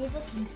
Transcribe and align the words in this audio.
Jesus 0.00 0.32
liebt. 0.32 0.50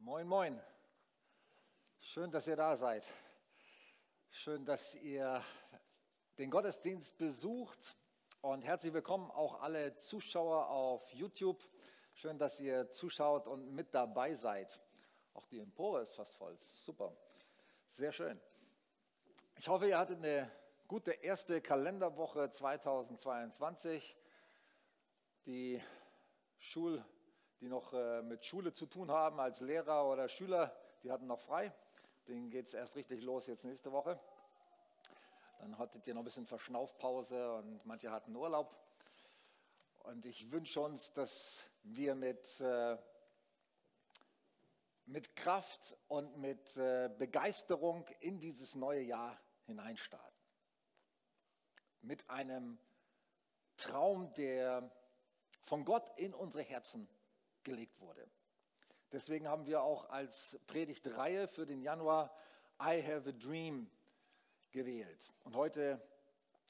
Moin, 0.00 0.26
moin. 0.26 0.60
Schön, 2.00 2.32
dass 2.32 2.48
ihr 2.48 2.56
da 2.56 2.76
seid. 2.76 3.06
Schön, 4.30 4.64
dass 4.64 4.96
ihr 4.96 5.40
den 6.38 6.50
Gottesdienst 6.50 7.16
besucht. 7.16 7.96
Und 8.40 8.62
herzlich 8.62 8.92
willkommen 8.92 9.30
auch 9.30 9.60
alle 9.60 9.96
Zuschauer 9.98 10.68
auf 10.68 11.08
YouTube. 11.14 11.62
Schön, 12.14 12.38
dass 12.38 12.58
ihr 12.58 12.90
zuschaut 12.90 13.46
und 13.46 13.70
mit 13.70 13.94
dabei 13.94 14.34
seid. 14.34 14.80
Auch 15.32 15.46
die 15.46 15.60
Empore 15.60 16.02
ist 16.02 16.16
fast 16.16 16.34
voll. 16.34 16.58
Super. 16.58 17.16
Sehr 17.86 18.10
schön. 18.10 18.40
Ich 19.60 19.66
hoffe, 19.66 19.88
ihr 19.88 19.98
hattet 19.98 20.18
eine 20.18 20.48
gute 20.86 21.10
erste 21.10 21.60
Kalenderwoche 21.60 22.48
2022. 22.48 24.16
Die 25.46 25.82
Schul, 26.60 27.04
die 27.60 27.66
noch 27.66 27.92
äh, 27.92 28.22
mit 28.22 28.44
Schule 28.44 28.72
zu 28.72 28.86
tun 28.86 29.10
haben 29.10 29.40
als 29.40 29.60
Lehrer 29.60 30.06
oder 30.06 30.28
Schüler, 30.28 30.80
die 31.02 31.10
hatten 31.10 31.26
noch 31.26 31.40
frei. 31.40 31.72
Denen 32.28 32.50
geht 32.50 32.68
es 32.68 32.74
erst 32.74 32.94
richtig 32.94 33.20
los 33.24 33.48
jetzt 33.48 33.64
nächste 33.64 33.90
Woche. 33.90 34.20
Dann 35.58 35.76
hattet 35.76 36.06
ihr 36.06 36.14
noch 36.14 36.22
ein 36.22 36.26
bisschen 36.26 36.46
Verschnaufpause 36.46 37.54
und 37.54 37.84
manche 37.84 38.12
hatten 38.12 38.36
Urlaub. 38.36 38.72
Und 40.04 40.24
ich 40.24 40.52
wünsche 40.52 40.80
uns, 40.80 41.12
dass 41.14 41.64
wir 41.82 42.14
mit, 42.14 42.60
äh, 42.60 42.96
mit 45.06 45.34
Kraft 45.34 45.96
und 46.06 46.36
mit 46.36 46.76
äh, 46.76 47.10
Begeisterung 47.18 48.06
in 48.20 48.38
dieses 48.38 48.76
neue 48.76 49.00
Jahr 49.00 49.36
hineinstarten. 49.68 50.38
Mit 52.00 52.28
einem 52.28 52.78
Traum, 53.76 54.32
der 54.34 54.90
von 55.62 55.84
Gott 55.84 56.10
in 56.16 56.34
unsere 56.34 56.64
Herzen 56.64 57.08
gelegt 57.62 58.00
wurde. 58.00 58.28
Deswegen 59.12 59.46
haben 59.46 59.66
wir 59.66 59.82
auch 59.82 60.10
als 60.10 60.58
Predigtreihe 60.66 61.46
für 61.48 61.66
den 61.66 61.80
Januar 61.80 62.34
I 62.80 63.02
Have 63.02 63.28
a 63.28 63.32
Dream 63.32 63.90
gewählt. 64.70 65.32
Und 65.44 65.54
heute 65.54 66.02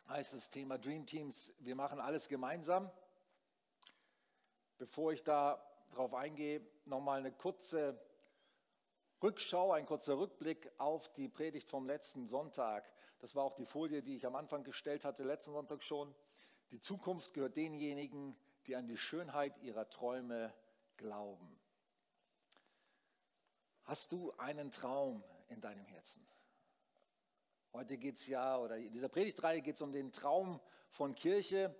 heißt 0.09 0.35
das 0.35 0.51
Thema 0.51 0.79
Dream 0.79 1.07
Teams, 1.07 1.53
wir 1.59 1.75
machen 1.75 2.01
alles 2.01 2.29
gemeinsam. 2.29 2.91
Bevor 4.77 5.13
ich 5.13 5.23
da 5.23 5.65
drauf 5.91 6.15
eingehe, 6.15 6.61
nochmal 6.85 7.21
eine 7.21 7.33
kurze 7.33 8.01
Rückschau, 9.21 9.73
ein 9.73 9.85
kurzer 9.85 10.17
Rückblick 10.17 10.71
auf 10.79 11.13
die 11.15 11.29
Predigt 11.29 11.69
vom 11.69 11.87
letzten 11.87 12.27
Sonntag. 12.27 12.89
Das 13.19 13.35
war 13.35 13.43
auch 13.43 13.57
die 13.57 13.67
Folie, 13.67 14.01
die 14.01 14.15
ich 14.15 14.25
am 14.25 14.37
Anfang 14.37 14.63
gestellt 14.63 15.05
hatte, 15.05 15.25
letzten 15.25 15.53
Sonntag 15.53 15.83
schon. 15.83 16.15
Die 16.71 16.79
Zukunft 16.79 17.35
gehört 17.35 17.57
denjenigen, 17.57 18.37
die 18.67 18.77
an 18.77 18.87
die 18.87 18.97
Schönheit 18.97 19.59
ihrer 19.59 19.89
Träume 19.89 20.55
glauben. 20.97 21.59
Hast 23.83 24.13
du 24.13 24.31
einen 24.37 24.71
Traum 24.71 25.25
in 25.49 25.61
deinem 25.61 25.87
Herzen? 25.87 26.25
Heute 27.73 27.99
geht 27.99 28.19
es 28.19 28.27
ja, 28.29 28.57
oder 28.59 28.77
in 28.77 28.93
dieser 28.93 29.09
Predigtreihe 29.09 29.63
geht 29.63 29.77
es 29.77 29.83
um 29.83 29.93
den 29.93 30.13
Traum 30.13 30.61
von 30.91 31.17
Kirche. 31.17 31.75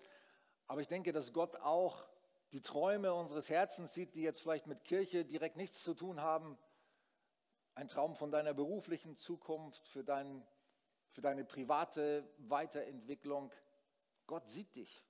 Aber 0.67 0.81
ich 0.81 0.89
denke, 0.89 1.13
dass 1.13 1.33
Gott 1.33 1.55
auch 1.57 2.05
die 2.53 2.63
Träume 2.63 3.15
unseres 3.15 3.49
Herzens 3.49 3.95
sieht, 3.95 4.17
die 4.17 4.23
jetzt 4.23 4.41
vielleicht 4.41 4.67
mit 4.67 4.83
Kirche 4.83 5.25
direkt 5.25 5.57
nichts 5.57 5.85
zu 5.85 5.95
tun 5.95 6.21
haben, 6.21 6.59
ein 7.79 7.87
Traum 7.87 8.17
von 8.17 8.33
deiner 8.33 8.55
beruflichen 8.55 9.15
Zukunft, 9.15 9.87
für, 9.87 10.03
dein, 10.03 10.45
für 11.13 11.21
deine 11.21 11.45
private 11.45 12.29
Weiterentwicklung. 12.39 13.53
Gott 14.27 14.49
sieht 14.49 14.75
dich. 14.75 15.07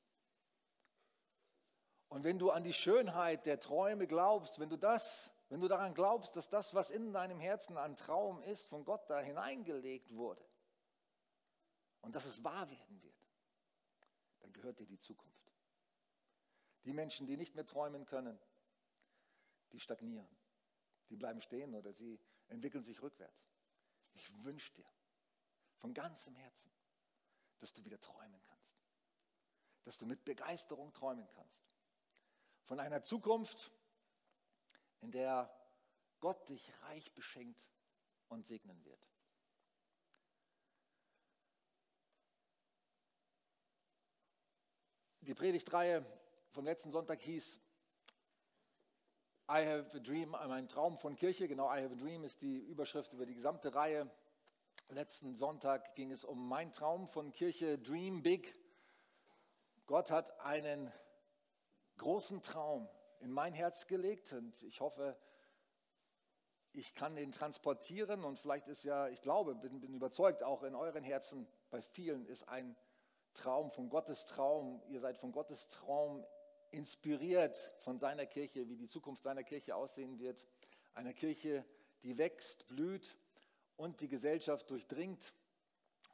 Und 2.09 2.25
wenn 2.25 2.39
du 2.39 2.51
an 2.51 2.65
die 2.65 2.75
Schönheit 2.75 3.47
der 3.47 3.59
Träume 3.59 4.07
glaubst, 4.07 4.59
wenn 4.61 4.69
du 4.69 4.77
das, 4.77 5.33
wenn 5.49 5.63
du 5.63 5.69
daran 5.69 5.95
glaubst, 5.95 6.37
dass 6.37 6.51
das, 6.51 6.75
was 6.75 6.91
in 6.91 7.15
deinem 7.15 7.41
Herzen 7.41 7.79
ein 7.79 7.97
Traum 7.97 8.43
ist, 8.43 8.69
von 8.69 8.85
Gott 8.85 9.09
da 9.09 9.19
hineingelegt 9.19 10.15
wurde 10.15 10.47
und 12.03 12.15
dass 12.15 12.27
es 12.27 12.45
wahr 12.45 12.69
werden 12.69 13.03
wird, 13.03 13.17
dann 14.41 14.53
gehört 14.53 14.79
dir 14.79 14.87
die 14.87 14.99
Zukunft. 14.99 15.55
Die 16.85 16.93
Menschen, 16.93 17.27
die 17.27 17.39
nicht 17.39 17.55
mehr 17.55 17.67
träumen 17.67 18.05
können, 18.05 18.39
die 19.73 19.81
stagnieren, 19.81 20.29
die 21.09 21.17
bleiben 21.17 21.41
stehen 21.41 21.75
oder 21.75 21.95
sie 21.95 22.21
entwickeln 22.49 22.85
sich 22.85 23.01
rückwärts. 23.03 23.49
Ich 24.15 24.45
wünsche 24.45 24.73
dir 24.75 24.89
von 25.77 25.95
ganzem 25.95 26.35
Herzen, 26.35 26.71
dass 27.59 27.73
du 27.73 27.85
wieder 27.85 28.01
träumen 28.01 28.41
kannst. 28.43 28.83
Dass 29.85 29.99
du 29.99 30.07
mit 30.07 30.25
Begeisterung 30.25 30.93
träumen 30.93 31.29
kannst. 31.35 31.69
Von 32.65 32.81
einer 32.81 33.03
Zukunft, 33.03 33.73
in 35.01 35.13
der 35.13 35.55
Gott 36.21 36.49
dich 36.49 36.73
reich 36.83 37.13
beschenkt 37.15 37.71
und 38.29 38.45
segnen 38.45 38.85
wird. 38.85 39.09
Die 45.21 45.35
Predigtreihe 45.35 46.05
vom 46.51 46.65
letzten 46.65 46.91
Sonntag 46.91 47.21
hieß 47.21 47.61
I 49.51 49.65
have 49.65 49.97
a 49.97 49.99
dream, 49.99 50.33
mein 50.33 50.69
Traum 50.69 50.99
von 50.99 51.17
Kirche, 51.17 51.49
genau, 51.49 51.75
I 51.75 51.83
have 51.83 51.95
a 51.95 51.97
dream 51.97 52.23
ist 52.23 52.43
die 52.43 52.59
Überschrift 52.59 53.15
über 53.15 53.25
die 53.25 53.33
gesamte 53.33 53.75
Reihe. 53.75 54.07
Letzten 54.91 55.35
Sonntag 55.37 55.95
ging 55.95 56.13
es 56.13 56.23
um 56.23 56.47
mein 56.49 56.71
Traum 56.71 57.09
von 57.09 57.33
Kirche, 57.33 57.79
Dream 57.79 58.23
Big. 58.23 58.55
Gott 59.87 60.11
hat 60.11 60.39
einen 60.41 60.93
großen 61.97 62.43
Traum 62.43 62.91
in 63.21 63.33
mein 63.33 63.55
Herz 63.55 63.87
gelegt 63.87 64.35
und 64.35 64.63
ich 64.65 64.83
hoffe, 64.83 65.17
ich 66.75 66.95
kann 66.95 67.17
den 67.17 67.33
transportieren 67.33 68.25
und 68.25 68.39
vielleicht 68.39 68.69
ist 68.69 68.85
ja, 68.85 69.09
ich 69.09 69.23
glaube, 69.23 69.55
bin, 69.55 69.81
bin 69.81 69.95
überzeugt, 69.95 70.43
auch 70.43 70.63
in 70.63 70.75
euren 70.75 71.05
Herzen, 71.05 71.49
bei 71.71 71.81
vielen 71.81 72.27
ist 72.27 72.47
ein 72.51 72.77
Traum 73.33 73.71
von 73.71 73.89
Gottes 73.89 74.27
Traum, 74.27 74.83
ihr 74.89 75.01
seid 75.01 75.17
von 75.17 75.33
Gottes 75.33 75.69
Traum 75.69 76.23
inspiriert 76.71 77.71
von 77.81 77.99
seiner 77.99 78.27
Kirche, 78.27 78.69
wie 78.69 78.77
die 78.77 78.89
Zukunft 78.89 79.23
seiner 79.23 79.45
Kirche 79.45 79.75
aussehen 79.75 80.19
wird. 80.19 80.47
Einer 80.95 81.13
Kirche, 81.13 81.65
die 82.03 82.19
wächst, 82.19 82.67
blüht 82.69 83.17
und 83.77 84.01
die 84.01 84.09
Gesellschaft 84.09 84.71
durchdringt. 84.71 85.35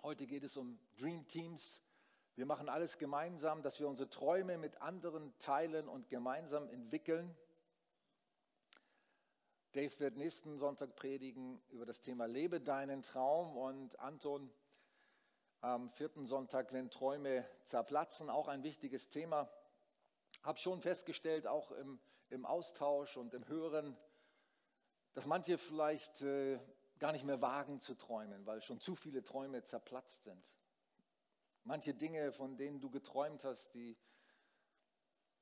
Heute 0.03 0.27
geht 0.27 0.45
es 0.45 0.57
um 0.57 0.79
Dream 0.97 1.27
Teams. 1.27 1.81
Wir 2.37 2.47
machen 2.47 2.69
alles 2.69 2.99
gemeinsam, 2.99 3.63
dass 3.63 3.81
wir 3.81 3.89
unsere 3.89 4.11
Träume 4.11 4.59
mit 4.59 4.83
anderen 4.83 5.33
teilen 5.39 5.89
und 5.89 6.09
gemeinsam 6.09 6.69
entwickeln. 6.69 7.37
Dave 9.73 9.99
wird 9.99 10.17
nächsten 10.17 10.59
Sonntag 10.59 10.95
predigen 10.95 11.61
über 11.71 11.87
das 11.87 12.01
Thema 12.01 12.27
Lebe 12.27 12.61
deinen 12.61 13.03
Traum 13.03 13.57
und 13.57 13.99
Anton 13.99 14.53
am 15.61 15.91
vierten 15.91 16.27
Sonntag, 16.27 16.73
wenn 16.73 16.91
Träume 16.91 17.49
zerplatzen, 17.65 18.29
auch 18.29 18.49
ein 18.49 18.63
wichtiges 18.63 19.09
Thema 19.09 19.51
habe 20.45 20.59
schon 20.59 20.81
festgestellt, 20.81 21.47
auch 21.47 21.73
im, 21.73 21.99
im, 22.29 22.47
Austausch 22.47 23.17
und 23.17 23.35
im 23.35 23.49
Hören, 23.49 23.97
dass 25.15 25.27
manche 25.27 25.59
vielleicht 25.59 26.23
äh, 26.23 26.61
gar 26.99 27.13
nicht 27.13 27.25
mehr 27.25 27.41
wagen 27.41 27.81
zu 27.81 27.95
träumen, 27.95 28.47
weil 28.47 28.63
schon 28.63 28.79
zu 28.79 28.95
viele 28.95 29.23
Träume 29.23 29.63
zerplatzt 29.63 30.25
sind. 30.25 30.53
Manche 31.65 31.95
Dinge, 31.95 32.31
von 32.33 32.57
denen 32.57 32.81
du 32.81 32.91
geträumt 32.91 33.43
hast, 33.43 33.73
die 33.75 33.97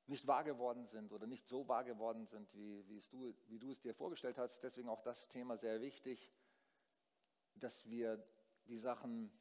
nicht 0.07 0.25
wahr 0.25 0.43
geworden 0.43 0.87
sind 0.87 1.11
oder 1.11 1.27
nicht 1.27 1.47
so 1.47 1.67
wahr 1.67 1.83
geworden 1.83 2.25
sind, 2.25 2.53
wie, 2.53 2.87
wie, 2.87 2.99
du, 3.11 3.33
wie 3.47 3.59
du 3.59 3.71
es 3.71 3.81
dir 3.81 3.93
vorgestellt 3.93 4.37
hast. 4.37 4.63
Deswegen 4.63 4.89
auch 4.89 5.01
das 5.01 5.27
Thema 5.27 5.57
sehr 5.57 5.81
wichtig, 5.81 6.31
dass 7.55 7.89
wir 7.89 8.25
die 8.67 8.79
Sachen 8.79 9.31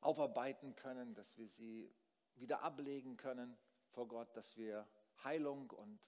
aufarbeiten 0.00 0.74
können, 0.74 1.14
dass 1.14 1.36
wir 1.38 1.48
sie 1.48 1.92
wieder 2.36 2.62
ablegen 2.62 3.16
können 3.16 3.56
vor 3.90 4.08
Gott, 4.08 4.36
dass 4.36 4.56
wir 4.56 4.86
Heilung 5.22 5.70
und 5.70 6.00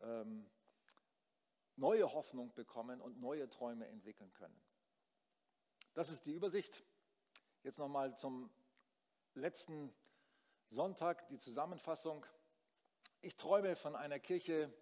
ähm, 0.00 0.50
neue 1.76 2.12
Hoffnung 2.12 2.52
bekommen 2.54 3.00
und 3.00 3.20
neue 3.20 3.48
Träume 3.48 3.86
entwickeln 3.86 4.32
können. 4.32 4.60
Das 5.94 6.10
ist 6.10 6.26
die 6.26 6.32
Übersicht. 6.32 6.82
Jetzt 7.62 7.78
nochmal 7.78 8.16
zum 8.16 8.50
letzten 9.34 9.94
Sonntag 10.70 11.26
die 11.28 11.38
Zusammenfassung. 11.38 12.26
Ich 13.20 13.36
träume 13.36 13.76
von 13.76 13.96
einer 13.96 14.18
Kirche, 14.18 14.72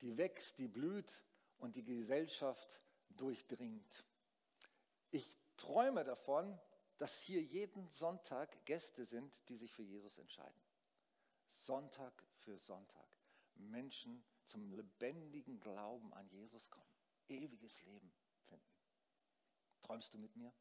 die 0.00 0.16
wächst, 0.16 0.58
die 0.58 0.68
blüht 0.68 1.22
und 1.58 1.76
die 1.76 1.84
Gesellschaft 1.84 2.80
durchdringt. 3.10 4.04
Ich 5.10 5.38
träume 5.56 6.04
davon, 6.04 6.58
dass 6.98 7.20
hier 7.20 7.42
jeden 7.42 7.88
Sonntag 7.88 8.64
Gäste 8.64 9.04
sind, 9.04 9.48
die 9.48 9.56
sich 9.56 9.72
für 9.72 9.82
Jesus 9.82 10.18
entscheiden. 10.18 10.62
Sonntag 11.48 12.12
für 12.44 12.58
Sonntag. 12.58 13.08
Menschen 13.56 14.24
zum 14.46 14.70
lebendigen 14.70 15.60
Glauben 15.60 16.12
an 16.14 16.28
Jesus 16.28 16.70
kommen, 16.70 16.90
ewiges 17.28 17.82
Leben 17.82 18.12
finden. 18.42 18.66
Träumst 19.80 20.12
du 20.14 20.18
mit 20.18 20.34
mir? 20.36 20.52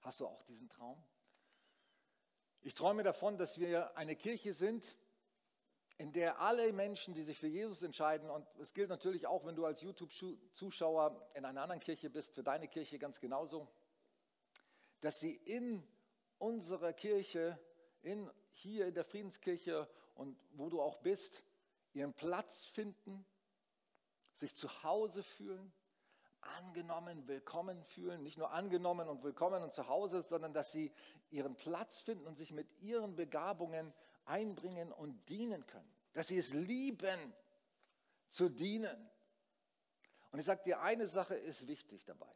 Hast 0.00 0.20
du 0.20 0.26
auch 0.26 0.42
diesen 0.42 0.68
Traum? 0.68 1.02
Ich 2.62 2.74
träume 2.74 3.02
davon, 3.02 3.38
dass 3.38 3.58
wir 3.58 3.96
eine 3.96 4.16
Kirche 4.16 4.52
sind, 4.52 4.96
in 5.98 6.12
der 6.12 6.40
alle 6.40 6.72
Menschen, 6.72 7.14
die 7.14 7.22
sich 7.22 7.38
für 7.38 7.46
Jesus 7.46 7.82
entscheiden, 7.82 8.28
und 8.28 8.46
es 8.58 8.74
gilt 8.74 8.90
natürlich 8.90 9.26
auch, 9.26 9.46
wenn 9.46 9.56
du 9.56 9.64
als 9.64 9.80
YouTube-Zuschauer 9.80 11.30
in 11.34 11.44
einer 11.44 11.62
anderen 11.62 11.80
Kirche 11.80 12.10
bist, 12.10 12.34
für 12.34 12.42
deine 12.42 12.68
Kirche 12.68 12.98
ganz 12.98 13.18
genauso, 13.18 13.66
dass 15.00 15.20
sie 15.20 15.34
in 15.34 15.82
unserer 16.38 16.92
Kirche, 16.92 17.58
in, 18.02 18.30
hier 18.50 18.86
in 18.86 18.94
der 18.94 19.04
Friedenskirche 19.04 19.88
und 20.14 20.38
wo 20.52 20.68
du 20.68 20.80
auch 20.80 20.96
bist, 20.96 21.42
ihren 21.92 22.14
Platz 22.14 22.64
finden, 22.64 23.24
sich 24.34 24.54
zu 24.54 24.82
Hause 24.82 25.22
fühlen, 25.22 25.72
angenommen, 26.40 27.26
willkommen 27.26 27.82
fühlen, 27.82 28.22
nicht 28.22 28.38
nur 28.38 28.52
angenommen 28.52 29.08
und 29.08 29.22
willkommen 29.22 29.62
und 29.62 29.72
zu 29.72 29.88
Hause, 29.88 30.22
sondern 30.22 30.52
dass 30.52 30.72
sie 30.72 30.92
ihren 31.30 31.56
Platz 31.56 32.00
finden 32.00 32.26
und 32.26 32.36
sich 32.36 32.52
mit 32.52 32.70
ihren 32.80 33.16
Begabungen 33.16 33.92
einbringen 34.24 34.92
und 34.92 35.28
dienen 35.28 35.66
können. 35.66 35.90
Dass 36.12 36.28
sie 36.28 36.38
es 36.38 36.52
lieben, 36.52 37.34
zu 38.28 38.48
dienen. 38.48 39.10
Und 40.30 40.38
ich 40.38 40.44
sage 40.44 40.62
dir, 40.64 40.80
eine 40.80 41.08
Sache 41.08 41.34
ist 41.34 41.66
wichtig 41.66 42.04
dabei. 42.04 42.30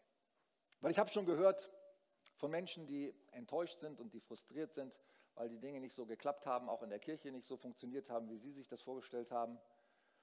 Weil 0.80 0.92
ich 0.92 0.98
habe 0.98 1.10
schon 1.10 1.26
gehört 1.26 1.70
von 2.40 2.50
Menschen, 2.50 2.87
die 2.87 3.14
enttäuscht 3.32 3.78
sind 3.81 4.00
und 4.00 4.12
die 4.14 4.20
frustriert 4.20 4.75
sind, 4.75 4.98
weil 5.34 5.48
die 5.48 5.58
Dinge 5.58 5.78
nicht 5.78 5.94
so 5.94 6.06
geklappt 6.06 6.46
haben, 6.46 6.69
auch 6.69 6.82
in 6.82 6.90
der 6.90 6.98
Kirche 6.98 7.31
nicht 7.31 7.46
so 7.46 7.56
funktioniert 7.56 8.10
haben, 8.10 8.28
wie 8.31 8.38
sie 8.38 8.50
sich 8.50 8.66
das 8.66 8.81
vorgestellt 8.81 9.31
haben. 9.31 9.60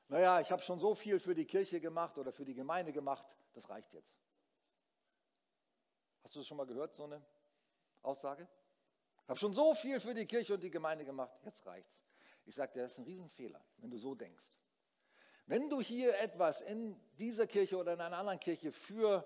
Naja, 0.09 0.41
ich 0.41 0.51
habe 0.51 0.61
schon 0.61 0.79
so 0.79 0.95
viel 0.95 1.19
für 1.19 1.35
die 1.35 1.45
Kirche 1.45 1.79
gemacht 1.79 2.17
oder 2.17 2.31
für 2.31 2.43
die 2.43 2.55
Gemeinde 2.55 2.91
gemacht, 2.91 3.27
das 3.53 3.69
reicht 3.69 3.93
jetzt. 3.93 4.19
Hast 6.23 6.35
du 6.35 6.39
das 6.39 6.47
schon 6.47 6.57
mal 6.57 6.65
gehört, 6.65 6.95
so 6.95 7.03
eine 7.03 7.23
Aussage? 8.01 8.47
Ich 9.23 9.29
habe 9.29 9.39
schon 9.39 9.53
so 9.53 9.75
viel 9.75 9.99
für 9.99 10.13
die 10.13 10.25
Kirche 10.25 10.55
und 10.55 10.63
die 10.63 10.71
Gemeinde 10.71 11.05
gemacht, 11.05 11.37
jetzt 11.43 11.65
reicht's. 11.65 12.01
Ich 12.45 12.55
sage 12.55 12.73
dir, 12.73 12.81
das 12.83 12.93
ist 12.93 12.97
ein 12.97 13.03
Riesenfehler, 13.03 13.63
wenn 13.77 13.91
du 13.91 13.97
so 13.97 14.15
denkst. 14.15 14.57
Wenn 15.45 15.69
du 15.69 15.81
hier 15.81 16.17
etwas 16.19 16.61
in 16.61 16.99
dieser 17.17 17.45
Kirche 17.45 17.77
oder 17.77 17.93
in 17.93 18.01
einer 18.01 18.17
anderen 18.17 18.39
Kirche 18.39 18.71
für 18.71 19.23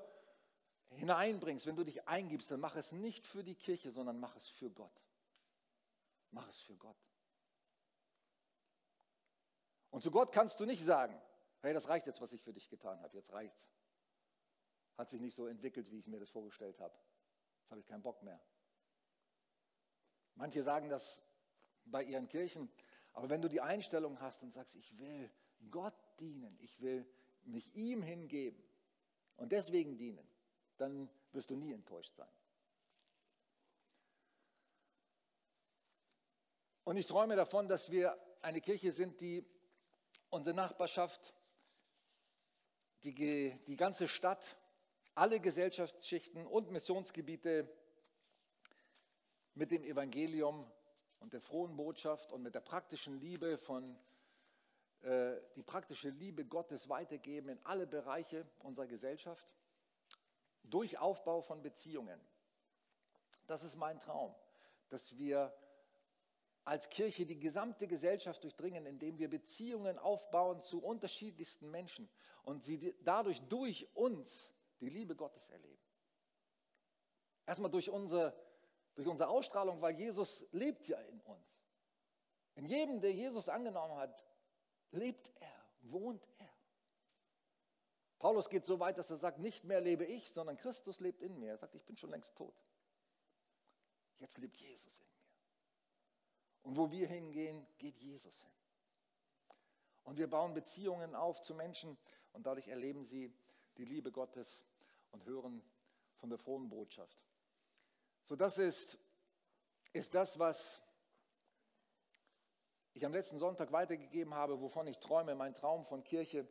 hineinbringst, 0.95 1.65
wenn 1.65 1.75
du 1.75 1.83
dich 1.83 2.07
eingibst, 2.07 2.51
dann 2.51 2.59
mach 2.59 2.75
es 2.75 2.91
nicht 2.91 3.27
für 3.27 3.43
die 3.43 3.55
Kirche, 3.55 3.91
sondern 3.91 4.19
mach 4.19 4.35
es 4.35 4.47
für 4.49 4.69
Gott. 4.69 5.01
Mach 6.31 6.47
es 6.47 6.59
für 6.61 6.75
Gott. 6.75 6.97
Und 9.89 10.01
zu 10.01 10.11
Gott 10.11 10.31
kannst 10.31 10.59
du 10.59 10.65
nicht 10.65 10.83
sagen, 10.83 11.19
hey, 11.61 11.73
das 11.73 11.87
reicht 11.87 12.07
jetzt, 12.07 12.21
was 12.21 12.31
ich 12.33 12.41
für 12.41 12.53
dich 12.53 12.69
getan 12.69 13.01
habe, 13.01 13.15
jetzt 13.15 13.31
reicht's. 13.31 13.69
Hat 14.97 15.09
sich 15.09 15.21
nicht 15.21 15.35
so 15.35 15.47
entwickelt, 15.47 15.91
wie 15.91 15.99
ich 15.99 16.07
mir 16.07 16.19
das 16.19 16.29
vorgestellt 16.29 16.79
habe. 16.79 16.97
Jetzt 17.61 17.71
habe 17.71 17.79
ich 17.79 17.87
keinen 17.87 18.01
Bock 18.01 18.21
mehr. 18.23 18.41
Manche 20.35 20.63
sagen 20.63 20.89
das 20.89 21.21
bei 21.85 22.03
ihren 22.03 22.27
Kirchen, 22.27 22.71
aber 23.13 23.29
wenn 23.29 23.41
du 23.41 23.49
die 23.49 23.61
Einstellung 23.61 24.19
hast 24.21 24.43
und 24.43 24.51
sagst, 24.51 24.75
ich 24.75 24.97
will 24.97 25.29
Gott 25.69 25.93
dienen, 26.19 26.57
ich 26.59 26.79
will 26.79 27.05
mich 27.43 27.73
ihm 27.75 28.01
hingeben 28.01 28.63
und 29.35 29.51
deswegen 29.51 29.97
dienen, 29.97 30.25
dann 30.81 31.09
wirst 31.31 31.49
du 31.49 31.55
nie 31.55 31.71
enttäuscht 31.71 32.15
sein. 32.15 32.27
Und 36.83 36.97
ich 36.97 37.05
träume 37.05 37.35
davon, 37.35 37.67
dass 37.67 37.91
wir 37.91 38.17
eine 38.41 38.59
Kirche 38.59 38.91
sind, 38.91 39.21
die 39.21 39.45
unsere 40.29 40.55
Nachbarschaft, 40.55 41.33
die, 43.03 43.59
die 43.67 43.77
ganze 43.77 44.07
Stadt, 44.07 44.57
alle 45.13 45.39
Gesellschaftsschichten 45.39 46.47
und 46.47 46.71
Missionsgebiete 46.71 47.69
mit 49.53 49.71
dem 49.71 49.83
Evangelium 49.83 50.69
und 51.19 51.33
der 51.33 51.41
frohen 51.41 51.75
Botschaft 51.75 52.31
und 52.31 52.41
mit 52.41 52.55
der 52.55 52.61
praktischen 52.61 53.19
Liebe 53.19 53.57
von 53.57 53.95
äh, 55.01 55.35
die 55.55 55.63
praktische 55.63 56.09
Liebe 56.09 56.45
Gottes 56.45 56.89
weitergeben 56.89 57.49
in 57.49 57.59
alle 57.65 57.85
Bereiche 57.85 58.47
unserer 58.59 58.87
Gesellschaft 58.87 59.53
durch 60.63 60.97
Aufbau 60.97 61.41
von 61.41 61.61
Beziehungen. 61.61 62.19
Das 63.47 63.63
ist 63.63 63.75
mein 63.75 63.99
Traum, 63.99 64.33
dass 64.89 65.17
wir 65.17 65.53
als 66.63 66.89
Kirche 66.89 67.25
die 67.25 67.39
gesamte 67.39 67.87
Gesellschaft 67.87 68.43
durchdringen, 68.43 68.85
indem 68.85 69.17
wir 69.17 69.29
Beziehungen 69.29 69.97
aufbauen 69.97 70.61
zu 70.61 70.83
unterschiedlichsten 70.83 71.69
Menschen 71.71 72.09
und 72.43 72.63
sie 72.63 72.95
dadurch 73.01 73.41
durch 73.43 73.87
uns 73.95 74.51
die 74.79 74.89
Liebe 74.89 75.15
Gottes 75.15 75.49
erleben. 75.49 75.81
Erstmal 77.45 77.71
durch 77.71 77.89
unsere 77.89 78.33
durch 78.95 79.07
unsere 79.07 79.29
Ausstrahlung, 79.29 79.81
weil 79.81 79.97
Jesus 79.97 80.45
lebt 80.51 80.87
ja 80.87 80.99
in 81.01 81.19
uns. 81.21 81.65
In 82.55 82.65
jedem, 82.65 82.99
der 82.99 83.13
Jesus 83.13 83.47
angenommen 83.47 83.95
hat, 83.95 84.25
lebt 84.91 85.31
er, 85.39 85.65
wohnt. 85.81 86.27
Paulus 88.21 88.49
geht 88.49 88.65
so 88.65 88.79
weit, 88.79 88.99
dass 88.99 89.09
er 89.09 89.17
sagt, 89.17 89.39
nicht 89.39 89.63
mehr 89.63 89.81
lebe 89.81 90.05
ich, 90.05 90.29
sondern 90.29 90.55
Christus 90.55 90.99
lebt 90.99 91.23
in 91.23 91.39
mir. 91.39 91.53
Er 91.53 91.57
sagt, 91.57 91.73
ich 91.73 91.83
bin 91.83 91.97
schon 91.97 92.11
längst 92.11 92.35
tot. 92.35 92.53
Jetzt 94.19 94.37
lebt 94.37 94.57
Jesus 94.57 94.99
in 94.99 95.07
mir. 95.07 95.31
Und 96.61 96.77
wo 96.77 96.91
wir 96.91 97.07
hingehen, 97.07 97.65
geht 97.79 97.97
Jesus 97.97 98.39
hin. 98.39 98.51
Und 100.03 100.19
wir 100.19 100.29
bauen 100.29 100.53
Beziehungen 100.53 101.15
auf 101.15 101.41
zu 101.41 101.55
Menschen 101.55 101.97
und 102.33 102.45
dadurch 102.45 102.67
erleben 102.67 103.03
sie 103.05 103.33
die 103.77 103.85
Liebe 103.85 104.11
Gottes 104.11 104.67
und 105.09 105.25
hören 105.25 105.63
von 106.17 106.29
der 106.29 106.37
frohen 106.37 106.69
Botschaft. 106.69 107.25
So, 108.21 108.35
das 108.35 108.59
ist, 108.59 108.99
ist 109.93 110.13
das, 110.13 110.37
was 110.37 110.79
ich 112.93 113.03
am 113.03 113.13
letzten 113.13 113.39
Sonntag 113.39 113.71
weitergegeben 113.71 114.35
habe, 114.35 114.61
wovon 114.61 114.85
ich 114.85 114.99
träume, 114.99 115.33
mein 115.33 115.55
Traum 115.55 115.87
von 115.87 116.03
Kirche. 116.03 116.47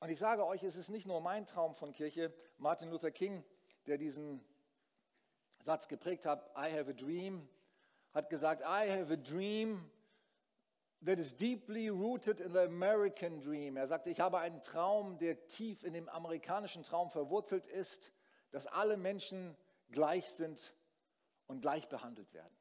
Und 0.00 0.10
ich 0.10 0.18
sage 0.18 0.46
euch, 0.46 0.62
es 0.62 0.76
ist 0.76 0.90
nicht 0.90 1.06
nur 1.06 1.20
mein 1.20 1.46
Traum 1.46 1.74
von 1.74 1.92
Kirche. 1.92 2.32
Martin 2.58 2.90
Luther 2.90 3.10
King, 3.10 3.44
der 3.86 3.96
diesen 3.98 4.44
Satz 5.62 5.88
geprägt 5.88 6.26
hat, 6.26 6.50
I 6.56 6.70
have 6.70 6.90
a 6.90 6.92
dream, 6.92 7.48
hat 8.12 8.28
gesagt, 8.28 8.62
I 8.62 8.90
have 8.90 9.12
a 9.12 9.16
dream 9.16 9.90
that 11.04 11.18
is 11.18 11.34
deeply 11.34 11.88
rooted 11.88 12.40
in 12.40 12.52
the 12.52 12.60
American 12.60 13.40
dream. 13.40 13.76
Er 13.76 13.86
sagte, 13.86 14.10
ich 14.10 14.20
habe 14.20 14.38
einen 14.38 14.60
Traum, 14.60 15.18
der 15.18 15.46
tief 15.46 15.82
in 15.82 15.92
dem 15.92 16.08
amerikanischen 16.08 16.82
Traum 16.82 17.10
verwurzelt 17.10 17.66
ist, 17.66 18.12
dass 18.50 18.66
alle 18.66 18.96
Menschen 18.96 19.56
gleich 19.90 20.30
sind 20.30 20.74
und 21.46 21.60
gleich 21.60 21.88
behandelt 21.88 22.32
werden. 22.34 22.56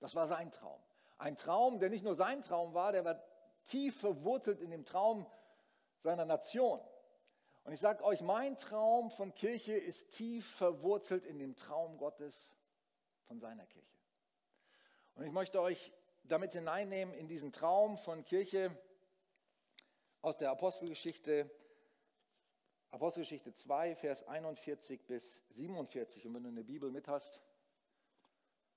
Das 0.00 0.14
war 0.14 0.26
sein 0.26 0.50
Traum. 0.50 0.80
Ein 1.18 1.36
Traum, 1.36 1.78
der 1.78 1.88
nicht 1.88 2.04
nur 2.04 2.14
sein 2.14 2.42
Traum 2.42 2.74
war, 2.74 2.92
der 2.92 3.04
war 3.04 3.22
tief 3.62 4.00
verwurzelt 4.00 4.60
in 4.60 4.70
dem 4.70 4.84
Traum 4.84 5.26
seiner 6.02 6.24
Nation. 6.24 6.80
Und 7.64 7.72
ich 7.72 7.80
sage 7.80 8.02
euch, 8.04 8.20
mein 8.20 8.56
Traum 8.56 9.10
von 9.10 9.34
Kirche 9.34 9.74
ist 9.74 10.10
tief 10.10 10.46
verwurzelt 10.56 11.24
in 11.24 11.38
dem 11.38 11.56
Traum 11.56 11.96
Gottes 11.96 12.54
von 13.24 13.38
seiner 13.38 13.66
Kirche. 13.66 13.96
Und 15.14 15.24
ich 15.24 15.32
möchte 15.32 15.60
euch 15.60 15.92
damit 16.24 16.52
hineinnehmen 16.52 17.14
in 17.14 17.28
diesen 17.28 17.52
Traum 17.52 17.98
von 17.98 18.24
Kirche 18.24 18.76
aus 20.22 20.36
der 20.36 20.50
Apostelgeschichte 20.50 21.50
Apostelgeschichte 22.92 23.54
2, 23.54 23.96
Vers 23.96 24.28
41 24.28 25.06
bis 25.06 25.42
47. 25.48 26.26
Und 26.26 26.34
wenn 26.34 26.42
du 26.42 26.50
eine 26.50 26.62
Bibel 26.62 26.90
mit 26.90 27.08
hast, 27.08 27.40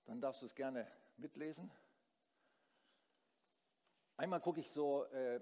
dann 0.05 0.21
darfst 0.21 0.41
du 0.41 0.45
es 0.45 0.55
gerne 0.55 0.89
mitlesen. 1.17 1.69
Einmal 4.15 4.39
gucke 4.39 4.61
ich 4.61 4.71
so 4.71 5.03
äh, 5.03 5.41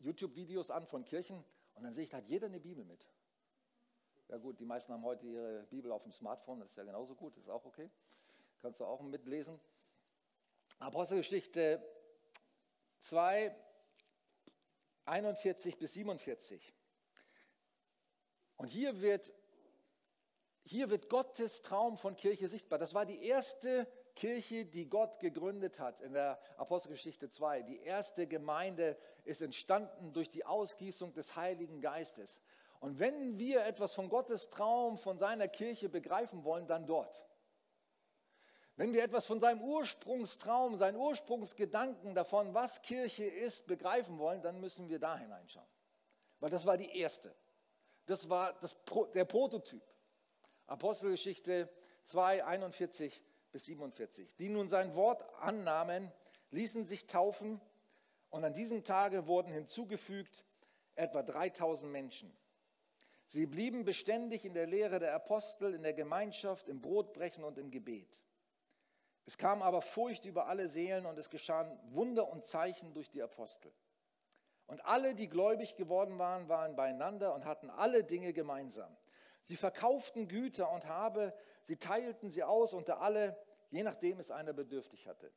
YouTube-Videos 0.00 0.70
an 0.70 0.86
von 0.86 1.04
Kirchen 1.04 1.44
und 1.74 1.82
dann 1.82 1.94
sehe 1.94 2.04
ich, 2.04 2.10
da 2.10 2.18
hat 2.18 2.28
jeder 2.28 2.46
eine 2.46 2.60
Bibel 2.60 2.84
mit. 2.84 3.06
Ja 4.28 4.36
gut, 4.36 4.60
die 4.60 4.64
meisten 4.64 4.92
haben 4.92 5.04
heute 5.04 5.26
ihre 5.26 5.62
Bibel 5.70 5.90
auf 5.90 6.02
dem 6.02 6.12
Smartphone, 6.12 6.60
das 6.60 6.70
ist 6.70 6.76
ja 6.76 6.84
genauso 6.84 7.14
gut, 7.14 7.36
das 7.36 7.44
ist 7.44 7.50
auch 7.50 7.64
okay. 7.64 7.90
Kannst 8.60 8.80
du 8.80 8.84
auch 8.84 9.00
mitlesen. 9.00 9.58
Apostelgeschichte 10.78 11.82
2, 13.00 13.54
41 15.06 15.78
bis 15.78 15.92
47. 15.94 16.74
Und 18.56 18.68
hier 18.68 19.00
wird, 19.00 19.32
hier 20.64 20.90
wird 20.90 21.08
Gottes 21.08 21.62
Traum 21.62 21.96
von 21.96 22.16
Kirche 22.16 22.48
sichtbar. 22.48 22.78
Das 22.78 22.92
war 22.92 23.06
die 23.06 23.22
erste 23.22 23.86
Kirche, 24.18 24.66
die 24.66 24.88
Gott 24.88 25.20
gegründet 25.20 25.78
hat 25.78 26.00
in 26.00 26.12
der 26.12 26.40
Apostelgeschichte 26.56 27.30
2. 27.30 27.62
Die 27.62 27.78
erste 27.78 28.26
Gemeinde 28.26 28.96
ist 29.24 29.42
entstanden 29.42 30.12
durch 30.12 30.28
die 30.28 30.44
Ausgießung 30.44 31.12
des 31.12 31.36
Heiligen 31.36 31.80
Geistes. 31.80 32.40
Und 32.80 32.98
wenn 32.98 33.38
wir 33.38 33.64
etwas 33.64 33.94
von 33.94 34.08
Gottes 34.08 34.50
Traum, 34.50 34.98
von 34.98 35.18
seiner 35.18 35.46
Kirche 35.46 35.88
begreifen 35.88 36.42
wollen, 36.42 36.66
dann 36.66 36.84
dort. 36.84 37.24
Wenn 38.74 38.92
wir 38.92 39.04
etwas 39.04 39.24
von 39.24 39.38
seinem 39.38 39.62
Ursprungstraum, 39.62 40.76
seinen 40.76 40.96
Ursprungsgedanken 40.96 42.16
davon, 42.16 42.54
was 42.54 42.82
Kirche 42.82 43.24
ist, 43.24 43.68
begreifen 43.68 44.18
wollen, 44.18 44.42
dann 44.42 44.60
müssen 44.60 44.88
wir 44.88 44.98
da 44.98 45.16
hineinschauen. 45.16 45.66
Weil 46.40 46.50
das 46.50 46.66
war 46.66 46.76
die 46.76 46.98
erste. 46.98 47.32
Das 48.06 48.28
war 48.28 48.52
das, 48.54 48.76
der 49.14 49.26
Prototyp. 49.26 49.82
Apostelgeschichte 50.66 51.68
2, 52.02 52.44
41 52.44 53.22
bis 53.52 53.66
47. 53.66 54.36
Die 54.36 54.48
nun 54.48 54.68
sein 54.68 54.94
Wort 54.94 55.22
annahmen, 55.40 56.12
ließen 56.50 56.84
sich 56.84 57.06
taufen 57.06 57.60
und 58.30 58.44
an 58.44 58.54
diesem 58.54 58.84
Tage 58.84 59.26
wurden 59.26 59.52
hinzugefügt 59.52 60.44
etwa 60.94 61.22
3000 61.22 61.90
Menschen. 61.90 62.36
Sie 63.28 63.46
blieben 63.46 63.84
beständig 63.84 64.44
in 64.44 64.54
der 64.54 64.66
Lehre 64.66 64.98
der 64.98 65.14
Apostel, 65.14 65.74
in 65.74 65.82
der 65.82 65.92
Gemeinschaft, 65.92 66.68
im 66.68 66.80
Brotbrechen 66.80 67.44
und 67.44 67.58
im 67.58 67.70
Gebet. 67.70 68.22
Es 69.26 69.36
kam 69.36 69.60
aber 69.60 69.82
Furcht 69.82 70.24
über 70.24 70.46
alle 70.46 70.68
Seelen 70.68 71.04
und 71.04 71.18
es 71.18 71.28
geschahen 71.28 71.78
Wunder 71.92 72.28
und 72.28 72.46
Zeichen 72.46 72.94
durch 72.94 73.10
die 73.10 73.22
Apostel. 73.22 73.70
Und 74.66 74.84
alle, 74.86 75.14
die 75.14 75.28
gläubig 75.28 75.76
geworden 75.76 76.18
waren, 76.18 76.48
waren 76.48 76.76
beieinander 76.76 77.34
und 77.34 77.44
hatten 77.44 77.68
alle 77.68 78.04
Dinge 78.04 78.32
gemeinsam. 78.32 78.96
Sie 79.48 79.56
verkauften 79.56 80.28
Güter 80.28 80.70
und 80.72 80.84
Habe, 80.84 81.32
sie 81.62 81.78
teilten 81.78 82.30
sie 82.30 82.44
aus 82.44 82.74
unter 82.74 83.00
alle, 83.00 83.34
je 83.70 83.82
nachdem 83.82 84.20
es 84.20 84.30
einer 84.30 84.52
bedürftig 84.52 85.06
hatte, 85.06 85.32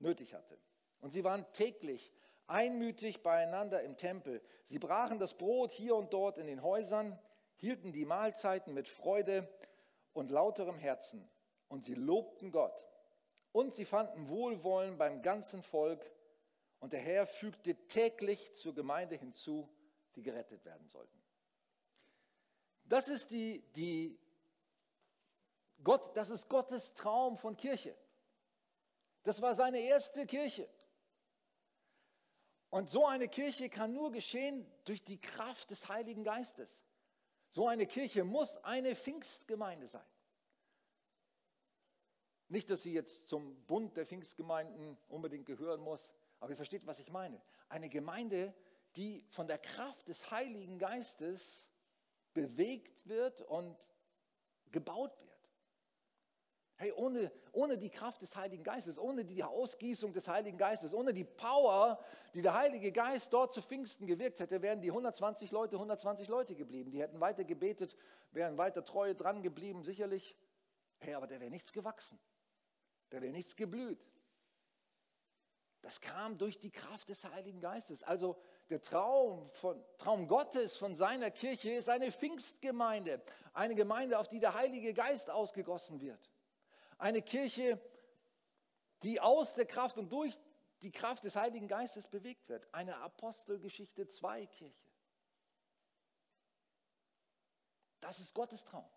nötig 0.00 0.34
hatte. 0.34 0.58
Und 1.00 1.10
sie 1.10 1.22
waren 1.22 1.46
täglich 1.52 2.12
einmütig 2.48 3.22
beieinander 3.22 3.80
im 3.84 3.96
Tempel. 3.96 4.42
Sie 4.64 4.80
brachen 4.80 5.20
das 5.20 5.34
Brot 5.34 5.70
hier 5.70 5.94
und 5.94 6.12
dort 6.12 6.38
in 6.38 6.48
den 6.48 6.64
Häusern, 6.64 7.16
hielten 7.54 7.92
die 7.92 8.04
Mahlzeiten 8.04 8.74
mit 8.74 8.88
Freude 8.88 9.48
und 10.12 10.32
lauterem 10.32 10.76
Herzen. 10.76 11.30
Und 11.68 11.84
sie 11.84 11.94
lobten 11.94 12.50
Gott 12.50 12.88
und 13.52 13.72
sie 13.72 13.84
fanden 13.84 14.28
Wohlwollen 14.28 14.98
beim 14.98 15.22
ganzen 15.22 15.62
Volk. 15.62 16.04
Und 16.80 16.94
der 16.94 17.00
Herr 17.00 17.28
fügte 17.28 17.76
täglich 17.86 18.56
zur 18.56 18.74
Gemeinde 18.74 19.14
hinzu, 19.14 19.72
die 20.16 20.22
gerettet 20.24 20.64
werden 20.64 20.88
sollten. 20.88 21.21
Das 22.84 23.08
ist, 23.08 23.30
die, 23.30 23.62
die 23.74 24.18
Gott, 25.82 26.16
das 26.16 26.30
ist 26.30 26.48
Gottes 26.48 26.94
Traum 26.94 27.36
von 27.36 27.56
Kirche. 27.56 27.96
Das 29.22 29.40
war 29.40 29.54
seine 29.54 29.80
erste 29.80 30.26
Kirche. 30.26 30.68
Und 32.70 32.90
so 32.90 33.06
eine 33.06 33.28
Kirche 33.28 33.68
kann 33.68 33.92
nur 33.92 34.10
geschehen 34.10 34.66
durch 34.84 35.02
die 35.02 35.20
Kraft 35.20 35.70
des 35.70 35.88
Heiligen 35.88 36.24
Geistes. 36.24 36.86
So 37.50 37.68
eine 37.68 37.86
Kirche 37.86 38.24
muss 38.24 38.56
eine 38.64 38.96
Pfingstgemeinde 38.96 39.86
sein. 39.86 40.06
Nicht, 42.48 42.70
dass 42.70 42.82
sie 42.82 42.92
jetzt 42.92 43.28
zum 43.28 43.56
Bund 43.66 43.96
der 43.96 44.06
Pfingstgemeinden 44.06 44.98
unbedingt 45.08 45.46
gehören 45.46 45.80
muss, 45.80 46.14
aber 46.40 46.50
ihr 46.50 46.56
versteht, 46.56 46.86
was 46.86 46.98
ich 46.98 47.10
meine. 47.10 47.40
Eine 47.68 47.88
Gemeinde, 47.88 48.54
die 48.96 49.24
von 49.30 49.46
der 49.46 49.58
Kraft 49.58 50.08
des 50.08 50.30
Heiligen 50.30 50.78
Geistes 50.78 51.71
bewegt 52.34 53.06
wird 53.08 53.42
und 53.42 53.76
gebaut 54.70 55.18
wird. 55.20 55.30
Hey, 56.76 56.92
ohne, 56.92 57.30
ohne 57.52 57.78
die 57.78 57.90
Kraft 57.90 58.22
des 58.22 58.34
Heiligen 58.34 58.64
Geistes, 58.64 58.98
ohne 58.98 59.24
die 59.24 59.44
Ausgießung 59.44 60.12
des 60.12 60.26
Heiligen 60.26 60.58
Geistes, 60.58 60.92
ohne 60.92 61.12
die 61.12 61.24
Power, 61.24 62.02
die 62.34 62.42
der 62.42 62.54
Heilige 62.54 62.90
Geist 62.90 63.32
dort 63.32 63.52
zu 63.52 63.62
Pfingsten 63.62 64.06
gewirkt 64.06 64.40
hätte, 64.40 64.62
wären 64.62 64.80
die 64.80 64.88
120 64.88 65.52
Leute 65.52 65.76
120 65.76 66.26
Leute 66.28 66.56
geblieben. 66.56 66.90
Die 66.90 67.00
hätten 67.00 67.20
weiter 67.20 67.44
gebetet, 67.44 67.94
wären 68.32 68.58
weiter 68.58 68.84
treu 68.84 69.14
dran 69.14 69.42
geblieben, 69.42 69.84
sicherlich. 69.84 70.36
Hey, 70.98 71.14
aber 71.14 71.26
der 71.26 71.40
wäre 71.40 71.50
nichts 71.50 71.72
gewachsen 71.72 72.18
da 73.12 73.20
wäre 73.20 73.32
nichts 73.32 73.54
geblüht. 73.54 74.02
Das 75.82 76.00
kam 76.00 76.38
durch 76.38 76.58
die 76.58 76.70
Kraft 76.70 77.08
des 77.08 77.24
Heiligen 77.24 77.60
Geistes. 77.60 78.02
Also 78.02 78.40
der 78.72 78.80
Traum, 78.80 79.50
von, 79.50 79.84
Traum 79.98 80.26
Gottes 80.26 80.78
von 80.78 80.94
seiner 80.94 81.30
Kirche 81.30 81.72
ist 81.72 81.90
eine 81.90 82.10
Pfingstgemeinde, 82.10 83.22
eine 83.52 83.74
Gemeinde, 83.74 84.18
auf 84.18 84.28
die 84.28 84.40
der 84.40 84.54
Heilige 84.54 84.94
Geist 84.94 85.28
ausgegossen 85.28 86.00
wird. 86.00 86.30
Eine 86.96 87.20
Kirche, 87.20 87.78
die 89.02 89.20
aus 89.20 89.54
der 89.56 89.66
Kraft 89.66 89.98
und 89.98 90.10
durch 90.10 90.38
die 90.80 90.90
Kraft 90.90 91.22
des 91.24 91.36
Heiligen 91.36 91.68
Geistes 91.68 92.06
bewegt 92.06 92.48
wird. 92.48 92.66
Eine 92.72 92.96
Apostelgeschichte 92.96 94.08
2 94.08 94.46
Kirche. 94.46 94.90
Das 98.00 98.20
ist 98.20 98.34
Gottes 98.34 98.64
Traum. 98.64 98.88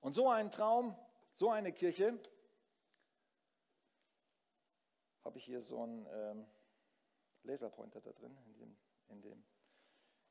Und 0.00 0.14
so 0.14 0.30
ein 0.30 0.50
Traum, 0.50 0.96
so 1.34 1.50
eine 1.50 1.72
Kirche, 1.74 2.18
habe 5.24 5.36
ich 5.36 5.44
hier 5.44 5.60
so 5.60 5.82
einen 5.82 6.06
ähm, 6.10 6.46
Laserpointer 7.44 8.00
da 8.00 8.12
drin 8.12 8.36
in 8.46 8.54
dem, 8.54 8.76
in 9.08 9.22
dem 9.22 9.44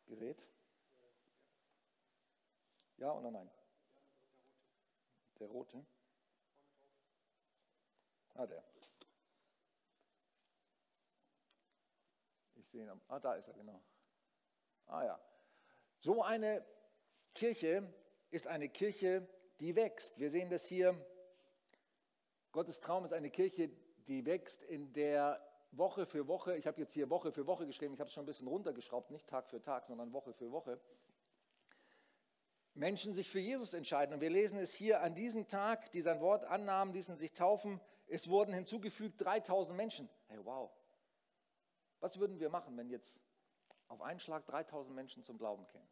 Gerät. 0.05 0.47
Ja 2.97 3.11
oder 3.13 3.31
nein? 3.31 3.49
Der 5.39 5.47
rote. 5.47 5.85
Ah, 8.35 8.47
der. 8.47 8.63
Ich 12.55 12.67
sehe 12.67 12.83
ihn. 12.83 13.01
Ah, 13.07 13.19
da 13.19 13.35
ist 13.35 13.47
er, 13.47 13.53
genau. 13.53 13.81
Ah 14.87 15.03
ja. 15.03 15.19
So 15.99 16.23
eine 16.23 16.65
Kirche 17.33 17.93
ist 18.31 18.47
eine 18.47 18.69
Kirche, 18.69 19.27
die 19.59 19.75
wächst. 19.75 20.17
Wir 20.17 20.29
sehen 20.29 20.49
das 20.49 20.65
hier. 20.65 20.95
Gottes 22.51 22.81
Traum 22.81 23.05
ist 23.05 23.13
eine 23.13 23.29
Kirche, 23.29 23.69
die 24.07 24.25
wächst 24.25 24.63
in 24.63 24.93
der 24.93 25.52
Woche 25.77 26.05
für 26.05 26.27
Woche, 26.27 26.55
ich 26.55 26.67
habe 26.67 26.79
jetzt 26.79 26.93
hier 26.93 27.09
Woche 27.09 27.31
für 27.31 27.47
Woche 27.47 27.65
geschrieben, 27.65 27.93
ich 27.93 27.99
habe 27.99 28.07
es 28.07 28.13
schon 28.13 28.23
ein 28.23 28.27
bisschen 28.27 28.47
runtergeschraubt, 28.47 29.11
nicht 29.11 29.27
Tag 29.27 29.49
für 29.49 29.61
Tag, 29.61 29.85
sondern 29.85 30.13
Woche 30.13 30.33
für 30.33 30.51
Woche, 30.51 30.79
Menschen 32.75 33.13
sich 33.13 33.29
für 33.29 33.39
Jesus 33.39 33.73
entscheiden. 33.73 34.15
Und 34.15 34.21
wir 34.21 34.29
lesen 34.29 34.57
es 34.57 34.73
hier 34.73 35.01
an 35.01 35.13
diesem 35.13 35.47
Tag, 35.47 35.91
die 35.91 36.01
sein 36.01 36.21
Wort 36.21 36.43
annahmen, 36.43 36.93
ließen 36.93 37.17
sich 37.17 37.33
taufen. 37.33 37.79
Es 38.07 38.29
wurden 38.29 38.53
hinzugefügt 38.53 39.21
3000 39.21 39.77
Menschen. 39.77 40.09
Hey, 40.27 40.39
wow. 40.43 40.71
Was 41.99 42.19
würden 42.19 42.39
wir 42.39 42.49
machen, 42.49 42.75
wenn 42.77 42.89
jetzt 42.89 43.19
auf 43.87 44.01
einen 44.01 44.19
Schlag 44.19 44.45
3000 44.45 44.95
Menschen 44.95 45.23
zum 45.23 45.37
Glauben 45.37 45.65
kämen? 45.67 45.87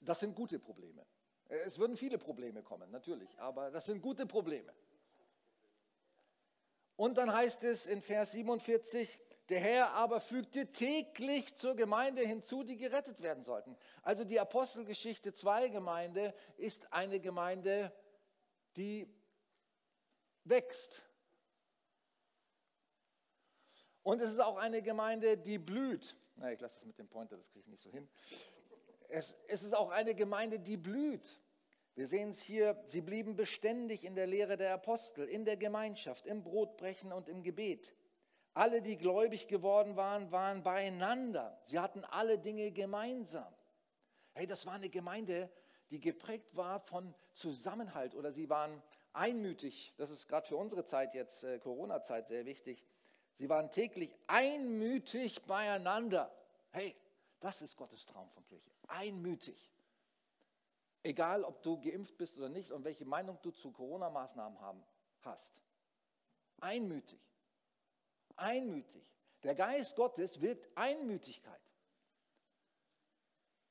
Das 0.00 0.20
sind 0.20 0.34
gute 0.34 0.58
Probleme. 0.58 1.04
Es 1.48 1.78
würden 1.78 1.96
viele 1.96 2.16
Probleme 2.18 2.62
kommen, 2.62 2.90
natürlich, 2.90 3.38
aber 3.40 3.70
das 3.70 3.86
sind 3.86 4.00
gute 4.00 4.26
Probleme. 4.26 4.72
Und 7.00 7.16
dann 7.16 7.32
heißt 7.32 7.64
es 7.64 7.86
in 7.86 8.02
Vers 8.02 8.32
47, 8.32 9.18
der 9.48 9.58
Herr 9.58 9.94
aber 9.94 10.20
fügte 10.20 10.70
täglich 10.70 11.56
zur 11.56 11.74
Gemeinde 11.74 12.20
hinzu, 12.20 12.62
die 12.62 12.76
gerettet 12.76 13.22
werden 13.22 13.42
sollten. 13.42 13.74
Also 14.02 14.22
die 14.24 14.38
Apostelgeschichte 14.38 15.32
2 15.32 15.70
Gemeinde 15.70 16.34
ist 16.58 16.92
eine 16.92 17.18
Gemeinde, 17.18 17.90
die 18.76 19.08
wächst. 20.44 21.00
Und 24.02 24.20
es 24.20 24.32
ist 24.32 24.40
auch 24.40 24.58
eine 24.58 24.82
Gemeinde, 24.82 25.38
die 25.38 25.56
blüht. 25.56 26.14
Na, 26.36 26.52
ich 26.52 26.60
lasse 26.60 26.80
es 26.80 26.84
mit 26.84 26.98
dem 26.98 27.08
Pointer, 27.08 27.38
das 27.38 27.48
kriege 27.48 27.60
ich 27.60 27.68
nicht 27.68 27.82
so 27.82 27.90
hin. 27.90 28.10
Es, 29.08 29.34
es 29.48 29.62
ist 29.62 29.72
auch 29.74 29.88
eine 29.88 30.14
Gemeinde, 30.14 30.60
die 30.60 30.76
blüht. 30.76 31.40
Wir 31.94 32.06
sehen 32.06 32.30
es 32.30 32.42
hier, 32.42 32.82
sie 32.86 33.00
blieben 33.00 33.36
beständig 33.36 34.04
in 34.04 34.14
der 34.14 34.26
Lehre 34.26 34.56
der 34.56 34.72
Apostel, 34.74 35.26
in 35.28 35.44
der 35.44 35.56
Gemeinschaft, 35.56 36.26
im 36.26 36.42
Brotbrechen 36.42 37.12
und 37.12 37.28
im 37.28 37.42
Gebet. 37.42 37.94
Alle, 38.54 38.82
die 38.82 38.96
gläubig 38.96 39.48
geworden 39.48 39.96
waren, 39.96 40.32
waren 40.32 40.62
beieinander. 40.62 41.60
Sie 41.64 41.78
hatten 41.78 42.04
alle 42.04 42.38
Dinge 42.38 42.72
gemeinsam. 42.72 43.52
Hey, 44.34 44.46
das 44.46 44.66
war 44.66 44.74
eine 44.74 44.88
Gemeinde, 44.88 45.50
die 45.90 46.00
geprägt 46.00 46.56
war 46.56 46.80
von 46.80 47.14
Zusammenhalt 47.32 48.14
oder 48.14 48.32
sie 48.32 48.48
waren 48.48 48.82
einmütig. 49.12 49.92
Das 49.96 50.10
ist 50.10 50.28
gerade 50.28 50.46
für 50.46 50.56
unsere 50.56 50.84
Zeit 50.84 51.14
jetzt, 51.14 51.44
äh, 51.44 51.58
Corona-Zeit, 51.58 52.28
sehr 52.28 52.46
wichtig. 52.46 52.84
Sie 53.38 53.48
waren 53.48 53.70
täglich 53.70 54.14
einmütig 54.26 55.42
beieinander. 55.42 56.32
Hey, 56.70 56.94
das 57.40 57.62
ist 57.62 57.76
Gottes 57.76 58.06
Traum 58.06 58.30
von 58.30 58.44
Kirche. 58.44 58.70
Einmütig. 58.86 59.70
Egal, 61.02 61.44
ob 61.44 61.62
du 61.62 61.80
geimpft 61.80 62.16
bist 62.18 62.36
oder 62.38 62.48
nicht 62.48 62.70
und 62.70 62.84
welche 62.84 63.04
Meinung 63.04 63.38
du 63.42 63.50
zu 63.50 63.72
Corona-Maßnahmen 63.72 64.58
hast. 65.22 65.54
Einmütig. 66.60 67.20
Einmütig. 68.36 69.04
Der 69.42 69.54
Geist 69.54 69.96
Gottes 69.96 70.40
wirkt 70.40 70.68
Einmütigkeit. 70.76 71.60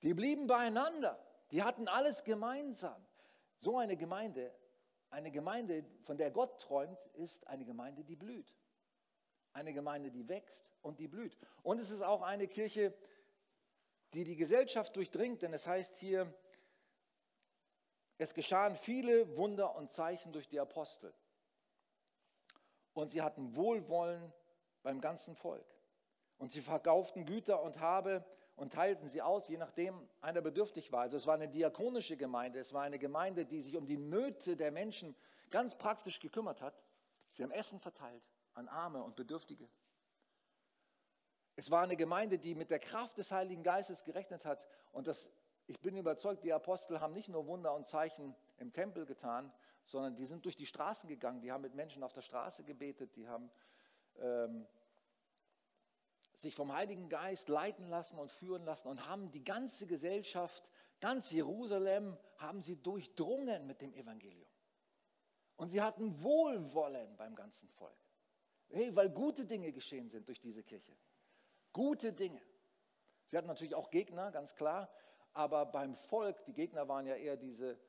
Die 0.01 0.13
blieben 0.13 0.47
beieinander. 0.47 1.23
Die 1.51 1.61
hatten 1.61 1.87
alles 1.87 2.23
gemeinsam. 2.23 3.05
So 3.57 3.77
eine 3.77 3.97
Gemeinde, 3.97 4.55
eine 5.09 5.31
Gemeinde, 5.31 5.85
von 6.03 6.17
der 6.17 6.31
Gott 6.31 6.61
träumt, 6.61 6.99
ist 7.13 7.45
eine 7.47 7.65
Gemeinde, 7.65 8.03
die 8.03 8.15
blüht. 8.15 8.55
Eine 9.53 9.73
Gemeinde, 9.73 10.11
die 10.11 10.27
wächst 10.29 10.71
und 10.81 10.99
die 10.99 11.07
blüht. 11.07 11.37
Und 11.63 11.79
es 11.79 11.91
ist 11.91 12.01
auch 12.01 12.21
eine 12.21 12.47
Kirche, 12.47 12.93
die 14.13 14.23
die 14.23 14.35
Gesellschaft 14.35 14.95
durchdringt, 14.95 15.41
denn 15.41 15.53
es 15.53 15.67
heißt 15.67 15.97
hier, 15.97 16.33
es 18.19 18.33
geschahen 18.33 18.75
viele 18.75 19.35
Wunder 19.37 19.75
und 19.75 19.91
Zeichen 19.91 20.33
durch 20.33 20.47
die 20.47 20.59
Apostel. 20.59 21.13
Und 22.93 23.09
sie 23.09 23.21
hatten 23.21 23.55
Wohlwollen 23.55 24.33
beim 24.83 24.99
ganzen 24.99 25.35
Volk. 25.35 25.65
Und 26.37 26.51
sie 26.51 26.61
verkauften 26.61 27.25
Güter 27.25 27.63
und 27.63 27.79
Habe 27.79 28.25
und 28.57 28.73
teilten 28.73 29.07
sie 29.07 29.21
aus, 29.21 29.47
je 29.47 29.57
nachdem 29.57 30.09
einer 30.19 30.41
bedürftig 30.41 30.91
war. 30.91 31.01
Also 31.01 31.15
es 31.15 31.27
war 31.27 31.35
eine 31.35 31.47
diakonische 31.47 32.17
Gemeinde, 32.17 32.59
es 32.59 32.73
war 32.73 32.83
eine 32.83 32.99
Gemeinde, 32.99 33.45
die 33.45 33.61
sich 33.61 33.77
um 33.77 33.85
die 33.85 33.97
Nöte 33.97 34.57
der 34.57 34.71
Menschen 34.71 35.15
ganz 35.49 35.75
praktisch 35.75 36.19
gekümmert 36.19 36.61
hat. 36.61 36.83
Sie 37.31 37.41
haben 37.41 37.51
Essen 37.51 37.79
verteilt 37.79 38.23
an 38.53 38.67
Arme 38.67 39.01
und 39.01 39.15
Bedürftige. 39.15 39.69
Es 41.55 41.71
war 41.71 41.83
eine 41.83 41.95
Gemeinde, 41.95 42.37
die 42.37 42.53
mit 42.53 42.69
der 42.69 42.79
Kraft 42.79 43.17
des 43.17 43.31
Heiligen 43.31 43.63
Geistes 43.63 44.03
gerechnet 44.03 44.45
hat. 44.45 44.67
Und 44.91 45.07
das, 45.07 45.29
ich 45.69 45.79
bin 45.79 45.95
überzeugt, 45.95 46.43
die 46.43 46.51
Apostel 46.51 46.99
haben 46.99 47.13
nicht 47.13 47.29
nur 47.29 47.45
Wunder 47.45 47.75
und 47.75 47.85
Zeichen 47.85 48.35
im 48.57 48.73
Tempel 48.73 49.05
getan, 49.05 49.53
sondern 49.83 50.15
die 50.15 50.25
sind 50.25 50.43
durch 50.45 50.55
die 50.55 50.65
Straßen 50.65 51.07
gegangen, 51.07 51.41
die 51.41 51.51
haben 51.51 51.61
mit 51.61 51.75
Menschen 51.75 52.01
auf 52.01 52.11
der 52.11 52.23
Straße 52.23 52.63
gebetet, 52.63 53.15
die 53.15 53.27
haben 53.27 53.51
ähm, 54.17 54.65
sich 56.33 56.55
vom 56.55 56.73
Heiligen 56.73 57.07
Geist 57.07 57.49
leiten 57.49 57.87
lassen 57.87 58.17
und 58.17 58.31
führen 58.31 58.63
lassen 58.63 58.87
und 58.87 59.07
haben 59.07 59.29
die 59.29 59.43
ganze 59.43 59.85
Gesellschaft, 59.85 60.67
ganz 61.01 61.29
Jerusalem, 61.29 62.17
haben 62.37 62.61
sie 62.61 62.75
durchdrungen 62.75 63.67
mit 63.67 63.81
dem 63.81 63.93
Evangelium. 63.93 64.49
Und 65.55 65.69
sie 65.69 65.83
hatten 65.83 66.23
Wohlwollen 66.23 67.15
beim 67.15 67.35
ganzen 67.35 67.69
Volk. 67.69 67.93
Hey, 68.69 68.95
weil 68.95 69.11
gute 69.11 69.45
Dinge 69.45 69.71
geschehen 69.71 70.09
sind 70.09 70.27
durch 70.27 70.39
diese 70.39 70.63
Kirche. 70.63 70.97
Gute 71.73 72.11
Dinge. 72.11 72.41
Sie 73.25 73.37
hatten 73.37 73.47
natürlich 73.47 73.75
auch 73.75 73.91
Gegner, 73.91 74.31
ganz 74.31 74.55
klar, 74.55 74.89
aber 75.33 75.65
beim 75.65 75.95
Volk, 75.95 76.43
die 76.45 76.53
Gegner 76.53 76.87
waren 76.87 77.05
ja 77.05 77.15
eher 77.15 77.37
diese 77.37 77.79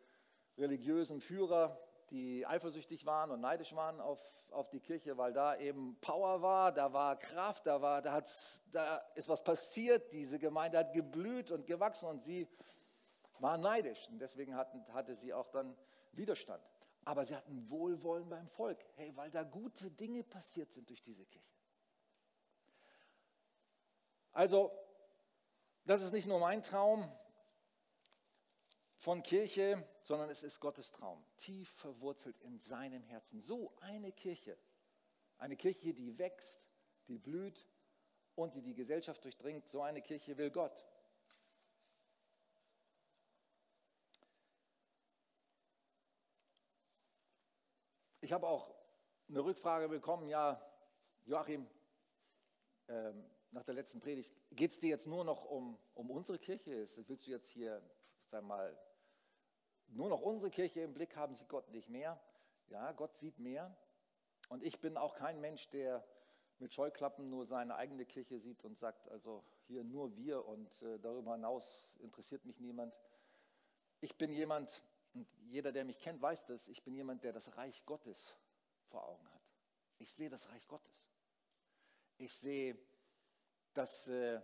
religiösen 0.56 1.20
Führer, 1.20 1.78
die 2.10 2.46
eifersüchtig 2.46 3.06
waren 3.06 3.30
und 3.30 3.40
neidisch 3.40 3.74
waren 3.74 4.00
auf, 4.00 4.20
auf 4.50 4.68
die 4.68 4.80
Kirche, 4.80 5.16
weil 5.16 5.32
da 5.32 5.56
eben 5.56 5.96
Power 6.00 6.42
war, 6.42 6.72
da 6.72 6.92
war 6.92 7.16
Kraft, 7.16 7.66
da, 7.66 7.80
war, 7.80 8.02
da, 8.02 8.22
da 8.72 8.96
ist 9.14 9.28
was 9.28 9.42
passiert, 9.42 10.12
diese 10.12 10.38
Gemeinde 10.38 10.78
hat 10.78 10.92
geblüht 10.92 11.50
und 11.50 11.66
gewachsen 11.66 12.08
und 12.08 12.22
sie 12.22 12.48
waren 13.38 13.60
neidisch 13.60 14.08
und 14.08 14.18
deswegen 14.18 14.56
hatten, 14.56 14.84
hatte 14.92 15.14
sie 15.14 15.32
auch 15.32 15.48
dann 15.50 15.76
Widerstand. 16.12 16.62
Aber 17.04 17.24
sie 17.24 17.34
hatten 17.34 17.70
Wohlwollen 17.70 18.28
beim 18.28 18.48
Volk, 18.48 18.84
hey, 18.96 19.16
weil 19.16 19.30
da 19.30 19.42
gute 19.42 19.90
Dinge 19.90 20.22
passiert 20.22 20.70
sind 20.72 20.88
durch 20.88 21.02
diese 21.02 21.24
Kirche. 21.24 21.48
Also, 24.32 24.70
das 25.84 26.02
ist 26.02 26.12
nicht 26.12 26.26
nur 26.26 26.38
mein 26.38 26.62
Traum, 26.62 27.10
von 29.00 29.22
Kirche, 29.22 29.82
sondern 30.02 30.28
es 30.28 30.42
ist 30.42 30.60
Gottes 30.60 30.90
Traum, 30.90 31.24
tief 31.38 31.70
verwurzelt 31.70 32.38
in 32.42 32.58
seinem 32.58 33.02
Herzen. 33.02 33.40
So 33.40 33.74
eine 33.80 34.12
Kirche, 34.12 34.58
eine 35.38 35.56
Kirche, 35.56 35.94
die 35.94 36.18
wächst, 36.18 36.70
die 37.08 37.18
blüht 37.18 37.66
und 38.34 38.54
die 38.54 38.60
die 38.60 38.74
Gesellschaft 38.74 39.24
durchdringt, 39.24 39.66
so 39.66 39.80
eine 39.80 40.02
Kirche 40.02 40.36
will 40.36 40.50
Gott. 40.50 40.86
Ich 48.20 48.32
habe 48.32 48.46
auch 48.46 48.74
eine 49.30 49.42
Rückfrage 49.42 49.88
bekommen, 49.88 50.28
ja, 50.28 50.60
Joachim, 51.24 51.66
ähm, 52.88 53.24
nach 53.50 53.64
der 53.64 53.74
letzten 53.74 53.98
Predigt, 53.98 54.34
geht 54.50 54.72
es 54.72 54.78
dir 54.78 54.90
jetzt 54.90 55.06
nur 55.06 55.24
noch 55.24 55.46
um, 55.46 55.78
um 55.94 56.10
unsere 56.10 56.38
Kirche? 56.38 56.86
Willst 57.06 57.26
du 57.26 57.30
jetzt 57.30 57.48
hier, 57.48 57.82
sag 58.26 58.44
mal, 58.44 58.78
nur 59.92 60.08
noch 60.08 60.20
unsere 60.20 60.50
Kirche 60.50 60.80
im 60.80 60.94
Blick 60.94 61.16
haben, 61.16 61.34
sieht 61.34 61.48
Gott 61.48 61.70
nicht 61.70 61.88
mehr. 61.88 62.20
Ja, 62.68 62.92
Gott 62.92 63.16
sieht 63.16 63.38
mehr. 63.38 63.76
Und 64.48 64.62
ich 64.62 64.80
bin 64.80 64.96
auch 64.96 65.14
kein 65.14 65.40
Mensch, 65.40 65.68
der 65.70 66.04
mit 66.58 66.74
Scheuklappen 66.74 67.30
nur 67.30 67.46
seine 67.46 67.76
eigene 67.76 68.04
Kirche 68.04 68.38
sieht 68.38 68.64
und 68.64 68.78
sagt, 68.78 69.08
also 69.08 69.44
hier 69.66 69.82
nur 69.82 70.14
wir 70.16 70.44
und 70.44 70.82
äh, 70.82 70.98
darüber 70.98 71.32
hinaus 71.32 71.88
interessiert 71.98 72.44
mich 72.44 72.60
niemand. 72.60 72.94
Ich 74.00 74.16
bin 74.16 74.30
jemand, 74.30 74.82
und 75.14 75.26
jeder, 75.48 75.72
der 75.72 75.84
mich 75.84 75.98
kennt, 75.98 76.20
weiß 76.20 76.46
das, 76.46 76.68
ich 76.68 76.82
bin 76.82 76.94
jemand, 76.94 77.24
der 77.24 77.32
das 77.32 77.56
Reich 77.56 77.84
Gottes 77.86 78.36
vor 78.88 79.06
Augen 79.06 79.26
hat. 79.32 79.42
Ich 79.98 80.12
sehe 80.12 80.30
das 80.30 80.48
Reich 80.50 80.66
Gottes. 80.68 81.06
Ich 82.18 82.34
sehe, 82.34 82.76
dass 83.72 84.08
äh, 84.08 84.40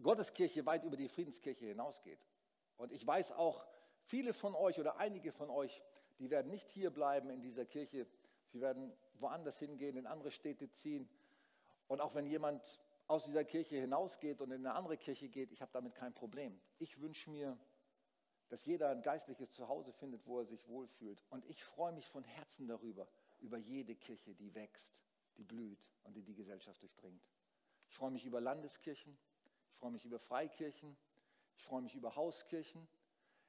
Gottes 0.00 0.32
Kirche 0.32 0.64
weit 0.64 0.84
über 0.84 0.96
die 0.96 1.08
Friedenskirche 1.08 1.66
hinausgeht. 1.66 2.20
Und 2.80 2.92
ich 2.92 3.06
weiß 3.06 3.32
auch, 3.32 3.66
viele 4.04 4.32
von 4.32 4.54
euch 4.54 4.80
oder 4.80 4.96
einige 4.96 5.32
von 5.32 5.50
euch, 5.50 5.82
die 6.18 6.30
werden 6.30 6.50
nicht 6.50 6.70
hier 6.70 6.90
bleiben 6.90 7.28
in 7.28 7.42
dieser 7.42 7.66
Kirche. 7.66 8.06
Sie 8.46 8.62
werden 8.62 8.90
woanders 9.18 9.58
hingehen, 9.58 9.98
in 9.98 10.06
andere 10.06 10.30
Städte 10.30 10.70
ziehen. 10.70 11.06
Und 11.88 12.00
auch 12.00 12.14
wenn 12.14 12.24
jemand 12.24 12.80
aus 13.06 13.24
dieser 13.26 13.44
Kirche 13.44 13.76
hinausgeht 13.76 14.40
und 14.40 14.50
in 14.50 14.66
eine 14.66 14.74
andere 14.74 14.96
Kirche 14.96 15.28
geht, 15.28 15.52
ich 15.52 15.60
habe 15.60 15.70
damit 15.72 15.94
kein 15.94 16.14
Problem. 16.14 16.58
Ich 16.78 16.98
wünsche 17.02 17.28
mir, 17.28 17.58
dass 18.48 18.64
jeder 18.64 18.88
ein 18.88 19.02
geistliches 19.02 19.52
Zuhause 19.52 19.92
findet, 19.92 20.26
wo 20.26 20.38
er 20.38 20.46
sich 20.46 20.66
wohlfühlt. 20.66 21.22
Und 21.28 21.44
ich 21.50 21.62
freue 21.62 21.92
mich 21.92 22.08
von 22.08 22.24
Herzen 22.24 22.66
darüber, 22.66 23.06
über 23.40 23.58
jede 23.58 23.94
Kirche, 23.94 24.34
die 24.34 24.54
wächst, 24.54 24.94
die 25.36 25.44
blüht 25.44 25.86
und 26.04 26.14
die 26.16 26.22
die 26.22 26.34
Gesellschaft 26.34 26.80
durchdringt. 26.80 27.22
Ich 27.88 27.94
freue 27.94 28.10
mich 28.10 28.24
über 28.24 28.40
Landeskirchen, 28.40 29.18
ich 29.68 29.76
freue 29.76 29.90
mich 29.90 30.06
über 30.06 30.18
Freikirchen, 30.18 30.96
ich 31.60 31.66
freue 31.66 31.82
mich 31.82 31.94
über 31.94 32.16
Hauskirchen. 32.16 32.88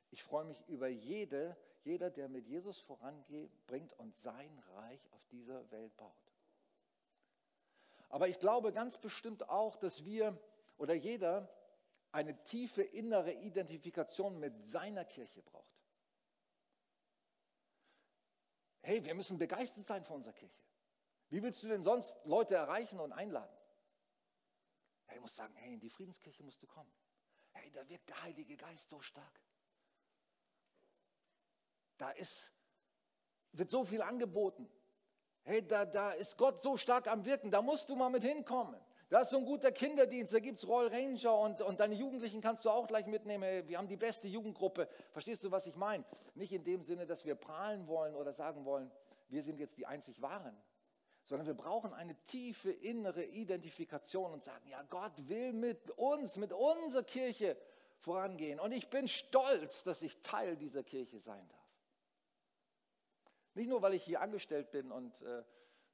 Ich 0.09 0.21
freue 0.21 0.43
mich 0.43 0.61
über 0.67 0.89
jede, 0.89 1.55
jeder, 1.83 2.09
der 2.09 2.27
mit 2.27 2.45
Jesus 2.45 2.77
voranbringt 2.81 3.93
und 3.97 4.17
sein 4.17 4.59
Reich 4.75 5.09
auf 5.13 5.25
dieser 5.27 5.71
Welt 5.71 5.95
baut. 5.95 6.33
Aber 8.09 8.27
ich 8.27 8.37
glaube 8.37 8.73
ganz 8.73 8.97
bestimmt 8.97 9.47
auch, 9.47 9.77
dass 9.77 10.03
wir 10.03 10.37
oder 10.77 10.93
jeder 10.93 11.49
eine 12.11 12.43
tiefe 12.43 12.81
innere 12.81 13.31
Identifikation 13.31 14.37
mit 14.37 14.65
seiner 14.65 15.05
Kirche 15.05 15.41
braucht. 15.41 15.71
Hey, 18.81 19.05
wir 19.05 19.15
müssen 19.15 19.37
begeistert 19.37 19.85
sein 19.85 20.03
von 20.03 20.17
unserer 20.17 20.33
Kirche. 20.33 20.61
Wie 21.29 21.41
willst 21.41 21.63
du 21.63 21.69
denn 21.69 21.83
sonst 21.83 22.17
Leute 22.25 22.55
erreichen 22.55 22.99
und 22.99 23.13
einladen? 23.13 23.55
Hey, 25.05 25.15
ich 25.15 25.21
muss 25.21 25.33
sagen, 25.33 25.55
hey, 25.55 25.73
in 25.75 25.79
die 25.79 25.89
Friedenskirche 25.89 26.43
musst 26.43 26.61
du 26.61 26.67
kommen. 26.67 26.91
Hey, 27.51 27.69
da 27.71 27.87
wirkt 27.87 28.09
der 28.09 28.21
Heilige 28.23 28.55
Geist 28.55 28.89
so 28.89 28.99
stark. 29.01 29.39
Da 31.97 32.09
ist, 32.11 32.51
wird 33.51 33.69
so 33.69 33.83
viel 33.83 34.01
angeboten. 34.01 34.69
Hey, 35.43 35.65
da, 35.65 35.85
da 35.85 36.11
ist 36.11 36.37
Gott 36.37 36.61
so 36.61 36.77
stark 36.77 37.07
am 37.07 37.25
Wirken, 37.25 37.51
da 37.51 37.61
musst 37.61 37.89
du 37.89 37.95
mal 37.95 38.09
mit 38.09 38.23
hinkommen. 38.23 38.79
Da 39.09 39.21
ist 39.21 39.31
so 39.31 39.37
ein 39.37 39.45
guter 39.45 39.71
Kinderdienst, 39.71 40.33
da 40.33 40.39
gibt 40.39 40.59
es 40.59 40.67
Roll 40.67 40.87
Ranger 40.87 41.37
und, 41.37 41.61
und 41.61 41.79
deine 41.79 41.95
Jugendlichen 41.95 42.39
kannst 42.39 42.63
du 42.63 42.69
auch 42.69 42.87
gleich 42.87 43.07
mitnehmen. 43.07 43.43
Hey, 43.43 43.67
wir 43.67 43.77
haben 43.77 43.87
die 43.87 43.97
beste 43.97 44.27
Jugendgruppe. 44.27 44.87
Verstehst 45.11 45.43
du, 45.43 45.51
was 45.51 45.67
ich 45.67 45.75
meine? 45.75 46.05
Nicht 46.33 46.53
in 46.53 46.63
dem 46.63 46.81
Sinne, 46.83 47.05
dass 47.05 47.25
wir 47.25 47.35
prahlen 47.35 47.87
wollen 47.87 48.15
oder 48.15 48.31
sagen 48.31 48.63
wollen, 48.63 48.89
wir 49.27 49.43
sind 49.43 49.59
jetzt 49.59 49.77
die 49.77 49.85
einzig 49.85 50.21
Wahren 50.21 50.55
sondern 51.25 51.47
wir 51.47 51.53
brauchen 51.53 51.93
eine 51.93 52.15
tiefe 52.23 52.71
innere 52.71 53.23
Identifikation 53.23 54.31
und 54.31 54.43
sagen, 54.43 54.67
ja, 54.67 54.81
Gott 54.83 55.13
will 55.27 55.53
mit 55.53 55.91
uns, 55.91 56.35
mit 56.35 56.51
unserer 56.51 57.03
Kirche 57.03 57.57
vorangehen. 57.99 58.59
Und 58.59 58.71
ich 58.71 58.89
bin 58.89 59.07
stolz, 59.07 59.83
dass 59.83 60.01
ich 60.01 60.21
Teil 60.21 60.57
dieser 60.57 60.83
Kirche 60.83 61.19
sein 61.19 61.47
darf. 61.47 61.59
Nicht 63.53 63.67
nur, 63.67 63.81
weil 63.81 63.93
ich 63.93 64.03
hier 64.03 64.21
angestellt 64.21 64.71
bin 64.71 64.91
und 64.91 65.21
äh, 65.21 65.43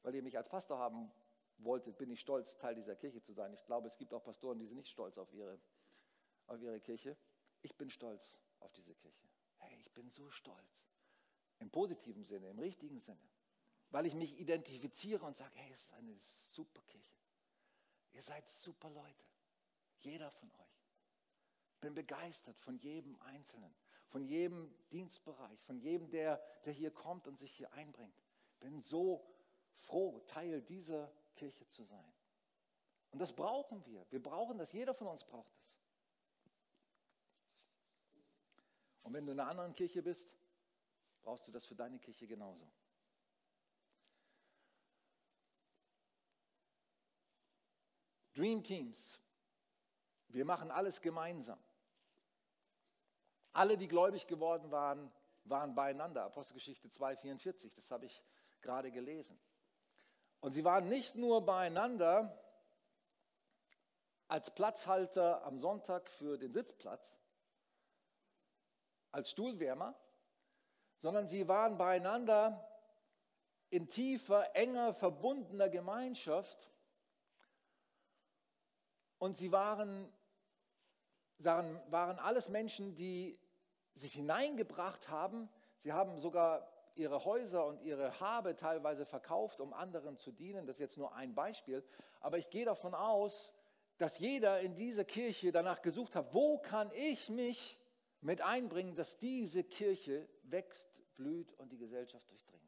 weil 0.03 0.15
ihr 0.15 0.23
mich 0.23 0.37
als 0.37 0.47
Pastor 0.49 0.77
haben 0.77 1.11
wolltet, 1.57 1.97
bin 1.97 2.09
ich 2.11 2.19
stolz, 2.19 2.55
Teil 2.57 2.75
dieser 2.75 2.95
Kirche 2.95 3.21
zu 3.21 3.33
sein. 3.33 3.51
Ich 3.53 3.65
glaube, 3.65 3.87
es 3.87 3.97
gibt 3.97 4.13
auch 4.13 4.23
Pastoren, 4.23 4.59
die 4.59 4.65
sind 4.65 4.77
nicht 4.77 4.91
stolz 4.91 5.17
auf 5.17 5.33
ihre, 5.33 5.59
auf 6.45 6.61
ihre 6.61 6.79
Kirche. 6.79 7.17
Ich 7.61 7.75
bin 7.75 7.89
stolz 7.89 8.37
auf 8.59 8.71
diese 8.73 8.93
Kirche. 8.93 9.27
Hey, 9.57 9.75
ich 9.79 9.91
bin 9.91 10.09
so 10.09 10.29
stolz. 10.29 10.83
Im 11.59 11.71
positiven 11.71 12.23
Sinne, 12.23 12.49
im 12.49 12.59
richtigen 12.59 12.99
Sinne 12.99 13.27
weil 13.91 14.05
ich 14.05 14.13
mich 14.13 14.37
identifiziere 14.39 15.25
und 15.25 15.35
sage, 15.35 15.51
hey, 15.55 15.71
es 15.71 15.81
ist 15.81 15.93
eine 15.93 16.15
super 16.19 16.81
Kirche. 16.83 17.17
Ihr 18.13 18.21
seid 18.21 18.49
super 18.49 18.89
Leute, 18.89 19.23
jeder 19.99 20.31
von 20.31 20.51
euch. 20.51 20.67
Ich 21.73 21.79
bin 21.79 21.93
begeistert 21.93 22.59
von 22.59 22.77
jedem 22.77 23.19
Einzelnen, 23.21 23.73
von 24.07 24.25
jedem 24.25 24.73
Dienstbereich, 24.91 25.61
von 25.63 25.77
jedem, 25.77 26.09
der, 26.09 26.41
der 26.65 26.73
hier 26.73 26.91
kommt 26.91 27.27
und 27.27 27.37
sich 27.37 27.51
hier 27.51 27.71
einbringt. 27.73 28.19
Ich 28.53 28.59
bin 28.59 28.79
so 28.81 29.23
froh, 29.77 30.19
Teil 30.27 30.61
dieser 30.61 31.11
Kirche 31.35 31.67
zu 31.67 31.83
sein. 31.83 32.13
Und 33.11 33.19
das 33.19 33.33
brauchen 33.33 33.85
wir. 33.85 34.05
Wir 34.09 34.21
brauchen 34.21 34.57
das. 34.57 34.73
Jeder 34.73 34.93
von 34.93 35.07
uns 35.07 35.23
braucht 35.23 35.55
es. 35.61 35.77
Und 39.03 39.13
wenn 39.13 39.25
du 39.25 39.31
in 39.31 39.39
einer 39.39 39.49
anderen 39.49 39.73
Kirche 39.73 40.01
bist, 40.01 40.35
brauchst 41.21 41.47
du 41.47 41.51
das 41.51 41.65
für 41.65 41.75
deine 41.75 41.99
Kirche 41.99 42.27
genauso. 42.27 42.67
Dream 48.37 48.63
Teams. 48.63 49.19
Wir 50.27 50.45
machen 50.45 50.69
alles 50.69 51.01
gemeinsam. 51.01 51.59
Alle, 53.51 53.77
die 53.77 53.87
gläubig 53.87 54.27
geworden 54.27 54.69
waren, 54.69 55.11
waren 55.45 55.73
beieinander. 55.73 56.25
Apostelgeschichte 56.25 56.87
2,44, 56.87 57.73
das 57.75 57.89
habe 57.89 58.05
ich 58.05 58.23
gerade 58.61 58.91
gelesen. 58.91 59.39
Und 60.39 60.51
sie 60.51 60.63
waren 60.63 60.87
nicht 60.87 61.15
nur 61.15 61.43
beieinander, 61.43 62.37
als 64.27 64.53
Platzhalter 64.53 65.43
am 65.43 65.57
Sonntag 65.57 66.07
für 66.09 66.37
den 66.37 66.53
Sitzplatz, 66.53 67.17
als 69.11 69.31
Stuhlwärmer, 69.31 69.95
sondern 70.99 71.27
sie 71.27 71.47
waren 71.47 71.77
beieinander 71.77 72.69
in 73.69 73.89
tiefer, 73.89 74.55
enger, 74.55 74.93
verbundener 74.93 75.69
Gemeinschaft 75.69 76.69
und 79.19 79.35
sie 79.35 79.51
waren, 79.51 80.11
waren 81.39 82.19
alles 82.19 82.49
Menschen, 82.49 82.95
die 82.95 83.39
sich 83.93 84.13
hineingebracht 84.13 85.09
haben. 85.09 85.49
Sie 85.79 85.93
haben 85.93 86.19
sogar 86.19 86.71
ihre 86.95 87.25
Häuser 87.25 87.65
und 87.65 87.81
ihre 87.81 88.19
Habe 88.19 88.55
teilweise 88.55 89.05
verkauft, 89.05 89.59
um 89.59 89.73
anderen 89.73 90.17
zu 90.17 90.31
dienen. 90.31 90.65
Das 90.65 90.77
ist 90.77 90.79
jetzt 90.79 90.97
nur 90.97 91.13
ein 91.13 91.35
Beispiel. 91.35 91.83
Aber 92.19 92.37
ich 92.37 92.49
gehe 92.49 92.65
davon 92.65 92.93
aus, 92.93 93.53
dass 93.97 94.19
jeder 94.19 94.59
in 94.59 94.75
dieser 94.75 95.05
Kirche 95.05 95.51
danach 95.51 95.81
gesucht 95.81 96.15
hat, 96.15 96.33
wo 96.33 96.57
kann 96.59 96.91
ich 96.95 97.29
mich 97.29 97.79
mit 98.21 98.41
einbringen, 98.41 98.95
dass 98.95 99.17
diese 99.17 99.63
Kirche 99.63 100.27
wächst, 100.43 100.87
blüht 101.15 101.53
und 101.53 101.71
die 101.71 101.77
Gesellschaft 101.77 102.29
durchdringt. 102.29 102.63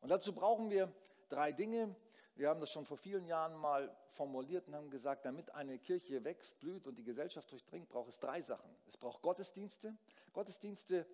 Und 0.00 0.08
dazu 0.08 0.34
brauchen 0.34 0.70
wir 0.70 0.92
drei 1.28 1.52
Dinge. 1.52 1.94
Wir 2.36 2.48
haben 2.48 2.60
das 2.60 2.70
schon 2.70 2.84
vor 2.84 2.96
vielen 2.96 3.26
Jahren 3.26 3.54
mal 3.54 3.96
formuliert 4.08 4.66
und 4.66 4.74
haben 4.74 4.90
gesagt, 4.90 5.24
damit 5.24 5.50
eine 5.54 5.78
Kirche 5.78 6.24
wächst, 6.24 6.58
blüht 6.58 6.86
und 6.86 6.96
die 6.96 7.04
Gesellschaft 7.04 7.50
durchdringt, 7.50 7.88
braucht 7.88 8.08
es 8.08 8.18
drei 8.18 8.42
Sachen. 8.42 8.76
Es 8.88 8.96
braucht 8.96 9.22
Gottesdienste. 9.22 9.96
Gottesdienste 10.32 11.06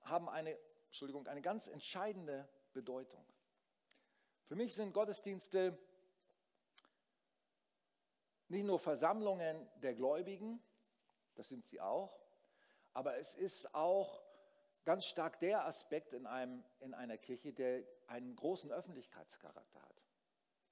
haben 0.00 0.30
eine, 0.30 0.56
Entschuldigung, 0.86 1.26
eine 1.26 1.42
ganz 1.42 1.66
entscheidende 1.66 2.48
Bedeutung. 2.72 3.24
Für 4.46 4.56
mich 4.56 4.74
sind 4.74 4.94
Gottesdienste 4.94 5.78
nicht 8.48 8.64
nur 8.64 8.78
Versammlungen 8.78 9.68
der 9.76 9.94
Gläubigen, 9.94 10.62
das 11.34 11.48
sind 11.48 11.66
sie 11.66 11.80
auch, 11.80 12.20
aber 12.92 13.16
es 13.16 13.34
ist 13.34 13.74
auch 13.74 14.22
ganz 14.84 15.06
stark 15.06 15.40
der 15.40 15.66
Aspekt 15.66 16.12
in, 16.12 16.26
einem, 16.26 16.64
in 16.80 16.92
einer 16.94 17.16
Kirche, 17.16 17.52
der 17.52 17.82
einen 18.06 18.36
großen 18.36 18.70
Öffentlichkeitscharakter 18.70 19.80
hat. 19.80 20.01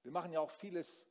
Wir 0.03 0.11
machen 0.11 0.31
ja 0.31 0.39
auch 0.39 0.51
vieles 0.51 1.05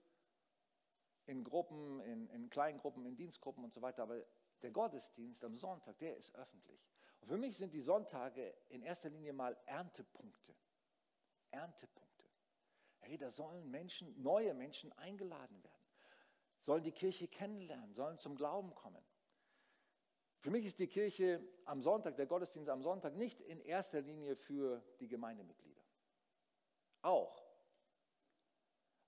in 1.26 1.44
Gruppen, 1.44 2.00
in, 2.00 2.28
in 2.28 2.50
Kleingruppen, 2.50 3.04
in 3.06 3.16
Dienstgruppen 3.16 3.62
und 3.62 3.72
so 3.72 3.82
weiter, 3.82 4.02
aber 4.02 4.24
der 4.62 4.70
Gottesdienst 4.70 5.44
am 5.44 5.56
Sonntag, 5.56 5.98
der 5.98 6.16
ist 6.16 6.34
öffentlich. 6.34 6.88
Und 7.20 7.28
für 7.28 7.38
mich 7.38 7.56
sind 7.56 7.72
die 7.72 7.80
Sonntage 7.80 8.54
in 8.68 8.82
erster 8.82 9.10
Linie 9.10 9.32
mal 9.32 9.56
Erntepunkte. 9.66 10.54
Erntepunkte. 11.50 12.28
Hey, 13.00 13.16
da 13.16 13.30
sollen 13.30 13.70
Menschen, 13.70 14.20
neue 14.20 14.54
Menschen 14.54 14.92
eingeladen 14.94 15.62
werden 15.62 15.80
sollen 16.60 16.82
die 16.82 16.92
Kirche 16.92 17.28
kennenlernen, 17.28 17.92
sollen 17.94 18.18
zum 18.18 18.36
Glauben 18.36 18.74
kommen. 18.74 19.02
Für 20.38 20.50
mich 20.50 20.64
ist 20.64 20.78
die 20.78 20.86
Kirche 20.86 21.42
am 21.64 21.80
Sonntag, 21.80 22.16
der 22.16 22.26
Gottesdienst 22.26 22.70
am 22.70 22.82
Sonntag, 22.82 23.14
nicht 23.14 23.40
in 23.40 23.60
erster 23.60 24.00
Linie 24.00 24.36
für 24.36 24.82
die 25.00 25.08
Gemeindemitglieder. 25.08 25.82
Auch. 27.02 27.49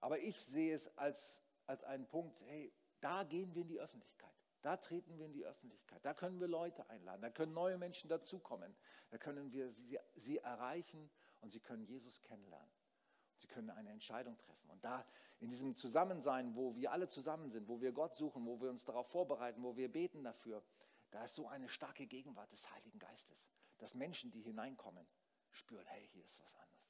Aber 0.03 0.19
ich 0.19 0.39
sehe 0.45 0.75
es 0.75 0.99
als, 0.99 1.41
als 1.67 1.85
einen 1.85 2.07
Punkt, 2.07 2.39
hey, 2.43 2.73
da 3.01 3.23
gehen 3.23 3.55
wir 3.55 3.63
in 3.63 3.69
die 3.69 3.81
Öffentlichkeit. 3.81 4.35
Da 4.61 4.77
treten 4.77 5.17
wir 5.17 5.27
in 5.27 5.33
die 5.33 5.45
Öffentlichkeit. 5.45 6.05
Da 6.05 6.13
können 6.13 6.41
wir 6.41 6.49
Leute 6.49 6.89
einladen. 6.91 7.23
Da 7.23 7.31
können 7.31 7.53
neue 7.53 7.79
Menschen 7.79 8.09
dazukommen. 8.09 8.77
Da 9.11 9.19
können 9.19 9.53
wir 9.53 9.71
sie, 9.71 9.99
sie 10.17 10.39
erreichen 10.39 11.09
und 11.41 11.53
sie 11.53 11.61
können 11.61 11.85
Jesus 11.85 12.21
kennenlernen. 12.23 12.71
Sie 13.39 13.47
können 13.47 13.71
eine 13.71 13.91
Entscheidung 13.91 14.37
treffen. 14.39 14.71
Und 14.71 14.85
da 14.85 15.05
in 15.41 15.51
diesem 15.51 15.75
Zusammensein, 15.75 16.55
wo 16.55 16.77
wir 16.77 16.93
alle 16.93 17.09
zusammen 17.09 17.51
sind, 17.51 17.69
wo 17.69 17.81
wir 17.81 17.93
Gott 17.93 18.17
suchen, 18.17 18.45
wo 18.47 18.61
wir 18.61 18.71
uns 18.71 18.85
darauf 18.85 19.09
vorbereiten, 19.09 19.63
wo 19.63 19.77
wir 19.77 19.91
beten 19.91 20.23
dafür, 20.23 20.65
da 21.11 21.25
ist 21.25 21.35
so 21.35 21.47
eine 21.47 21.69
starke 21.69 22.07
Gegenwart 22.07 22.51
des 22.51 22.69
Heiligen 22.73 22.99
Geistes, 22.99 23.47
dass 23.79 23.95
Menschen, 23.95 24.31
die 24.31 24.43
hineinkommen, 24.43 25.07
spüren, 25.51 25.87
hey, 25.87 26.09
hier 26.13 26.25
ist 26.25 26.41
was 26.41 26.57
anderes. 26.57 26.82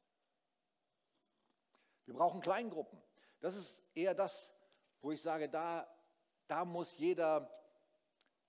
Wir 2.07 2.15
brauchen 2.15 2.41
Kleingruppen. 2.41 3.01
Das 3.41 3.57
ist 3.57 3.83
eher 3.95 4.15
das, 4.15 4.53
wo 5.01 5.13
ich 5.13 5.21
sage, 5.21 5.49
da, 5.49 5.89
da 6.47 6.65
muss 6.65 6.97
jeder, 6.99 7.51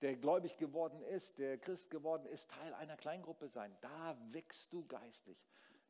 der 0.00 0.16
gläubig 0.16 0.56
geworden 0.56 1.02
ist, 1.02 1.38
der 1.38 1.58
Christ 1.58 1.90
geworden 1.90 2.26
ist, 2.26 2.50
Teil 2.50 2.74
einer 2.74 2.96
Kleingruppe 2.96 3.48
sein. 3.48 3.76
Da 3.80 4.16
wächst 4.30 4.72
du 4.72 4.86
geistlich. 4.86 5.38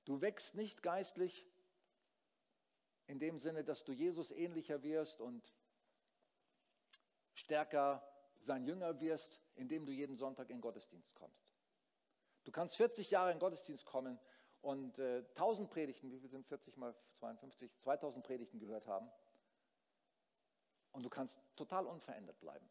Du 0.05 0.21
wächst 0.21 0.55
nicht 0.55 0.83
geistlich, 0.83 1.47
in 3.07 3.19
dem 3.19 3.39
Sinne, 3.39 3.65
dass 3.65 3.85
du 3.85 3.93
Jesus 3.93 4.31
ähnlicher 4.31 4.83
wirst 4.83 5.21
und 5.21 5.55
stärker 7.35 8.07
sein 8.41 8.65
Jünger 8.65 9.01
wirst, 9.01 9.43
indem 9.57 9.87
du 9.87 9.93
jeden 9.93 10.17
Sonntag 10.17 10.51
in 10.51 10.61
Gottesdienst 10.61 11.15
kommst. 11.15 11.55
Du 12.45 12.53
kannst 12.53 12.77
40 12.77 13.11
Jahre 13.11 13.33
in 13.33 13.39
Gottesdienst 13.39 13.85
kommen 13.85 14.19
und 14.65 14.99
äh, 14.99 15.23
1000 15.37 15.69
Predigten, 15.71 16.11
wie 16.11 16.19
viel 16.19 16.31
sind 16.31 16.47
40 16.47 16.79
mal 16.79 16.95
52, 17.19 17.71
2000 17.81 18.25
Predigten 18.25 18.59
gehört 18.59 18.87
haben. 18.87 19.11
Und 20.93 21.03
du 21.03 21.11
kannst 21.11 21.39
total 21.55 21.87
unverändert 21.87 22.41
bleiben. 22.41 22.67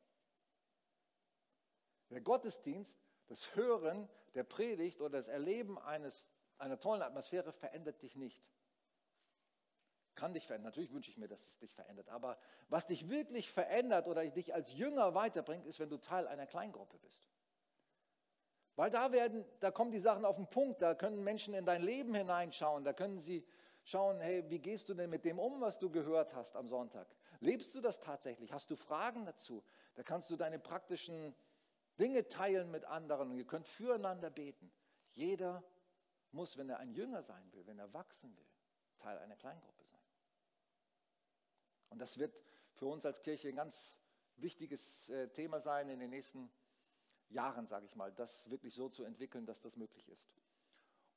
Der 2.10 2.21
Gottesdienst, 2.21 2.97
das 3.27 3.56
Hören 3.56 4.10
der 4.34 4.43
Predigt 4.43 5.01
oder 5.01 5.17
das 5.17 5.27
Erleben 5.27 5.77
eines, 5.77 6.25
einer 6.58 6.79
tollen 6.79 7.03
Atmosphäre 7.03 7.51
verändert 7.51 8.01
dich 8.01 8.15
nicht. 8.15 8.43
Kann 10.15 10.34
dich 10.34 10.47
verändern. 10.47 10.71
Natürlich 10.71 10.93
wünsche 10.93 11.12
ich 11.12 11.17
mir, 11.17 11.27
dass 11.27 11.47
es 11.47 11.60
dich 11.60 11.75
verändert. 11.75 12.10
Aber 12.10 12.39
was 12.69 12.88
dich 12.88 13.10
wirklich 13.10 13.51
verändert 13.51 14.08
oder 14.08 14.25
dich 14.25 14.53
als 14.53 14.73
Jünger 14.73 15.13
weiterbringt, 15.13 15.67
ist, 15.67 15.79
wenn 15.79 15.89
du 15.89 15.97
Teil 15.97 16.27
einer 16.27 16.47
Kleingruppe 16.47 16.97
bist. 16.97 17.33
Weil 18.75 18.89
da 18.89 19.12
werden, 19.12 19.45
da 19.59 19.71
kommen 19.71 19.91
die 19.91 19.99
Sachen 19.99 20.25
auf 20.25 20.36
den 20.36 20.47
Punkt, 20.47 20.81
da 20.81 20.95
können 20.95 21.23
Menschen 21.23 21.53
in 21.53 21.65
dein 21.65 21.83
Leben 21.83 22.15
hineinschauen, 22.15 22.83
da 22.83 22.93
können 22.93 23.19
sie 23.19 23.45
schauen, 23.83 24.19
hey, 24.19 24.43
wie 24.49 24.59
gehst 24.59 24.89
du 24.89 24.93
denn 24.93 25.09
mit 25.09 25.25
dem 25.25 25.38
um, 25.38 25.62
was 25.62 25.77
du 25.77 25.91
gehört 25.91 26.33
hast 26.33 26.55
am 26.55 26.67
Sonntag? 26.67 27.07
Lebst 27.39 27.75
du 27.75 27.81
das 27.81 27.99
tatsächlich? 27.99 28.51
Hast 28.51 28.71
du 28.71 28.75
Fragen 28.75 29.25
dazu? 29.25 29.63
Da 29.95 30.03
kannst 30.03 30.29
du 30.31 30.38
deine 30.38 30.57
praktischen 30.57 31.36
Dinge 31.99 32.27
teilen 32.27 32.71
mit 32.71 32.86
anderen 32.86 33.31
und 33.31 33.38
ihr 33.38 33.45
könnt 33.45 33.67
füreinander 33.67 34.31
beten. 34.31 34.71
Jeder 35.12 35.63
muss, 36.31 36.57
wenn 36.57 36.69
er 36.69 36.79
ein 36.79 36.91
Jünger 36.91 37.21
sein 37.21 37.51
will, 37.51 37.67
wenn 37.67 37.77
er 37.77 37.93
wachsen 37.93 38.36
will, 38.36 38.47
Teil 38.97 39.19
einer 39.19 39.36
Kleingruppe 39.36 39.86
sein. 39.86 40.01
Und 41.89 41.99
das 41.99 42.17
wird 42.17 42.33
für 42.73 42.88
uns 42.88 43.05
als 43.05 43.21
Kirche 43.21 43.49
ein 43.49 43.55
ganz 43.55 43.99
wichtiges 44.38 45.09
äh, 45.09 45.27
Thema 45.29 45.59
sein 45.59 45.89
in 45.89 45.99
den 45.99 46.09
nächsten 46.09 46.39
Jahren, 46.39 46.62
sage 47.34 47.86
ich 47.86 47.96
mal, 47.96 48.12
das 48.12 48.50
wirklich 48.50 48.74
so 48.74 48.89
zu 48.89 49.04
entwickeln, 49.04 49.46
dass 49.46 49.62
das 49.62 49.76
möglich 49.76 50.08
ist. 50.10 50.30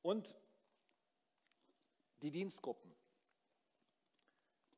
Und 0.01 0.35
die 2.21 2.31
Dienstgruppen. 2.31 2.91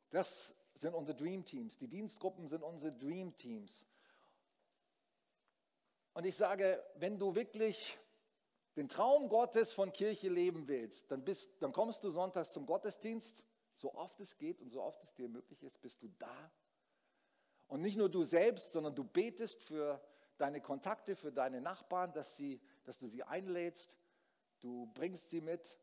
Das 0.10 0.54
sind 0.74 0.94
unsere 0.94 1.16
Dream 1.16 1.46
Teams. 1.46 1.78
Die 1.78 1.88
Dienstgruppen 1.88 2.48
sind 2.48 2.64
unsere 2.64 2.92
Dream 2.92 3.36
Teams. 3.36 3.86
Und 6.14 6.26
ich 6.26 6.36
sage, 6.36 6.84
wenn 6.96 7.20
du 7.20 7.36
wirklich 7.36 7.98
den 8.76 8.90
Traum 8.90 9.30
Gottes 9.30 9.74
von 9.74 9.92
Kirche 9.92 10.30
leben 10.30 10.68
willst, 10.68 11.12
dann, 11.12 11.24
bist, 11.24 11.62
dann 11.62 11.72
kommst 11.72 12.04
du 12.04 12.12
sonntags 12.12 12.52
zum 12.54 12.66
Gottesdienst 12.66 13.44
so 13.76 13.94
oft 13.94 14.20
es 14.20 14.38
geht 14.38 14.62
und 14.62 14.72
so 14.72 14.82
oft 14.82 15.02
es 15.04 15.14
dir 15.14 15.30
möglich 15.30 15.64
ist, 15.64 15.82
bist 15.82 16.02
du 16.04 16.10
da. 16.20 16.52
Und 17.68 17.82
nicht 17.82 17.98
nur 17.98 18.10
du 18.10 18.24
selbst, 18.24 18.74
sondern 18.74 18.96
du 18.96 19.04
betest 19.04 19.64
für 19.64 20.02
deine 20.40 20.62
Kontakte, 20.62 21.16
für 21.16 21.32
deine 21.32 21.62
Nachbarn, 21.62 22.12
dass, 22.14 22.36
sie, 22.36 22.60
dass 22.84 22.98
du 22.98 23.08
sie 23.08 23.24
einlädst. 23.24 23.98
Du 24.60 24.88
bringst 24.94 25.30
sie 25.30 25.42
mit 25.42 25.78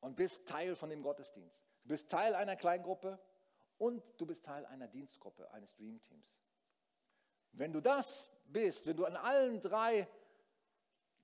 und 0.00 0.16
bist 0.16 0.46
Teil 0.46 0.76
von 0.76 0.90
dem 0.90 1.02
Gottesdienst. 1.02 1.66
Du 1.82 1.88
bist 1.88 2.10
Teil 2.10 2.34
einer 2.34 2.56
Kleingruppe 2.56 3.18
und 3.78 4.02
du 4.18 4.26
bist 4.26 4.44
Teil 4.44 4.64
einer 4.66 4.88
Dienstgruppe, 4.88 5.50
eines 5.52 5.74
Dream 5.74 6.00
Teams. 6.02 6.38
Wenn 7.52 7.72
du 7.72 7.80
das 7.80 8.30
bist, 8.44 8.86
wenn 8.86 8.96
du 8.96 9.04
an 9.04 9.16
allen 9.16 9.60
drei 9.60 10.08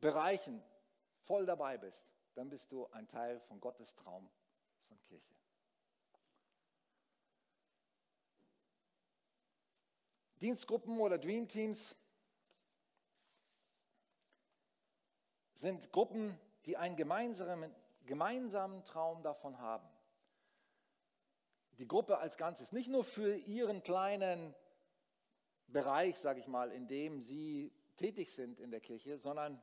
Bereichen 0.01 0.63
voll 1.23 1.47
dabei 1.47 1.79
bist, 1.79 2.11
dann 2.35 2.49
bist 2.49 2.71
du 2.73 2.87
ein 2.89 3.09
Teil 3.09 3.41
von 3.41 3.61
Gottes 3.61 3.95
Traum 3.95 4.31
von 4.87 5.01
Kirche. 5.01 5.38
Dienstgruppen 10.41 11.01
oder 11.01 11.19
Dream 11.19 11.49
Teams 11.49 11.97
sind 15.55 15.91
Gruppen, 15.93 16.39
die 16.67 16.77
einen 16.77 16.97
gemeinsamen, 16.97 17.75
gemeinsamen 18.07 18.85
Traum 18.85 19.23
davon 19.23 19.59
haben. 19.59 19.89
Die 21.79 21.89
Gruppe 21.89 22.19
als 22.19 22.37
Ganzes, 22.37 22.73
nicht 22.73 22.89
nur 22.89 23.05
für 23.05 23.35
ihren 23.37 23.83
kleinen 23.83 24.55
Bereich, 25.67 26.19
sage 26.19 26.41
ich 26.41 26.49
mal, 26.49 26.73
in 26.73 26.89
dem 26.89 27.21
sie 27.21 27.73
tätig 27.97 28.35
sind 28.35 28.61
in 28.61 28.71
der 28.71 28.81
Kirche, 28.81 29.19
sondern 29.19 29.63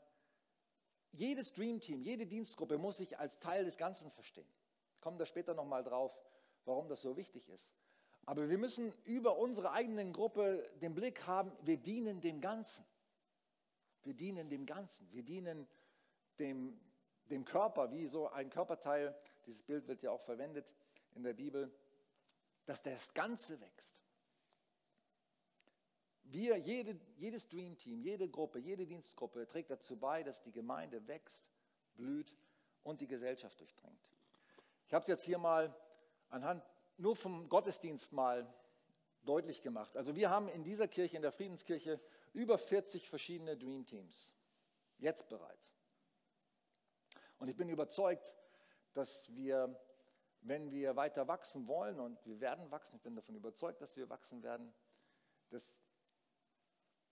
jedes 1.11 1.53
Dream 1.53 1.79
Team, 1.79 2.01
jede 2.01 2.27
Dienstgruppe 2.27 2.77
muss 2.77 2.97
sich 2.97 3.17
als 3.17 3.39
Teil 3.39 3.63
des 3.63 3.77
Ganzen 3.77 4.11
verstehen. 4.11 4.47
Ich 4.93 5.01
komme 5.01 5.17
da 5.17 5.25
später 5.25 5.53
nochmal 5.53 5.83
drauf, 5.83 6.13
warum 6.65 6.87
das 6.89 7.01
so 7.01 7.15
wichtig 7.15 7.47
ist. 7.49 7.75
Aber 8.25 8.49
wir 8.49 8.57
müssen 8.57 8.91
über 9.03 9.37
unsere 9.37 9.71
eigenen 9.71 10.11
Gruppe 10.11 10.67
den 10.81 10.95
Blick 10.95 11.27
haben, 11.27 11.51
wir 11.61 11.77
dienen 11.77 12.21
dem 12.21 12.41
Ganzen. 12.41 12.85
Wir 14.03 14.15
dienen 14.15 14.49
dem 14.49 14.65
Ganzen. 14.65 15.11
Wir 15.11 15.23
dienen 15.23 15.67
dem, 16.39 16.79
dem 17.29 17.45
Körper, 17.45 17.91
wie 17.91 18.07
so 18.07 18.29
ein 18.29 18.49
Körperteil. 18.49 19.15
Dieses 19.45 19.61
Bild 19.61 19.87
wird 19.87 20.01
ja 20.01 20.11
auch 20.11 20.21
verwendet 20.21 20.75
in 21.13 21.23
der 21.23 21.33
Bibel, 21.33 21.71
dass 22.65 22.81
das 22.81 23.13
Ganze 23.13 23.59
wächst. 23.61 24.03
Wir, 26.23 26.57
jede, 26.57 26.99
jedes 27.17 27.47
Dream 27.47 27.77
Team, 27.77 28.01
jede 28.01 28.27
Gruppe, 28.27 28.57
jede 28.57 28.87
Dienstgruppe 28.87 29.45
trägt 29.45 29.69
dazu 29.69 29.95
bei, 29.97 30.23
dass 30.23 30.41
die 30.41 30.51
Gemeinde 30.51 31.07
wächst, 31.07 31.51
blüht 31.93 32.35
und 32.83 33.01
die 33.01 33.07
Gesellschaft 33.07 33.59
durchdringt. 33.59 34.09
Ich 34.87 34.93
habe 34.93 35.03
es 35.03 35.07
jetzt 35.07 35.23
hier 35.23 35.37
mal 35.37 35.75
anhand 36.29 36.63
nur 36.97 37.15
vom 37.15 37.49
Gottesdienst 37.49 38.11
mal 38.13 38.51
deutlich 39.23 39.61
gemacht. 39.61 39.97
Also 39.97 40.15
wir 40.15 40.29
haben 40.29 40.47
in 40.49 40.63
dieser 40.63 40.87
Kirche, 40.87 41.15
in 41.15 41.21
der 41.21 41.31
Friedenskirche, 41.31 41.99
über 42.33 42.57
40 42.57 43.09
verschiedene 43.09 43.57
Dream 43.57 43.85
Teams. 43.85 44.35
Jetzt 44.97 45.27
bereits. 45.27 45.75
Und 47.37 47.47
ich 47.49 47.57
bin 47.57 47.69
überzeugt, 47.69 48.33
dass 48.93 49.33
wir, 49.35 49.77
wenn 50.41 50.71
wir 50.71 50.95
weiter 50.95 51.27
wachsen 51.27 51.67
wollen, 51.67 51.99
und 51.99 52.25
wir 52.25 52.39
werden 52.39 52.71
wachsen, 52.71 52.95
ich 52.95 53.01
bin 53.01 53.15
davon 53.15 53.35
überzeugt, 53.35 53.81
dass 53.81 53.95
wir 53.97 54.09
wachsen 54.09 54.41
werden, 54.41 54.73
dass, 55.49 55.83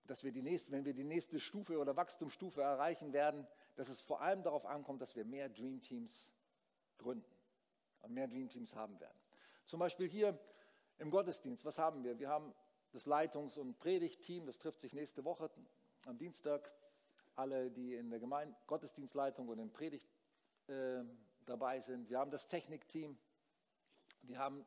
dass 0.05 0.23
wir 0.23 0.31
die 0.31 0.41
nächste, 0.41 0.71
wenn 0.71 0.85
wir 0.85 0.93
die 0.93 1.03
nächste 1.03 1.39
Stufe 1.39 1.77
oder 1.77 1.95
Wachstumsstufe 1.95 2.61
erreichen 2.61 3.11
werden, 3.11 3.45
dass 3.75 3.89
es 3.89 4.01
vor 4.01 4.21
allem 4.21 4.43
darauf 4.43 4.65
ankommt, 4.65 5.01
dass 5.01 5.15
wir 5.15 5.25
mehr 5.25 5.49
Dream 5.49 5.81
Teams 5.81 6.31
gründen 6.97 7.35
und 8.01 8.13
mehr 8.13 8.27
Dream 8.27 8.49
Teams 8.49 8.75
haben 8.75 8.99
werden. 8.99 9.22
Zum 9.65 9.79
Beispiel 9.79 10.09
hier 10.09 10.37
im 10.97 11.09
Gottesdienst, 11.09 11.65
was 11.65 11.77
haben 11.77 12.03
wir? 12.03 12.19
Wir 12.19 12.29
haben 12.29 12.53
das 12.91 13.05
Leitungs- 13.05 13.57
und 13.57 13.79
Predigtteam, 13.79 14.45
das 14.45 14.59
trifft 14.59 14.79
sich 14.79 14.93
nächste 14.93 15.23
Woche 15.25 15.49
am 16.05 16.17
Dienstag. 16.17 16.71
Alle, 17.35 17.71
die 17.71 17.95
in 17.95 18.09
der 18.11 18.19
Gemeinde 18.19 18.55
Gottesdienstleitung 18.67 19.47
und 19.47 19.57
in 19.57 19.71
Predigt 19.71 20.07
äh, 20.67 21.03
dabei 21.45 21.79
sind. 21.79 22.09
Wir 22.09 22.19
haben 22.19 22.29
das 22.29 22.47
Technikteam. 22.47 23.17
Wir 24.21 24.37
haben 24.37 24.65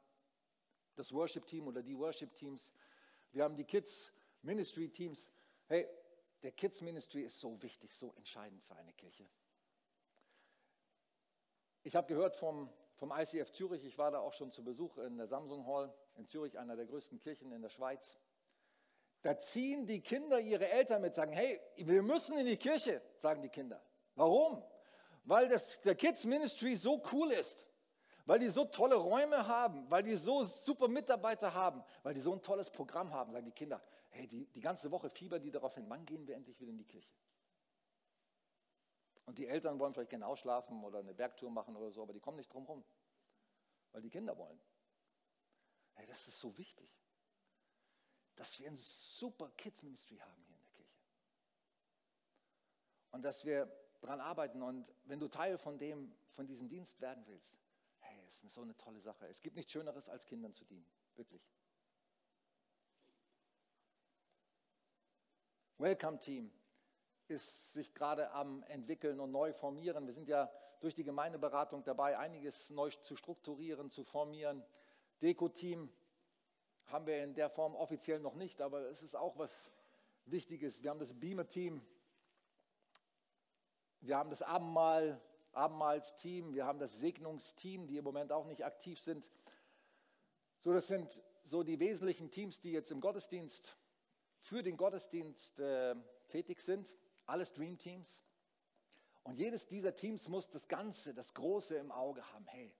das 0.97 1.13
Worship-Team 1.13 1.69
oder 1.69 1.83
die 1.83 1.97
Worship-Teams. 1.97 2.73
Wir 3.33 3.45
haben 3.45 3.55
die 3.55 3.65
Kids 3.65 4.13
Ministry 4.43 4.89
Teams. 4.89 5.31
Hey, 5.69 5.87
der 6.43 6.53
Kids 6.53 6.81
Ministry 6.81 7.23
ist 7.23 7.39
so 7.39 7.61
wichtig, 7.63 7.95
so 7.95 8.13
entscheidend 8.15 8.65
für 8.65 8.75
eine 8.75 8.93
Kirche. 8.95 9.29
Ich 11.85 11.95
habe 11.95 12.09
gehört 12.09 12.35
vom 12.35 12.69
vom 12.97 13.13
ICF 13.13 13.53
Zürich. 13.53 13.85
Ich 13.85 13.97
war 13.99 14.11
da 14.11 14.21
auch 14.21 14.33
schon 14.33 14.51
zu 14.51 14.65
Besuch 14.65 14.99
in 14.99 15.17
der 15.17 15.27
Samsung 15.27 15.67
Hall 15.67 15.95
in 16.17 16.27
Zürich, 16.27 16.59
einer 16.59 16.77
der 16.77 16.87
größten 16.87 17.21
Kirchen 17.21 17.53
in 17.53 17.63
der 17.63 17.69
Schweiz. 17.69 18.19
Da 19.23 19.39
ziehen 19.39 19.87
die 19.87 20.01
Kinder 20.01 20.41
ihre 20.41 20.69
Eltern 20.69 21.03
mit, 21.03 21.15
sagen, 21.15 21.33
hey, 21.33 21.61
wir 21.77 22.03
müssen 22.03 22.39
in 22.39 22.47
die 22.47 22.57
Kirche, 22.57 23.03
sagen 23.19 23.43
die 23.43 23.49
Kinder. 23.49 23.83
Warum? 24.15 24.63
Weil 25.25 25.49
das, 25.49 25.81
der 25.81 25.95
Kids 25.95 26.25
Ministry 26.25 26.77
so 26.77 27.03
cool 27.13 27.33
ist, 27.33 27.67
weil 28.25 28.39
die 28.39 28.49
so 28.49 28.65
tolle 28.65 28.97
Räume 28.97 29.47
haben, 29.47 29.91
weil 29.91 30.03
die 30.03 30.17
so 30.17 30.45
super 30.45 30.89
Mitarbeiter 30.89 31.53
haben, 31.53 31.83
weil 32.03 32.15
die 32.15 32.21
so 32.21 32.33
ein 32.33 32.43
tolles 32.43 32.71
Programm 32.71 33.13
haben, 33.13 33.33
sagen 33.33 33.45
die 33.45 33.53
Kinder, 33.53 33.83
hey, 34.11 34.27
die, 34.27 34.47
die 34.47 34.61
ganze 34.61 34.91
Woche 34.91 35.11
fieber 35.11 35.39
die 35.39 35.51
darauf 35.51 35.75
hin, 35.75 35.85
wann 35.89 36.05
gehen 36.07 36.27
wir 36.27 36.35
endlich 36.37 36.61
wieder 36.61 36.71
in 36.71 36.79
die 36.79 36.85
Kirche? 36.85 37.11
Und 39.27 39.39
die 39.39 39.47
Eltern 39.49 39.79
wollen 39.79 39.93
vielleicht 39.93 40.11
gerne 40.11 40.27
ausschlafen 40.27 40.83
oder 40.85 41.01
eine 41.01 41.12
Bergtour 41.12 41.51
machen 41.51 41.77
oder 41.77 41.91
so, 41.91 42.03
aber 42.03 42.12
die 42.12 42.21
kommen 42.21 42.37
nicht 42.37 42.53
drum 42.53 42.65
herum, 42.65 42.85
weil 43.91 44.01
die 44.01 44.09
Kinder 44.09 44.39
wollen. 44.39 44.61
Hey, 45.95 46.07
das 46.07 46.29
ist 46.29 46.39
so 46.39 46.57
wichtig, 46.57 46.97
dass 48.37 48.59
wir 48.61 48.69
ein 48.69 48.77
super 48.77 49.51
Kids 49.51 49.83
Ministry 49.83 50.19
haben 50.19 50.43
hier 50.45 50.55
in 50.55 50.62
der 50.62 50.71
Kirche. 50.71 50.97
Und 53.11 53.23
dass 53.23 53.45
wir 53.45 53.67
daran 54.01 54.21
arbeiten 54.21 54.62
und 54.62 54.95
wenn 55.05 55.19
du 55.19 55.27
Teil 55.27 55.59
von, 55.59 55.79
dem, 55.79 56.15
von 56.35 56.47
diesem 56.47 56.69
Dienst 56.69 57.01
werden 57.01 57.27
willst, 57.27 57.61
hey, 57.99 58.23
es 58.29 58.45
ist 58.45 58.55
so 58.55 58.62
eine 58.62 58.77
tolle 58.77 59.01
Sache. 59.01 59.27
Es 59.27 59.43
gibt 59.43 59.57
nichts 59.57 59.73
Schöneres, 59.73 60.09
als 60.09 60.25
Kindern 60.27 60.55
zu 60.55 60.65
dienen. 60.65 60.87
Wirklich. 61.17 61.43
Welcome 65.79 66.21
Team 66.21 66.53
ist 67.31 67.73
sich 67.73 67.95
gerade 67.95 68.31
am 68.33 68.62
entwickeln 68.65 69.21
und 69.21 69.33
neu 69.33 69.53
formieren. 69.53 70.07
Wir 70.07 70.15
sind 70.15 70.29
ja 70.29 70.51
durch 70.81 70.95
die 70.95 71.05
Gemeindeberatung 71.05 71.83
dabei, 71.85 72.19
einiges 72.19 72.71
neu 72.71 72.91
zu 72.91 73.17
strukturieren, 73.17 73.91
zu 73.91 74.05
formieren. 74.05 74.62
Deko-Team 75.23 75.91
haben 76.87 77.07
wir 77.07 77.23
in 77.25 77.35
der 77.35 77.51
Form 77.51 77.75
offiziell 77.75 78.21
noch 78.21 78.35
nicht, 78.35 78.61
aber 78.61 78.89
es 78.91 79.03
ist 79.03 79.17
auch 79.17 79.39
was 79.39 79.73
Wichtiges. 80.27 80.83
Wir 80.83 80.91
haben 80.91 81.01
das 81.01 81.19
Beamer-Team, 81.19 81.81
wir 84.01 84.17
haben 84.17 84.31
das 84.31 84.43
Abendmahl, 84.43 85.21
Abendmahlsteam, 85.53 86.55
wir 86.55 86.67
haben 86.67 86.79
das 86.79 87.01
Segnungsteam, 87.01 87.87
die 87.87 87.97
im 87.97 88.05
Moment 88.05 88.31
auch 88.31 88.47
nicht 88.47 88.65
aktiv 88.65 89.01
sind. 89.01 89.31
So, 90.61 90.73
das 90.73 90.87
sind 90.87 91.23
so 91.43 91.62
die 91.62 91.81
wesentlichen 91.81 92.31
Teams, 92.31 92.61
die 92.61 92.73
jetzt 92.73 92.91
im 92.91 93.01
Gottesdienst 93.01 93.77
für 94.41 94.62
den 94.62 94.77
Gottesdienst 94.77 95.59
äh, 95.61 95.97
tätig 96.29 96.61
sind 96.61 96.95
alles 97.27 97.53
Dream 97.53 97.79
Teams. 97.79 98.23
Und 99.23 99.39
jedes 99.39 99.67
dieser 99.67 99.95
Teams 99.95 100.29
muss 100.29 100.49
das 100.49 100.69
Ganze, 100.69 101.12
das 101.12 101.35
Große 101.35 101.77
im 101.77 101.91
Auge 101.91 102.23
haben. 102.33 102.47
Hey, 102.47 102.73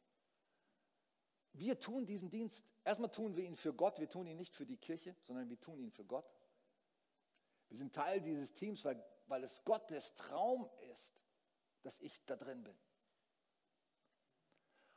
wir 1.53 1.79
tun 1.79 2.07
diesen 2.07 2.31
Dienst, 2.31 2.65
erstmal 2.85 3.11
tun 3.11 3.35
wir 3.37 3.45
ihn 3.45 3.57
für 3.57 3.75
Gott, 3.75 3.99
wir 3.99 4.09
tun 4.09 4.27
ihn 4.27 4.37
nicht 4.37 4.55
für 4.55 4.67
die 4.67 4.77
Kirche, 4.77 5.17
sondern 5.23 5.49
wir 5.49 5.59
tun 5.59 5.81
ihn 5.81 5.91
für 5.91 6.05
Gott. 6.05 6.31
Wir 7.69 7.79
sind 7.79 7.95
Teil 7.95 8.21
dieses 8.21 8.53
Teams, 8.53 8.85
weil, 8.85 9.03
weil 9.27 9.43
es 9.43 9.65
Gottes 9.65 10.15
Traum 10.15 10.69
ist, 10.93 11.21
dass 11.83 11.99
ich 12.01 12.25
da 12.27 12.37
drin 12.37 12.63
bin. 12.63 12.77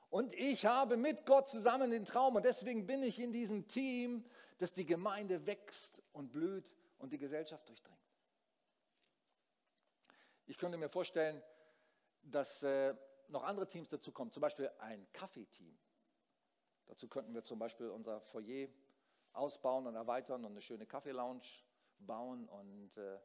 Und 0.10 0.34
ich 0.36 0.66
habe 0.66 0.98
mit 0.98 1.26
Gott 1.26 1.48
zusammen 1.48 1.92
den 1.92 2.04
Traum 2.04 2.36
und 2.36 2.44
deswegen 2.44 2.88
bin 2.88 3.04
ich 3.04 3.20
in 3.20 3.32
diesem 3.32 3.68
Team, 3.68 4.26
dass 4.58 4.74
die 4.74 4.86
Gemeinde 4.86 5.46
wächst 5.46 6.02
und 6.14 6.32
blüht 6.32 6.72
und 6.98 7.14
die 7.14 7.18
Gesellschaft 7.18 7.68
durchdringt. 7.70 8.09
Ich 10.50 10.58
könnte 10.58 10.80
mir 10.80 10.90
vorstellen, 10.90 11.44
dass 12.24 12.64
äh, 12.64 12.96
noch 13.28 13.44
andere 13.44 13.68
Teams 13.68 13.88
dazu 13.88 14.12
kommen, 14.12 14.32
zum 14.32 14.42
Beispiel 14.42 14.72
ein 14.80 15.06
Kaffeeteam. 15.14 15.78
Dazu 16.88 17.08
könnten 17.08 17.36
wir 17.36 17.44
zum 17.44 17.60
Beispiel 17.60 17.90
unser 17.90 18.20
Foyer 18.20 18.68
ausbauen 19.32 19.86
und 19.86 19.94
erweitern 19.94 20.44
und 20.46 20.54
eine 20.54 20.62
schöne 20.62 20.88
Kaffeelounge 20.88 21.44
bauen 22.00 22.50
und 22.50 22.98
äh, 22.98 23.20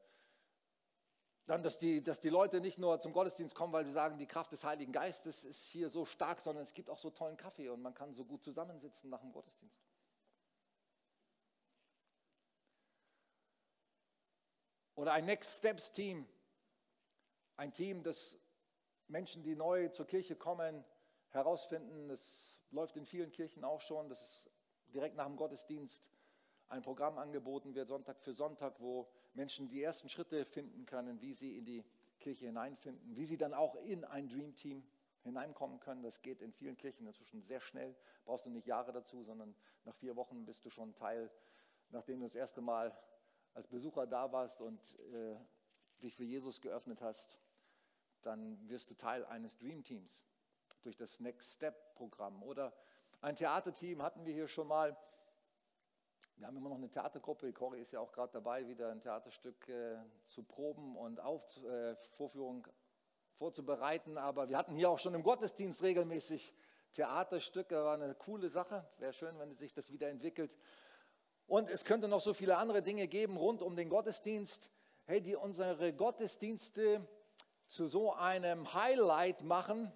dann, 1.46 1.62
dass 1.62 1.78
die, 1.78 2.04
dass 2.04 2.20
die 2.20 2.28
Leute 2.28 2.60
nicht 2.60 2.76
nur 2.76 3.00
zum 3.00 3.14
Gottesdienst 3.14 3.54
kommen, 3.54 3.72
weil 3.72 3.86
sie 3.86 3.92
sagen, 3.92 4.18
die 4.18 4.26
Kraft 4.26 4.52
des 4.52 4.62
Heiligen 4.62 4.92
Geistes 4.92 5.44
ist 5.44 5.64
hier 5.64 5.88
so 5.88 6.04
stark, 6.04 6.42
sondern 6.42 6.64
es 6.64 6.74
gibt 6.74 6.90
auch 6.90 6.98
so 6.98 7.08
tollen 7.08 7.38
Kaffee 7.38 7.70
und 7.70 7.80
man 7.80 7.94
kann 7.94 8.12
so 8.12 8.26
gut 8.26 8.44
zusammensitzen 8.44 9.08
nach 9.08 9.22
dem 9.22 9.32
Gottesdienst. 9.32 9.82
Oder 14.94 15.14
ein 15.14 15.24
Next 15.24 15.56
Steps 15.56 15.90
Team, 15.90 16.28
ein 17.56 17.72
Team, 17.72 18.02
das 18.02 18.36
Menschen, 19.08 19.42
die 19.42 19.54
neu 19.54 19.88
zur 19.88 20.06
Kirche 20.06 20.36
kommen, 20.36 20.84
herausfinden. 21.30 22.08
Das 22.08 22.60
läuft 22.70 22.96
in 22.96 23.06
vielen 23.06 23.30
Kirchen 23.30 23.64
auch 23.64 23.80
schon, 23.80 24.08
dass 24.08 24.48
direkt 24.92 25.16
nach 25.16 25.26
dem 25.26 25.36
Gottesdienst 25.36 26.10
ein 26.68 26.82
Programm 26.82 27.18
angeboten 27.18 27.74
wird, 27.74 27.88
Sonntag 27.88 28.20
für 28.20 28.32
Sonntag, 28.32 28.80
wo 28.80 29.08
Menschen 29.34 29.68
die 29.68 29.82
ersten 29.82 30.08
Schritte 30.08 30.44
finden 30.44 30.86
können, 30.86 31.20
wie 31.20 31.34
sie 31.34 31.56
in 31.58 31.64
die 31.64 31.84
Kirche 32.20 32.46
hineinfinden, 32.46 33.16
wie 33.16 33.26
sie 33.26 33.36
dann 33.36 33.52
auch 33.52 33.74
in 33.76 34.04
ein 34.04 34.28
Dream 34.28 34.54
Team 34.54 34.84
hineinkommen 35.22 35.80
können. 35.80 36.02
Das 36.02 36.22
geht 36.22 36.40
in 36.40 36.52
vielen 36.52 36.76
Kirchen 36.76 37.06
inzwischen 37.06 37.42
sehr 37.42 37.60
schnell. 37.60 37.94
Brauchst 38.24 38.46
du 38.46 38.50
nicht 38.50 38.66
Jahre 38.66 38.92
dazu, 38.92 39.22
sondern 39.22 39.54
nach 39.84 39.94
vier 39.96 40.16
Wochen 40.16 40.44
bist 40.44 40.64
du 40.64 40.70
schon 40.70 40.94
Teil, 40.94 41.30
nachdem 41.90 42.20
du 42.20 42.26
das 42.26 42.34
erste 42.34 42.60
Mal 42.60 42.96
als 43.52 43.68
Besucher 43.68 44.06
da 44.06 44.32
warst 44.32 44.60
und 44.60 44.80
äh, 45.12 45.36
dich 46.02 46.16
für 46.16 46.24
Jesus 46.24 46.60
geöffnet 46.60 47.00
hast, 47.02 47.38
dann 48.26 48.68
wirst 48.68 48.90
du 48.90 48.94
Teil 48.94 49.24
eines 49.26 49.56
Dream 49.58 49.82
Teams 49.82 50.24
durch 50.82 50.96
das 50.96 51.20
Next 51.20 51.54
Step 51.54 51.94
Programm. 51.94 52.42
Oder 52.42 52.72
ein 53.20 53.36
Theaterteam 53.36 54.02
hatten 54.02 54.24
wir 54.26 54.32
hier 54.32 54.48
schon 54.48 54.68
mal. 54.68 54.96
Wir 56.36 56.46
haben 56.46 56.56
immer 56.56 56.68
noch 56.68 56.76
eine 56.76 56.90
Theatergruppe. 56.90 57.52
Cory 57.52 57.80
ist 57.80 57.92
ja 57.92 58.00
auch 58.00 58.12
gerade 58.12 58.32
dabei, 58.32 58.66
wieder 58.66 58.90
ein 58.90 59.00
Theaterstück 59.00 59.68
äh, 59.68 59.96
zu 60.26 60.42
proben 60.42 60.96
und 60.96 61.20
auf 61.20 61.42
äh, 61.64 61.94
Vorführung 62.16 62.66
vorzubereiten. 63.36 64.18
Aber 64.18 64.48
wir 64.48 64.58
hatten 64.58 64.74
hier 64.74 64.90
auch 64.90 64.98
schon 64.98 65.14
im 65.14 65.22
Gottesdienst 65.22 65.82
regelmäßig 65.82 66.52
Theaterstücke. 66.92 67.76
War 67.76 67.94
eine 67.94 68.14
coole 68.14 68.48
Sache. 68.48 68.84
Wäre 68.98 69.12
schön, 69.12 69.38
wenn 69.38 69.54
sich 69.54 69.72
das 69.72 69.92
wieder 69.92 70.08
entwickelt. 70.08 70.56
Und 71.46 71.70
es 71.70 71.84
könnte 71.84 72.08
noch 72.08 72.20
so 72.20 72.34
viele 72.34 72.56
andere 72.56 72.82
Dinge 72.82 73.06
geben 73.06 73.36
rund 73.36 73.62
um 73.62 73.76
den 73.76 73.88
Gottesdienst, 73.88 74.70
hey, 75.04 75.20
die 75.20 75.36
unsere 75.36 75.92
Gottesdienste 75.92 77.06
zu 77.66 77.86
so 77.86 78.12
einem 78.12 78.72
Highlight 78.74 79.42
machen, 79.42 79.92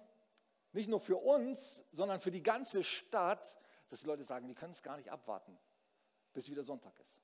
nicht 0.71 0.89
nur 0.89 0.99
für 0.99 1.17
uns, 1.17 1.85
sondern 1.91 2.19
für 2.19 2.31
die 2.31 2.43
ganze 2.43 2.83
Stadt, 2.83 3.57
dass 3.89 4.01
die 4.01 4.05
Leute 4.05 4.23
sagen, 4.23 4.47
die 4.47 4.55
können 4.55 4.73
es 4.73 4.83
gar 4.83 4.97
nicht 4.97 5.11
abwarten, 5.11 5.57
bis 6.33 6.49
wieder 6.49 6.63
Sonntag 6.63 6.97
ist. 6.99 7.19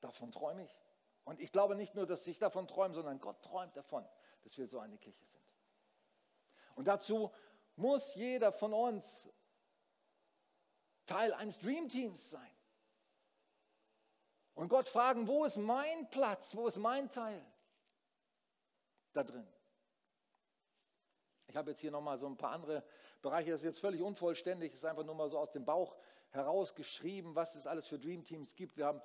Davon 0.00 0.30
träume 0.30 0.64
ich. 0.64 0.76
Und 1.24 1.40
ich 1.40 1.52
glaube 1.52 1.74
nicht 1.74 1.94
nur, 1.94 2.06
dass 2.06 2.26
ich 2.26 2.38
davon 2.38 2.68
träume, 2.68 2.94
sondern 2.94 3.20
Gott 3.20 3.42
träumt 3.42 3.76
davon, 3.76 4.06
dass 4.42 4.56
wir 4.58 4.66
so 4.66 4.78
eine 4.78 4.98
Kirche 4.98 5.26
sind. 5.26 5.42
Und 6.74 6.86
dazu 6.86 7.32
muss 7.76 8.14
jeder 8.14 8.52
von 8.52 8.72
uns 8.72 9.28
Teil 11.06 11.32
eines 11.34 11.58
Dreamteams 11.58 12.30
sein. 12.30 12.50
Und 14.54 14.68
Gott 14.68 14.88
fragen, 14.88 15.26
wo 15.26 15.44
ist 15.44 15.56
mein 15.56 16.08
Platz, 16.10 16.54
wo 16.54 16.66
ist 16.66 16.78
mein 16.78 17.10
Teil 17.10 17.44
da 19.16 19.24
drin? 19.24 19.46
Ich 21.48 21.56
habe 21.56 21.70
jetzt 21.70 21.80
hier 21.80 21.90
nochmal 21.90 22.18
so 22.18 22.26
ein 22.26 22.36
paar 22.36 22.52
andere 22.52 22.84
Bereiche, 23.22 23.50
das 23.50 23.60
ist 23.60 23.66
jetzt 23.66 23.80
völlig 23.80 24.02
unvollständig, 24.02 24.72
das 24.72 24.80
ist 24.80 24.84
einfach 24.84 25.04
nur 25.04 25.14
mal 25.14 25.30
so 25.30 25.38
aus 25.38 25.52
dem 25.52 25.64
Bauch 25.64 25.96
herausgeschrieben, 26.30 27.34
was 27.34 27.54
es 27.54 27.66
alles 27.66 27.86
für 27.86 27.98
Dreamteams 27.98 28.54
gibt. 28.56 28.76
Wir 28.76 28.86
haben 28.86 29.00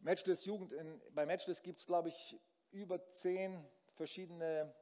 Matchless 0.00 0.44
Jugend, 0.44 0.72
in, 0.72 1.00
bei 1.14 1.26
Matchless 1.26 1.62
gibt 1.62 1.78
es, 1.78 1.86
glaube 1.86 2.08
ich, 2.08 2.40
über 2.70 3.06
zehn 3.10 3.64
verschiedene 3.94 4.74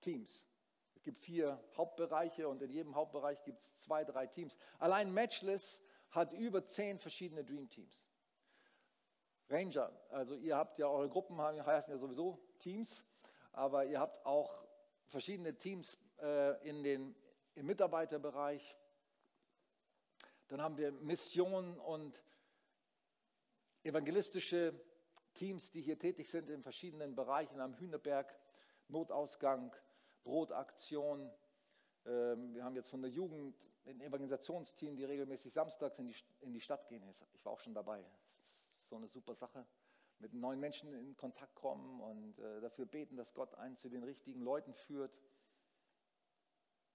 Teams. 0.00 0.48
Es 0.94 1.02
gibt 1.02 1.20
vier 1.20 1.62
Hauptbereiche 1.76 2.48
und 2.48 2.62
in 2.62 2.70
jedem 2.70 2.94
Hauptbereich 2.94 3.42
gibt 3.42 3.60
es 3.60 3.76
zwei, 3.78 4.04
drei 4.04 4.26
Teams. 4.26 4.56
Allein 4.78 5.12
Matchless 5.12 5.82
hat 6.10 6.32
über 6.32 6.64
zehn 6.64 6.98
verschiedene 6.98 7.44
Dreamteams. 7.44 8.04
Ranger, 9.48 9.92
also 10.10 10.36
ihr 10.36 10.56
habt 10.56 10.78
ja 10.78 10.88
eure 10.88 11.08
Gruppen, 11.08 11.40
heißen 11.40 11.92
ja 11.92 11.98
sowieso 11.98 12.38
Teams, 12.58 13.04
aber 13.52 13.84
ihr 13.84 14.00
habt 14.00 14.24
auch 14.24 14.64
verschiedene 15.06 15.56
Teams 15.56 15.98
äh, 16.20 16.68
in 16.68 16.82
den, 16.82 17.14
im 17.54 17.66
Mitarbeiterbereich. 17.66 18.76
Dann 20.48 20.62
haben 20.62 20.76
wir 20.76 20.92
Missionen 20.92 21.78
und 21.78 22.22
evangelistische 23.82 24.74
Teams, 25.34 25.70
die 25.70 25.80
hier 25.80 25.98
tätig 25.98 26.28
sind 26.28 26.50
in 26.50 26.62
verschiedenen 26.62 27.14
Bereichen 27.14 27.60
am 27.60 27.74
Hühnerberg, 27.74 28.36
Notausgang, 28.88 29.74
Brotaktion. 30.24 31.30
Ähm, 32.04 32.54
wir 32.54 32.64
haben 32.64 32.74
jetzt 32.74 32.90
von 32.90 33.02
der 33.02 33.10
Jugend 33.10 33.56
ein 33.86 34.00
Evangelisationsteam, 34.00 34.96
die 34.96 35.04
regelmäßig 35.04 35.52
samstags 35.52 35.98
in 35.98 36.08
die, 36.08 36.16
in 36.40 36.52
die 36.52 36.60
Stadt 36.60 36.86
gehen. 36.88 37.02
Ich 37.32 37.44
war 37.44 37.52
auch 37.52 37.60
schon 37.60 37.74
dabei. 37.74 38.04
Das 38.38 38.48
ist 38.74 38.88
so 38.88 38.96
eine 38.96 39.08
super 39.08 39.34
Sache. 39.34 39.66
Mit 40.20 40.32
neuen 40.34 40.60
Menschen 40.60 40.92
in 40.94 41.16
Kontakt 41.16 41.54
kommen 41.54 42.00
und 42.00 42.38
äh, 42.38 42.60
dafür 42.60 42.86
beten, 42.86 43.16
dass 43.16 43.34
Gott 43.34 43.54
einen 43.56 43.76
zu 43.76 43.88
den 43.88 44.04
richtigen 44.04 44.40
Leuten 44.40 44.74
führt. 44.74 45.18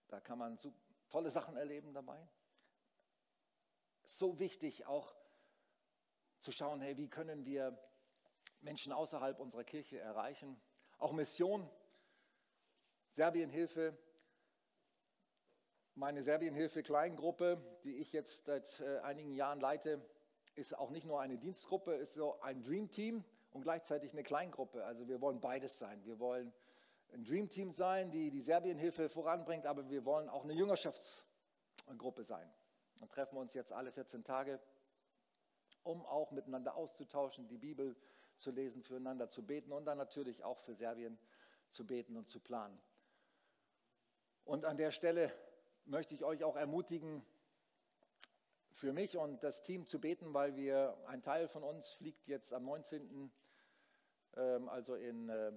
Da 0.07 0.19
kann 0.19 0.37
man 0.37 0.57
so 0.57 0.73
tolle 1.09 1.29
Sachen 1.29 1.57
erleben 1.57 1.93
dabei. 1.93 2.27
So 4.03 4.39
wichtig 4.39 4.85
auch 4.85 5.15
zu 6.39 6.51
schauen, 6.51 6.81
hey, 6.81 6.97
wie 6.97 7.09
können 7.09 7.45
wir 7.45 7.77
Menschen 8.61 8.93
außerhalb 8.93 9.39
unserer 9.39 9.63
Kirche 9.63 9.99
erreichen. 9.99 10.59
Auch 10.97 11.11
Mission 11.11 11.69
Serbienhilfe, 13.15 13.97
meine 15.93 16.21
Serbienhilfe-Kleingruppe, 16.21 17.79
die 17.83 17.95
ich 17.95 18.11
jetzt 18.11 18.45
seit 18.45 18.81
äh, 18.81 18.99
einigen 18.99 19.33
Jahren 19.33 19.61
leite, 19.61 20.05
ist 20.55 20.77
auch 20.77 20.89
nicht 20.89 21.05
nur 21.05 21.19
eine 21.21 21.37
Dienstgruppe, 21.37 21.93
ist 21.93 22.13
so 22.13 22.39
ein 22.41 22.63
Dreamteam 22.63 23.23
und 23.51 23.61
gleichzeitig 23.61 24.13
eine 24.13 24.23
Kleingruppe. 24.23 24.83
Also 24.85 25.07
wir 25.07 25.21
wollen 25.21 25.39
beides 25.39 25.77
sein. 25.77 26.03
Wir 26.05 26.19
wollen 26.19 26.53
ein 27.13 27.23
Dreamteam 27.23 27.71
sein, 27.71 28.11
die 28.11 28.31
die 28.31 28.41
Serbienhilfe 28.41 29.09
voranbringt, 29.09 29.65
aber 29.65 29.89
wir 29.89 30.05
wollen 30.05 30.29
auch 30.29 30.43
eine 30.43 30.53
Jüngerschaftsgruppe 30.53 32.23
sein. 32.23 32.51
Und 33.01 33.11
treffen 33.11 33.37
uns 33.37 33.53
jetzt 33.53 33.71
alle 33.71 33.91
14 33.91 34.23
Tage, 34.23 34.59
um 35.83 36.05
auch 36.05 36.31
miteinander 36.31 36.75
auszutauschen, 36.75 37.47
die 37.47 37.57
Bibel 37.57 37.95
zu 38.37 38.51
lesen, 38.51 38.81
füreinander 38.81 39.29
zu 39.29 39.45
beten 39.45 39.71
und 39.71 39.85
dann 39.85 39.97
natürlich 39.97 40.43
auch 40.43 40.59
für 40.59 40.73
Serbien 40.73 41.17
zu 41.69 41.85
beten 41.85 42.17
und 42.17 42.27
zu 42.27 42.39
planen. 42.39 42.79
Und 44.45 44.65
an 44.65 44.77
der 44.77 44.91
Stelle 44.91 45.31
möchte 45.85 46.13
ich 46.13 46.23
euch 46.23 46.43
auch 46.43 46.55
ermutigen, 46.55 47.25
für 48.75 48.91
mich 48.91 49.17
und 49.17 49.41
das 49.41 49.61
Team 49.61 49.85
zu 49.85 49.99
beten, 49.99 50.33
weil 50.33 50.55
wir, 50.57 50.97
ein 51.07 51.21
Teil 51.21 51.47
von 51.47 51.63
uns 51.63 51.91
fliegt 51.91 52.27
jetzt 52.27 52.53
am 52.53 52.65
19., 52.65 53.31
ähm, 54.35 54.69
also 54.69 54.95
in, 54.95 55.29
äh, 55.29 55.53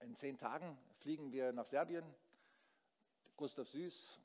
in 0.00 0.16
zehn 0.16 0.36
Tagen, 0.36 0.76
fliegen 0.98 1.30
wir 1.32 1.52
nach 1.52 1.66
Serbien. 1.66 2.04
Gustav 3.36 3.68
Süß, 3.68 4.18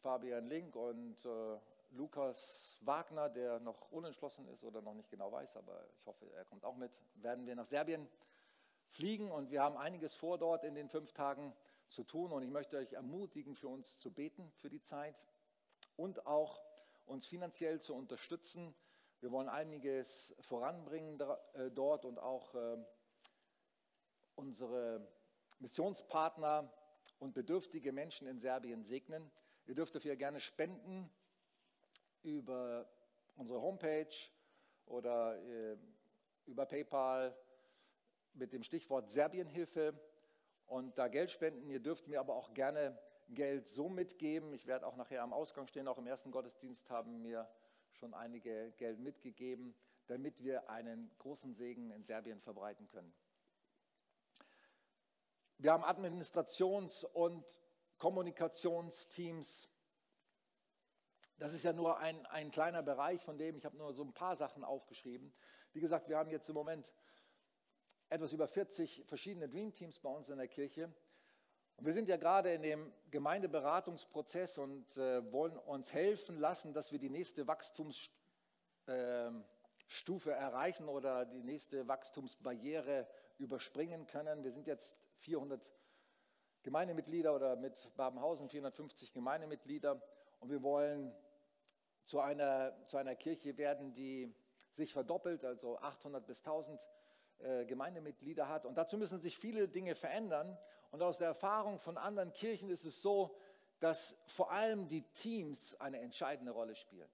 Fabian 0.00 0.46
Link 0.46 0.74
und 0.76 1.22
äh, 1.26 1.58
Lukas 1.90 2.78
Wagner, 2.82 3.28
der 3.28 3.60
noch 3.60 3.90
unentschlossen 3.90 4.48
ist 4.48 4.64
oder 4.64 4.80
noch 4.80 4.94
nicht 4.94 5.10
genau 5.10 5.30
weiß, 5.30 5.56
aber 5.56 5.84
ich 5.98 6.06
hoffe, 6.06 6.24
er 6.34 6.46
kommt 6.46 6.64
auch 6.64 6.76
mit, 6.76 6.92
werden 7.16 7.44
wir 7.44 7.54
nach 7.54 7.66
Serbien 7.66 8.08
fliegen 8.86 9.30
und 9.30 9.50
wir 9.50 9.62
haben 9.62 9.76
einiges 9.76 10.14
vor 10.14 10.38
dort 10.38 10.64
in 10.64 10.74
den 10.74 10.88
fünf 10.88 11.12
Tagen 11.12 11.52
zu 11.88 12.02
tun. 12.04 12.32
Und 12.32 12.42
ich 12.42 12.50
möchte 12.50 12.78
euch 12.78 12.94
ermutigen, 12.94 13.56
für 13.56 13.68
uns 13.68 13.98
zu 13.98 14.10
beten 14.10 14.50
für 14.52 14.70
die 14.70 14.80
Zeit 14.80 15.16
und 16.00 16.26
auch 16.26 16.62
uns 17.04 17.26
finanziell 17.26 17.78
zu 17.78 17.94
unterstützen. 17.94 18.74
Wir 19.20 19.30
wollen 19.30 19.50
einiges 19.50 20.34
voranbringen 20.40 21.20
äh, 21.52 21.70
dort 21.70 22.06
und 22.06 22.18
auch 22.18 22.54
äh, 22.54 22.78
unsere 24.34 25.06
Missionspartner 25.58 26.72
und 27.18 27.34
bedürftige 27.34 27.92
Menschen 27.92 28.26
in 28.26 28.40
Serbien 28.40 28.82
segnen. 28.82 29.30
Ihr 29.66 29.74
dürft 29.74 29.94
dafür 29.94 30.16
gerne 30.16 30.40
spenden 30.40 31.10
über 32.22 32.88
unsere 33.36 33.60
Homepage 33.60 34.16
oder 34.86 35.38
äh, 35.42 35.76
über 36.46 36.64
PayPal 36.64 37.36
mit 38.32 38.54
dem 38.54 38.62
Stichwort 38.62 39.10
Serbienhilfe 39.10 40.00
und 40.64 40.96
da 40.96 41.08
Geld 41.08 41.30
spenden. 41.30 41.68
Ihr 41.68 41.80
dürft 41.80 42.08
mir 42.08 42.20
aber 42.20 42.36
auch 42.36 42.54
gerne 42.54 42.98
Geld 43.34 43.68
so 43.68 43.88
mitgeben. 43.88 44.52
Ich 44.52 44.66
werde 44.66 44.86
auch 44.86 44.96
nachher 44.96 45.22
am 45.22 45.32
Ausgang 45.32 45.66
stehen, 45.66 45.88
auch 45.88 45.98
im 45.98 46.06
ersten 46.06 46.30
Gottesdienst 46.30 46.90
haben 46.90 47.22
mir 47.22 47.48
schon 47.92 48.14
einige 48.14 48.72
Geld 48.72 48.98
mitgegeben, 49.00 49.74
damit 50.06 50.42
wir 50.42 50.68
einen 50.70 51.10
großen 51.18 51.54
Segen 51.54 51.90
in 51.90 52.04
Serbien 52.04 52.40
verbreiten 52.40 52.88
können. 52.88 53.12
Wir 55.58 55.72
haben 55.72 55.84
Administrations- 55.84 57.04
und 57.04 57.44
Kommunikationsteams. 57.98 59.68
Das 61.36 61.52
ist 61.52 61.64
ja 61.64 61.72
nur 61.72 61.98
ein, 61.98 62.24
ein 62.26 62.50
kleiner 62.50 62.82
Bereich 62.82 63.22
von 63.22 63.36
dem, 63.36 63.56
ich 63.56 63.64
habe 63.64 63.76
nur 63.76 63.92
so 63.92 64.02
ein 64.02 64.12
paar 64.12 64.36
Sachen 64.36 64.64
aufgeschrieben. 64.64 65.32
Wie 65.72 65.80
gesagt, 65.80 66.08
wir 66.08 66.16
haben 66.16 66.30
jetzt 66.30 66.48
im 66.48 66.54
Moment 66.54 66.90
etwas 68.08 68.32
über 68.32 68.48
40 68.48 69.04
verschiedene 69.06 69.48
Dream 69.48 69.72
Teams 69.72 69.98
bei 70.00 70.08
uns 70.08 70.28
in 70.28 70.38
der 70.38 70.48
Kirche. 70.48 70.92
Und 71.80 71.86
wir 71.86 71.94
sind 71.94 72.10
ja 72.10 72.18
gerade 72.18 72.52
in 72.52 72.60
dem 72.60 72.92
Gemeindeberatungsprozess 73.10 74.58
und 74.58 74.98
äh, 74.98 75.32
wollen 75.32 75.56
uns 75.56 75.90
helfen 75.94 76.38
lassen, 76.38 76.74
dass 76.74 76.92
wir 76.92 76.98
die 76.98 77.08
nächste 77.08 77.46
Wachstumsstufe 77.46 78.10
äh, 78.86 80.34
erreichen 80.34 80.88
oder 80.90 81.24
die 81.24 81.42
nächste 81.42 81.88
Wachstumsbarriere 81.88 83.08
überspringen 83.38 84.06
können. 84.06 84.44
Wir 84.44 84.52
sind 84.52 84.66
jetzt 84.66 84.98
400 85.20 85.72
Gemeindemitglieder 86.64 87.34
oder 87.34 87.56
mit 87.56 87.90
Babenhausen 87.96 88.50
450 88.50 89.14
Gemeindemitglieder 89.14 90.02
und 90.40 90.50
wir 90.50 90.62
wollen 90.62 91.14
zu 92.04 92.20
einer, 92.20 92.76
zu 92.88 92.98
einer 92.98 93.14
Kirche 93.14 93.56
werden, 93.56 93.94
die 93.94 94.30
sich 94.74 94.92
verdoppelt, 94.92 95.46
also 95.46 95.78
800 95.78 96.26
bis 96.26 96.40
1000 96.40 96.78
äh, 97.38 97.64
Gemeindemitglieder 97.64 98.50
hat. 98.50 98.66
Und 98.66 98.76
dazu 98.76 98.98
müssen 98.98 99.18
sich 99.18 99.38
viele 99.38 99.66
Dinge 99.66 99.94
verändern. 99.94 100.58
Und 100.90 101.02
aus 101.02 101.18
der 101.18 101.28
Erfahrung 101.28 101.78
von 101.78 101.96
anderen 101.96 102.32
Kirchen 102.32 102.70
ist 102.70 102.84
es 102.84 103.00
so, 103.00 103.36
dass 103.78 104.16
vor 104.26 104.50
allem 104.50 104.88
die 104.88 105.02
Teams 105.14 105.74
eine 105.80 106.00
entscheidende 106.00 106.52
Rolle 106.52 106.74
spielen. 106.74 107.08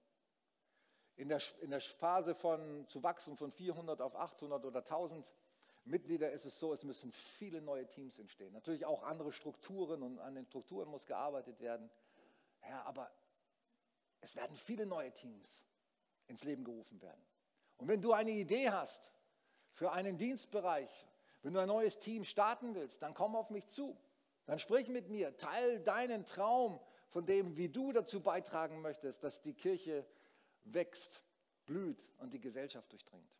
In 1.15 1.29
der, 1.29 1.41
in 1.61 1.71
der 1.71 1.81
Phase 1.81 2.35
von 2.35 2.87
zu 2.87 3.01
wachsen 3.01 3.37
von 3.37 3.51
400 3.51 4.01
auf 4.01 4.15
800 4.15 4.65
oder 4.65 4.79
1000 4.79 5.31
Mitglieder 5.85 6.31
ist 6.31 6.45
es 6.45 6.59
so, 6.59 6.73
es 6.73 6.83
müssen 6.83 7.11
viele 7.11 7.61
neue 7.61 7.87
Teams 7.87 8.19
entstehen. 8.19 8.51
Natürlich 8.53 8.85
auch 8.85 9.03
andere 9.03 9.31
Strukturen 9.31 10.03
und 10.03 10.19
an 10.19 10.35
den 10.35 10.45
Strukturen 10.45 10.89
muss 10.89 11.05
gearbeitet 11.05 11.59
werden. 11.61 11.89
Ja, 12.67 12.83
aber 12.83 13.09
es 14.19 14.35
werden 14.35 14.55
viele 14.57 14.85
neue 14.85 15.13
Teams 15.13 15.63
ins 16.27 16.43
Leben 16.43 16.65
gerufen 16.65 17.01
werden. 17.01 17.23
Und 17.77 17.87
wenn 17.87 18.01
du 18.01 18.11
eine 18.11 18.31
Idee 18.31 18.69
hast, 18.69 19.09
für 19.77 19.91
einen 19.91 20.17
Dienstbereich. 20.17 20.89
Wenn 21.47 21.53
du 21.53 21.61
ein 21.61 21.69
neues 21.69 21.97
Team 21.97 22.25
starten 22.25 22.75
willst, 22.75 23.01
dann 23.01 23.13
komm 23.13 23.33
auf 23.33 23.51
mich 23.51 23.69
zu. 23.69 23.97
Dann 24.47 24.59
sprich 24.59 24.89
mit 24.89 25.07
mir, 25.07 25.37
teil 25.37 25.79
deinen 25.79 26.25
Traum 26.25 26.77
von 27.07 27.25
dem, 27.25 27.55
wie 27.55 27.69
du 27.69 27.93
dazu 27.93 28.19
beitragen 28.19 28.81
möchtest, 28.81 29.23
dass 29.23 29.39
die 29.39 29.53
Kirche 29.53 30.05
wächst, 30.65 31.23
blüht 31.65 32.05
und 32.17 32.33
die 32.33 32.41
Gesellschaft 32.41 32.91
durchdringt. 32.91 33.39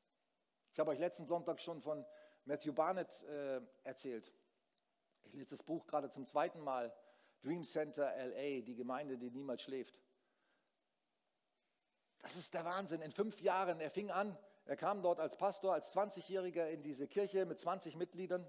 Ich 0.72 0.80
habe 0.80 0.92
euch 0.92 1.00
letzten 1.00 1.26
Sonntag 1.26 1.60
schon 1.60 1.82
von 1.82 2.06
Matthew 2.46 2.72
Barnett 2.72 3.24
äh, 3.24 3.60
erzählt. 3.84 4.32
Ich 5.26 5.34
lese 5.34 5.50
das 5.50 5.64
Buch 5.64 5.86
gerade 5.86 6.10
zum 6.10 6.26
zweiten 6.26 6.62
Mal, 6.62 6.96
Dream 7.42 7.66
Center 7.66 8.10
LA, 8.16 8.62
die 8.62 8.76
Gemeinde, 8.76 9.18
die 9.18 9.32
niemals 9.32 9.64
schläft. 9.64 10.00
Das 12.20 12.38
ist 12.38 12.54
der 12.54 12.64
Wahnsinn. 12.64 13.02
In 13.02 13.12
fünf 13.12 13.42
Jahren, 13.42 13.82
er 13.82 13.92
fing 13.92 14.12
an, 14.12 14.38
er 14.68 14.76
kam 14.76 15.02
dort 15.02 15.20
als 15.20 15.38
Pastor, 15.38 15.74
als 15.74 15.94
20-Jähriger 15.96 16.68
in 16.68 16.84
diese 16.84 17.08
Kirche 17.08 17.46
mit 17.46 17.60
20 17.60 17.96
Mitgliedern. 17.96 18.48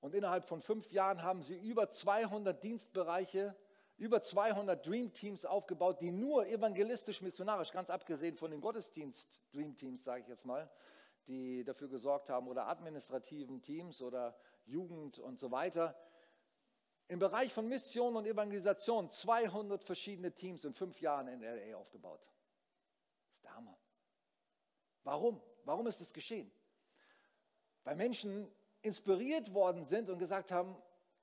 Und 0.00 0.14
innerhalb 0.14 0.44
von 0.44 0.62
fünf 0.62 0.90
Jahren 0.92 1.22
haben 1.22 1.42
sie 1.42 1.56
über 1.56 1.90
200 1.90 2.62
Dienstbereiche, 2.62 3.56
über 3.96 4.22
200 4.22 4.86
Dream 4.86 5.12
Teams 5.12 5.44
aufgebaut, 5.44 6.00
die 6.00 6.12
nur 6.12 6.46
evangelistisch, 6.46 7.20
missionarisch, 7.20 7.72
ganz 7.72 7.90
abgesehen 7.90 8.36
von 8.36 8.50
den 8.50 8.60
Gottesdienst 8.60 9.40
Dream 9.52 9.74
Teams, 9.76 10.04
sage 10.04 10.22
ich 10.22 10.28
jetzt 10.28 10.44
mal, 10.44 10.70
die 11.26 11.64
dafür 11.64 11.88
gesorgt 11.88 12.30
haben, 12.30 12.46
oder 12.46 12.68
administrativen 12.68 13.60
Teams 13.60 14.02
oder 14.02 14.36
Jugend 14.66 15.18
und 15.18 15.38
so 15.38 15.50
weiter. 15.50 15.96
Im 17.08 17.18
Bereich 17.18 17.52
von 17.52 17.66
Mission 17.66 18.14
und 18.16 18.26
Evangelisation 18.26 19.10
200 19.10 19.82
verschiedene 19.82 20.32
Teams 20.32 20.64
in 20.64 20.74
fünf 20.74 21.00
Jahren 21.00 21.26
in 21.26 21.40
LA 21.40 21.76
aufgebaut. 21.76 22.30
Das 23.24 23.36
ist 23.36 23.44
der 23.44 23.56
Hammer. 23.56 23.76
Warum? 25.08 25.40
Warum 25.64 25.86
ist 25.86 26.02
das 26.02 26.12
geschehen? 26.12 26.52
Weil 27.84 27.96
Menschen 27.96 28.46
inspiriert 28.82 29.54
worden 29.54 29.82
sind 29.86 30.10
und 30.10 30.18
gesagt 30.18 30.52
haben, 30.52 30.76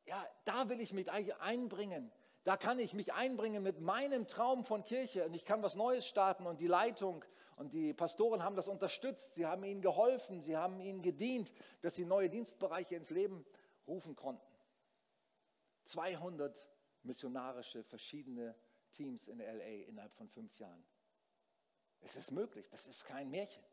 ja, 0.06 0.28
da 0.44 0.70
will 0.70 0.82
ich 0.82 0.92
mich 0.92 1.12
einbringen. 1.12 2.12
Da 2.46 2.58
kann 2.58 2.80
ich 2.80 2.96
mich 2.96 3.14
einbringen 3.14 3.62
mit 3.62 3.80
meinem 3.82 4.28
Traum 4.28 4.64
von 4.64 4.84
Kirche 4.84 5.24
und 5.24 5.36
ich 5.36 5.46
kann 5.46 5.62
was 5.62 5.76
Neues 5.76 6.08
starten 6.08 6.48
und 6.48 6.60
die 6.62 6.68
Leitung 6.68 7.24
und 7.58 7.74
die 7.74 7.94
Pastoren 7.94 8.42
haben 8.42 8.56
das 8.56 8.68
unterstützt, 8.68 9.36
sie 9.36 9.46
haben 9.46 9.64
ihnen 9.64 9.82
geholfen, 9.82 10.42
sie 10.42 10.58
haben 10.58 10.80
ihnen 10.80 11.04
gedient, 11.04 11.54
dass 11.82 11.94
sie 11.94 12.06
neue 12.06 12.28
Dienstbereiche 12.28 12.96
ins 12.96 13.12
Leben 13.12 13.46
rufen 13.88 14.16
konnten. 14.16 14.58
200 15.84 16.68
missionarische 17.04 17.84
verschiedene 17.84 18.56
Teams 18.90 19.28
in 19.28 19.38
LA 19.38 19.86
innerhalb 19.88 20.16
von 20.16 20.28
fünf 20.28 20.58
Jahren. 20.58 20.84
Es 22.02 22.16
ist 22.16 22.32
möglich, 22.32 22.68
das 22.70 22.88
ist 22.88 23.06
kein 23.06 23.30
Märchen. 23.30 23.64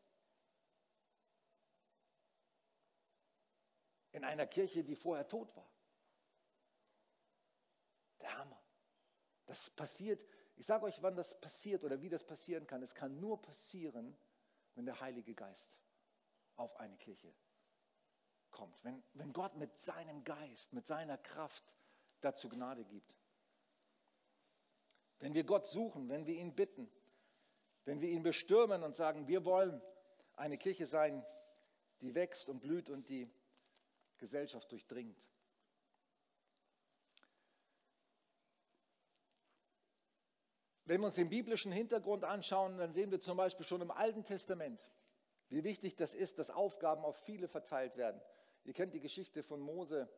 In 4.13 4.23
einer 4.23 4.47
Kirche, 4.47 4.83
die 4.83 4.95
vorher 4.95 5.27
tot 5.27 5.55
war. 5.55 5.69
Der 8.21 8.37
Hammer. 8.37 8.61
Das 9.45 9.69
passiert, 9.71 10.25
ich 10.55 10.65
sage 10.65 10.85
euch, 10.85 11.01
wann 11.01 11.15
das 11.15 11.39
passiert 11.39 11.83
oder 11.83 12.01
wie 12.01 12.09
das 12.09 12.23
passieren 12.23 12.65
kann. 12.65 12.81
Es 12.81 12.95
kann 12.95 13.19
nur 13.19 13.41
passieren, 13.41 14.17
wenn 14.75 14.85
der 14.85 14.99
Heilige 15.01 15.33
Geist 15.33 15.77
auf 16.55 16.79
eine 16.79 16.95
Kirche 16.97 17.33
kommt. 18.51 18.81
Wenn, 18.83 19.03
wenn 19.13 19.33
Gott 19.33 19.55
mit 19.55 19.77
seinem 19.77 20.23
Geist, 20.23 20.73
mit 20.73 20.85
seiner 20.85 21.17
Kraft 21.17 21.75
dazu 22.21 22.49
Gnade 22.49 22.85
gibt. 22.85 23.15
Wenn 25.19 25.33
wir 25.33 25.43
Gott 25.43 25.65
suchen, 25.65 26.09
wenn 26.09 26.25
wir 26.25 26.35
ihn 26.35 26.55
bitten, 26.55 26.89
wenn 27.85 27.99
wir 27.99 28.09
ihn 28.09 28.23
bestürmen 28.23 28.83
und 28.83 28.95
sagen, 28.95 29.27
wir 29.27 29.43
wollen 29.43 29.81
eine 30.35 30.57
Kirche 30.57 30.85
sein, 30.85 31.25
die 32.01 32.15
wächst 32.15 32.47
und 32.47 32.59
blüht 32.59 32.89
und 32.89 33.09
die 33.09 33.29
Gesellschaft 34.23 34.71
durchdringt. 34.71 35.21
Wenn 40.85 41.01
wir 41.01 41.07
uns 41.07 41.15
den 41.15 41.27
biblischen 41.27 41.73
Hintergrund 41.73 42.23
anschauen, 42.23 42.77
dann 42.77 42.93
sehen 42.93 43.11
wir 43.11 43.19
zum 43.19 43.35
Beispiel 43.35 43.65
schon 43.65 43.81
im 43.81 43.91
Alten 43.91 44.23
Testament, 44.23 44.89
wie 45.49 45.65
wichtig 45.65 45.97
das 45.97 46.13
ist, 46.13 46.39
dass 46.39 46.49
Aufgaben 46.49 47.03
auf 47.03 47.17
viele 47.25 47.49
verteilt 47.49 47.97
werden. 47.97 48.21
Ihr 48.63 48.73
kennt 48.73 48.93
die 48.93 49.01
Geschichte 49.01 49.43
von 49.43 49.59
Mose, 49.59 50.09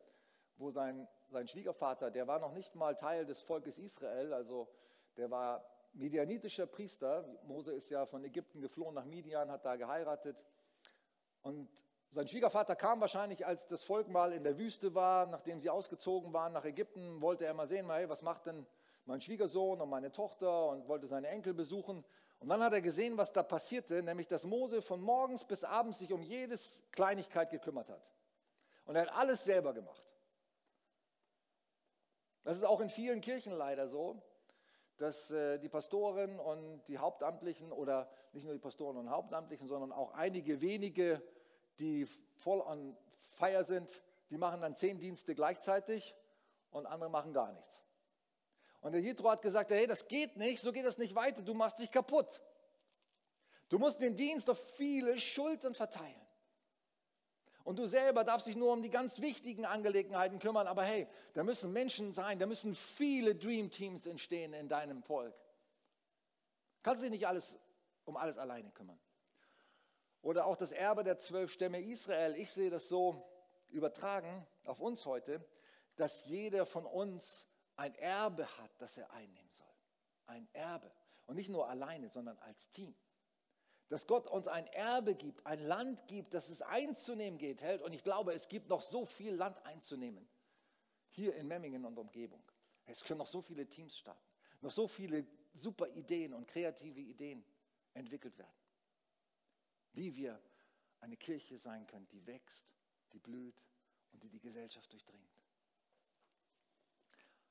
wo 0.56 0.70
sein, 0.70 1.08
sein 1.30 1.48
Schwiegervater, 1.48 2.12
der 2.12 2.28
war 2.28 2.38
noch 2.38 2.52
nicht 2.52 2.76
mal 2.76 2.94
Teil 2.94 3.26
des 3.26 3.42
Volkes 3.42 3.76
Israel, 3.76 4.32
also 4.32 4.68
der 5.16 5.32
war 5.32 5.68
medianitischer 5.94 6.68
Priester. 6.68 7.26
Mose 7.42 7.72
ist 7.72 7.88
ja 7.90 8.06
von 8.06 8.22
Ägypten 8.22 8.60
geflohen 8.60 8.94
nach 8.94 9.04
Midian, 9.04 9.50
hat 9.50 9.64
da 9.64 9.74
geheiratet. 9.74 10.36
Und 11.42 11.68
sein 12.16 12.28
Schwiegervater 12.28 12.74
kam 12.76 13.02
wahrscheinlich, 13.02 13.44
als 13.44 13.68
das 13.68 13.82
Volk 13.82 14.08
mal 14.08 14.32
in 14.32 14.42
der 14.42 14.56
Wüste 14.56 14.94
war, 14.94 15.26
nachdem 15.26 15.60
sie 15.60 15.68
ausgezogen 15.68 16.32
waren 16.32 16.54
nach 16.54 16.64
Ägypten, 16.64 17.20
wollte 17.20 17.44
er 17.44 17.52
mal 17.52 17.68
sehen, 17.68 17.90
hey, 17.90 18.08
was 18.08 18.22
macht 18.22 18.46
denn 18.46 18.66
mein 19.04 19.20
Schwiegersohn 19.20 19.82
und 19.82 19.90
meine 19.90 20.10
Tochter 20.10 20.70
und 20.70 20.88
wollte 20.88 21.08
seine 21.08 21.28
Enkel 21.28 21.52
besuchen. 21.52 22.02
Und 22.38 22.48
dann 22.48 22.62
hat 22.62 22.72
er 22.72 22.80
gesehen, 22.80 23.18
was 23.18 23.34
da 23.34 23.42
passierte, 23.42 24.02
nämlich 24.02 24.26
dass 24.28 24.44
Mose 24.44 24.80
von 24.80 25.02
morgens 25.02 25.44
bis 25.44 25.62
abends 25.62 25.98
sich 25.98 26.10
um 26.10 26.22
jedes 26.22 26.82
Kleinigkeit 26.90 27.50
gekümmert 27.50 27.90
hat. 27.90 28.08
Und 28.86 28.96
er 28.96 29.02
hat 29.02 29.12
alles 29.14 29.44
selber 29.44 29.74
gemacht. 29.74 30.02
Das 32.44 32.56
ist 32.56 32.64
auch 32.64 32.80
in 32.80 32.88
vielen 32.88 33.20
Kirchen 33.20 33.52
leider 33.52 33.88
so, 33.88 34.22
dass 34.96 35.30
äh, 35.30 35.58
die 35.58 35.68
Pastoren 35.68 36.40
und 36.40 36.82
die 36.88 36.96
Hauptamtlichen 36.96 37.72
oder 37.72 38.08
nicht 38.32 38.44
nur 38.44 38.54
die 38.54 38.58
Pastoren 38.58 38.96
und 38.96 39.10
Hauptamtlichen, 39.10 39.68
sondern 39.68 39.92
auch 39.92 40.12
einige 40.14 40.62
wenige, 40.62 41.22
die 41.78 42.06
voll 42.06 42.62
an 42.62 42.96
Feier 43.30 43.64
sind, 43.64 44.02
die 44.30 44.38
machen 44.38 44.60
dann 44.60 44.74
zehn 44.74 44.98
Dienste 44.98 45.34
gleichzeitig 45.34 46.14
und 46.70 46.86
andere 46.86 47.10
machen 47.10 47.32
gar 47.32 47.52
nichts. 47.52 47.82
Und 48.80 48.92
der 48.92 49.00
Jethro 49.00 49.30
hat 49.30 49.42
gesagt, 49.42 49.70
hey, 49.70 49.86
das 49.86 50.06
geht 50.08 50.36
nicht, 50.36 50.60
so 50.60 50.72
geht 50.72 50.86
das 50.86 50.98
nicht 50.98 51.14
weiter, 51.14 51.42
du 51.42 51.54
machst 51.54 51.78
dich 51.78 51.90
kaputt. 51.90 52.40
Du 53.68 53.78
musst 53.78 54.00
den 54.00 54.14
Dienst 54.14 54.48
auf 54.48 54.58
viele 54.74 55.18
Schultern 55.18 55.74
verteilen. 55.74 56.20
Und 57.64 57.80
du 57.80 57.86
selber 57.86 58.22
darfst 58.22 58.46
dich 58.46 58.54
nur 58.54 58.72
um 58.72 58.80
die 58.80 58.90
ganz 58.90 59.20
wichtigen 59.20 59.66
Angelegenheiten 59.66 60.38
kümmern. 60.38 60.68
Aber 60.68 60.84
hey, 60.84 61.08
da 61.34 61.42
müssen 61.42 61.72
Menschen 61.72 62.12
sein, 62.12 62.38
da 62.38 62.46
müssen 62.46 62.76
viele 62.76 63.34
Dream 63.34 63.72
Teams 63.72 64.06
entstehen 64.06 64.52
in 64.52 64.68
deinem 64.68 65.02
Volk. 65.02 65.34
Kannst 66.84 67.02
dich 67.02 67.10
nicht 67.10 67.26
alles 67.26 67.58
um 68.04 68.16
alles 68.16 68.38
alleine 68.38 68.70
kümmern. 68.70 69.00
Oder 70.26 70.46
auch 70.46 70.56
das 70.56 70.72
Erbe 70.72 71.04
der 71.04 71.20
zwölf 71.20 71.52
Stämme 71.52 71.80
Israel. 71.80 72.34
Ich 72.34 72.50
sehe 72.50 72.68
das 72.68 72.88
so 72.88 73.24
übertragen 73.68 74.44
auf 74.64 74.80
uns 74.80 75.06
heute, 75.06 75.40
dass 75.94 76.24
jeder 76.24 76.66
von 76.66 76.84
uns 76.84 77.46
ein 77.76 77.94
Erbe 77.94 78.44
hat, 78.58 78.72
das 78.78 78.98
er 78.98 79.08
einnehmen 79.12 79.52
soll. 79.52 79.72
Ein 80.26 80.48
Erbe. 80.52 80.90
Und 81.26 81.36
nicht 81.36 81.48
nur 81.48 81.68
alleine, 81.68 82.08
sondern 82.08 82.36
als 82.40 82.70
Team 82.70 82.96
dass 83.88 84.08
Gott 84.08 84.26
uns 84.26 84.48
ein 84.48 84.66
Erbe 84.66 85.14
gibt, 85.14 85.46
ein 85.46 85.60
Land 85.60 86.08
gibt, 86.08 86.34
das 86.34 86.48
es 86.48 86.60
einzunehmen 86.60 87.38
geht, 87.38 87.62
hält. 87.62 87.82
Und 87.82 87.92
ich 87.92 88.02
glaube, 88.02 88.32
es 88.32 88.48
gibt 88.48 88.68
noch 88.68 88.82
so 88.82 89.06
viel 89.06 89.32
Land 89.32 89.64
einzunehmen. 89.64 90.28
Hier 91.10 91.36
in 91.36 91.46
Memmingen 91.46 91.84
und 91.84 91.96
Umgebung. 91.96 92.42
Es 92.86 93.04
können 93.04 93.18
noch 93.18 93.28
so 93.28 93.40
viele 93.40 93.64
Teams 93.68 93.96
starten. 93.96 94.26
Noch 94.60 94.72
so 94.72 94.88
viele 94.88 95.24
super 95.54 95.86
Ideen 95.90 96.34
und 96.34 96.48
kreative 96.48 96.98
Ideen 96.98 97.44
entwickelt 97.94 98.36
werden. 98.36 98.50
Wie 99.96 100.14
wir 100.14 100.38
eine 101.00 101.16
Kirche 101.16 101.58
sein 101.58 101.86
können, 101.86 102.06
die 102.08 102.26
wächst, 102.26 102.74
die 103.14 103.18
blüht 103.18 103.64
und 104.12 104.22
die 104.22 104.28
die 104.28 104.40
Gesellschaft 104.40 104.92
durchdringt. 104.92 105.40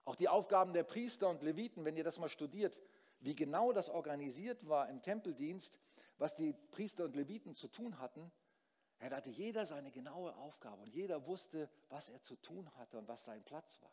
Auch 0.06 0.16
die 0.16 0.30
Aufgaben 0.30 0.72
der 0.72 0.84
Priester 0.84 1.28
und 1.28 1.42
Leviten, 1.42 1.84
wenn 1.86 1.98
ihr 1.98 2.04
das 2.04 2.20
mal 2.20 2.30
studiert, 2.30 2.80
wie 3.20 3.36
genau 3.36 3.74
das 3.74 3.90
organisiert 3.90 4.68
war 4.70 4.88
im 4.90 5.02
Tempeldienst, 5.02 5.80
was 6.20 6.36
die 6.36 6.54
Priester 6.54 7.06
und 7.06 7.16
Leviten 7.16 7.56
zu 7.56 7.68
tun 7.68 7.98
hatten, 7.98 8.32
da 9.00 9.10
hatte 9.10 9.32
jeder 9.32 9.66
seine 9.66 9.90
genaue 9.90 10.36
Aufgabe 10.36 10.84
und 10.84 10.94
jeder 10.94 11.26
wusste, 11.26 11.68
was 11.90 12.10
er 12.10 12.22
zu 12.22 12.36
tun 12.36 12.72
hatte 12.76 13.00
und 13.00 13.08
was 13.08 13.26
sein 13.26 13.44
Platz 13.44 13.82
war. 13.82 13.92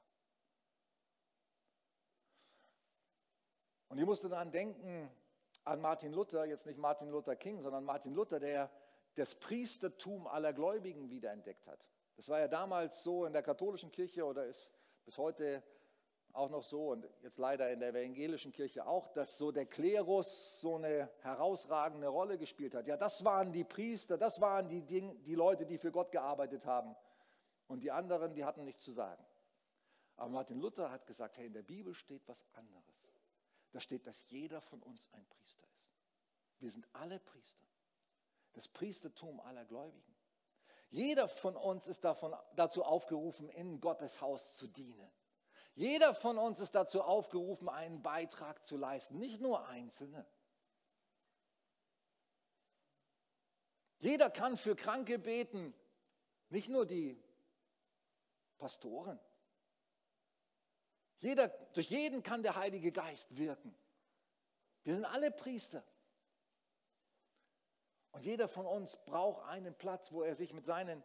Und 3.88 3.98
ich 3.98 4.05
musste 4.05 4.28
daran 4.28 4.53
denken 4.53 5.11
an 5.64 5.80
Martin 5.80 6.12
Luther, 6.12 6.44
jetzt 6.44 6.66
nicht 6.66 6.78
Martin 6.78 7.10
Luther 7.10 7.36
King, 7.36 7.60
sondern 7.60 7.84
Martin 7.84 8.14
Luther, 8.14 8.40
der 8.40 8.70
das 9.14 9.34
Priestertum 9.34 10.26
aller 10.26 10.52
Gläubigen 10.52 11.10
wiederentdeckt 11.10 11.66
hat. 11.66 11.88
Das 12.16 12.28
war 12.28 12.40
ja 12.40 12.48
damals 12.48 13.02
so 13.02 13.24
in 13.24 13.32
der 13.32 13.42
katholischen 13.42 13.90
Kirche 13.90 14.24
oder 14.24 14.46
ist 14.46 14.70
bis 15.04 15.18
heute 15.18 15.62
auch 16.32 16.48
noch 16.48 16.62
so 16.62 16.90
und 16.90 17.06
jetzt 17.20 17.38
leider 17.38 17.70
in 17.70 17.80
der 17.80 17.90
evangelischen 17.90 18.52
Kirche 18.52 18.86
auch, 18.86 19.08
dass 19.08 19.36
so 19.36 19.52
der 19.52 19.66
Klerus 19.66 20.60
so 20.60 20.76
eine 20.76 21.10
herausragende 21.20 22.08
Rolle 22.08 22.38
gespielt 22.38 22.74
hat. 22.74 22.86
Ja, 22.86 22.96
das 22.96 23.24
waren 23.24 23.52
die 23.52 23.64
Priester, 23.64 24.16
das 24.16 24.40
waren 24.40 24.68
die, 24.68 24.82
Ding, 24.82 25.22
die 25.24 25.34
Leute, 25.34 25.66
die 25.66 25.78
für 25.78 25.92
Gott 25.92 26.10
gearbeitet 26.10 26.64
haben. 26.64 26.96
Und 27.66 27.84
die 27.84 27.90
anderen, 27.90 28.34
die 28.34 28.44
hatten 28.44 28.64
nichts 28.64 28.82
zu 28.82 28.92
sagen. 28.92 29.22
Aber 30.16 30.30
Martin 30.30 30.58
Luther 30.58 30.90
hat 30.90 31.06
gesagt, 31.06 31.36
hey, 31.38 31.46
in 31.46 31.52
der 31.52 31.62
Bibel 31.62 31.94
steht 31.94 32.26
was 32.28 32.44
anderes. 32.52 32.91
Da 33.72 33.80
steht, 33.80 34.06
dass 34.06 34.24
jeder 34.28 34.60
von 34.60 34.82
uns 34.82 35.08
ein 35.12 35.26
Priester 35.26 35.66
ist. 35.80 35.96
Wir 36.60 36.70
sind 36.70 36.86
alle 36.92 37.18
Priester. 37.18 37.66
Das 38.52 38.68
Priestertum 38.68 39.40
aller 39.40 39.64
Gläubigen. 39.64 40.14
Jeder 40.90 41.26
von 41.26 41.56
uns 41.56 41.88
ist 41.88 42.04
davon, 42.04 42.36
dazu 42.54 42.84
aufgerufen, 42.84 43.48
in 43.48 43.80
Gottes 43.80 44.20
Haus 44.20 44.56
zu 44.56 44.66
dienen. 44.66 45.10
Jeder 45.74 46.14
von 46.14 46.36
uns 46.36 46.60
ist 46.60 46.74
dazu 46.74 47.02
aufgerufen, 47.02 47.70
einen 47.70 48.02
Beitrag 48.02 48.64
zu 48.66 48.76
leisten, 48.76 49.18
nicht 49.18 49.40
nur 49.40 49.66
Einzelne. 49.68 50.26
Jeder 54.00 54.28
kann 54.28 54.58
für 54.58 54.76
Kranke 54.76 55.18
beten, 55.18 55.72
nicht 56.50 56.68
nur 56.68 56.84
die 56.84 57.18
Pastoren. 58.58 59.18
Jeder, 61.22 61.48
durch 61.72 61.88
jeden 61.88 62.24
kann 62.24 62.42
der 62.42 62.56
Heilige 62.56 62.90
Geist 62.90 63.36
wirken. 63.36 63.72
Wir 64.82 64.96
sind 64.96 65.04
alle 65.04 65.30
Priester. 65.30 65.84
Und 68.10 68.26
jeder 68.26 68.48
von 68.48 68.66
uns 68.66 68.96
braucht 69.06 69.48
einen 69.48 69.72
Platz, 69.72 70.10
wo 70.10 70.22
er 70.22 70.34
sich 70.34 70.52
mit 70.52 70.64
seinen 70.64 71.02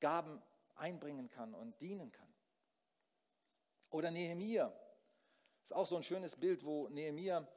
Gaben 0.00 0.40
einbringen 0.76 1.30
kann 1.30 1.54
und 1.54 1.80
dienen 1.80 2.12
kann. 2.12 2.32
Oder 3.88 4.10
Nehemia. 4.10 4.70
Ist 5.64 5.72
auch 5.72 5.86
so 5.86 5.96
ein 5.96 6.02
schönes 6.02 6.36
Bild, 6.36 6.62
wo 6.62 6.88
Nehemia 6.88 7.48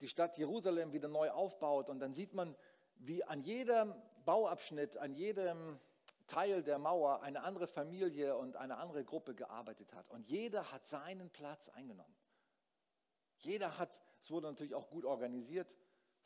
die 0.00 0.08
Stadt 0.08 0.38
Jerusalem 0.38 0.92
wieder 0.92 1.08
neu 1.08 1.28
aufbaut. 1.32 1.90
Und 1.90 1.98
dann 1.98 2.14
sieht 2.14 2.34
man, 2.34 2.56
wie 2.94 3.24
an 3.24 3.42
jedem 3.42 3.94
Bauabschnitt, 4.24 4.96
an 4.96 5.12
jedem 5.12 5.80
Teil 6.26 6.62
der 6.62 6.78
Mauer 6.78 7.22
eine 7.22 7.42
andere 7.42 7.66
Familie 7.66 8.36
und 8.36 8.56
eine 8.56 8.78
andere 8.78 9.04
Gruppe 9.04 9.34
gearbeitet 9.34 9.92
hat. 9.94 10.10
Und 10.10 10.28
jeder 10.28 10.72
hat 10.72 10.86
seinen 10.86 11.30
Platz 11.30 11.68
eingenommen. 11.68 12.14
Jeder 13.38 13.78
hat, 13.78 14.00
es 14.22 14.30
wurde 14.30 14.46
natürlich 14.46 14.74
auch 14.74 14.88
gut 14.88 15.04
organisiert, 15.04 15.74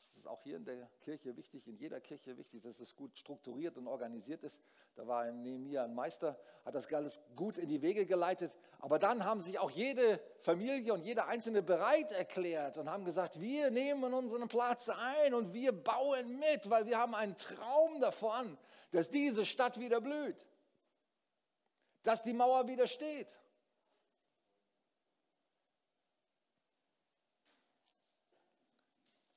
das 0.00 0.16
ist 0.16 0.26
auch 0.28 0.42
hier 0.42 0.56
in 0.56 0.64
der 0.64 0.88
Kirche 1.00 1.36
wichtig, 1.36 1.66
in 1.66 1.76
jeder 1.76 2.00
Kirche 2.00 2.36
wichtig, 2.36 2.62
dass 2.62 2.78
es 2.78 2.94
gut 2.94 3.16
strukturiert 3.18 3.76
und 3.76 3.88
organisiert 3.88 4.44
ist. 4.44 4.62
Da 4.94 5.06
war 5.06 5.26
in 5.26 5.42
Nehemiah 5.42 5.84
ein 5.84 5.94
Meister, 5.94 6.38
hat 6.64 6.74
das 6.74 6.92
alles 6.92 7.20
gut 7.34 7.58
in 7.58 7.68
die 7.68 7.82
Wege 7.82 8.06
geleitet. 8.06 8.54
Aber 8.78 8.98
dann 8.98 9.24
haben 9.24 9.40
sich 9.40 9.58
auch 9.58 9.70
jede 9.70 10.20
Familie 10.40 10.94
und 10.94 11.02
jeder 11.02 11.26
Einzelne 11.26 11.62
bereit 11.62 12.12
erklärt 12.12 12.78
und 12.78 12.88
haben 12.88 13.04
gesagt, 13.04 13.40
wir 13.40 13.70
nehmen 13.70 14.14
unseren 14.14 14.48
Platz 14.48 14.88
ein 14.88 15.34
und 15.34 15.52
wir 15.52 15.72
bauen 15.72 16.38
mit, 16.38 16.70
weil 16.70 16.86
wir 16.86 16.98
haben 16.98 17.14
einen 17.14 17.36
Traum 17.36 18.00
davon, 18.00 18.56
dass 18.90 19.10
diese 19.10 19.44
Stadt 19.44 19.78
wieder 19.78 20.00
blüht, 20.00 20.46
dass 22.02 22.22
die 22.22 22.32
Mauer 22.32 22.66
wieder 22.66 22.86
steht. 22.86 23.28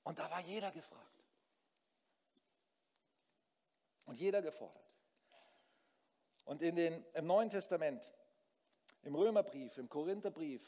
Und 0.04 0.20
da 0.20 0.30
war 0.30 0.42
jeder 0.42 0.72
gefragt. 0.72 1.24
Und 4.06 4.18
jeder 4.18 4.42
gefordert. 4.42 4.92
Und 6.46 6.62
in 6.62 6.76
den, 6.76 7.06
im 7.14 7.28
Neuen 7.28 7.50
Testament, 7.50 8.12
im 9.04 9.16
Römerbrief, 9.16 9.78
im 9.78 9.88
Korintherbrief, 9.88 10.62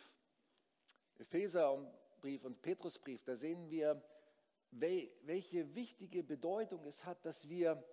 Epheserbrief 1.17 2.45
und 2.45 2.61
Petrusbrief, 2.61 3.23
da 3.23 3.35
sehen 3.35 3.69
wir, 3.69 4.01
welche 4.71 5.75
wichtige 5.75 6.23
Bedeutung 6.23 6.85
es 6.85 7.03
hat, 7.05 7.25
dass 7.25 7.47
wir, 7.49 7.83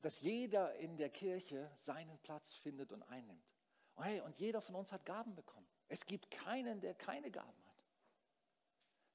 dass 0.00 0.20
jeder 0.20 0.74
in 0.76 0.96
der 0.96 1.10
Kirche 1.10 1.70
seinen 1.78 2.18
Platz 2.18 2.54
findet 2.54 2.92
und 2.92 3.02
einnimmt. 3.04 3.44
Und, 3.94 4.04
hey, 4.04 4.20
und 4.20 4.38
jeder 4.38 4.60
von 4.60 4.74
uns 4.74 4.92
hat 4.92 5.04
Gaben 5.04 5.34
bekommen. 5.34 5.66
Es 5.88 6.06
gibt 6.06 6.30
keinen, 6.30 6.80
der 6.80 6.94
keine 6.94 7.30
Gaben 7.30 7.64
hat. 7.66 7.84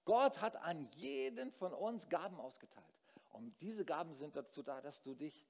Gott 0.04 0.42
hat 0.42 0.56
an 0.58 0.88
jeden 0.92 1.52
von 1.52 1.74
uns 1.74 2.08
Gaben 2.10 2.40
ausgeteilt. 2.40 2.86
Und 3.32 3.60
diese 3.62 3.84
Gaben 3.84 4.14
sind 4.14 4.36
dazu 4.36 4.62
da, 4.62 4.80
dass 4.82 5.02
du 5.02 5.16
dich 5.16 5.46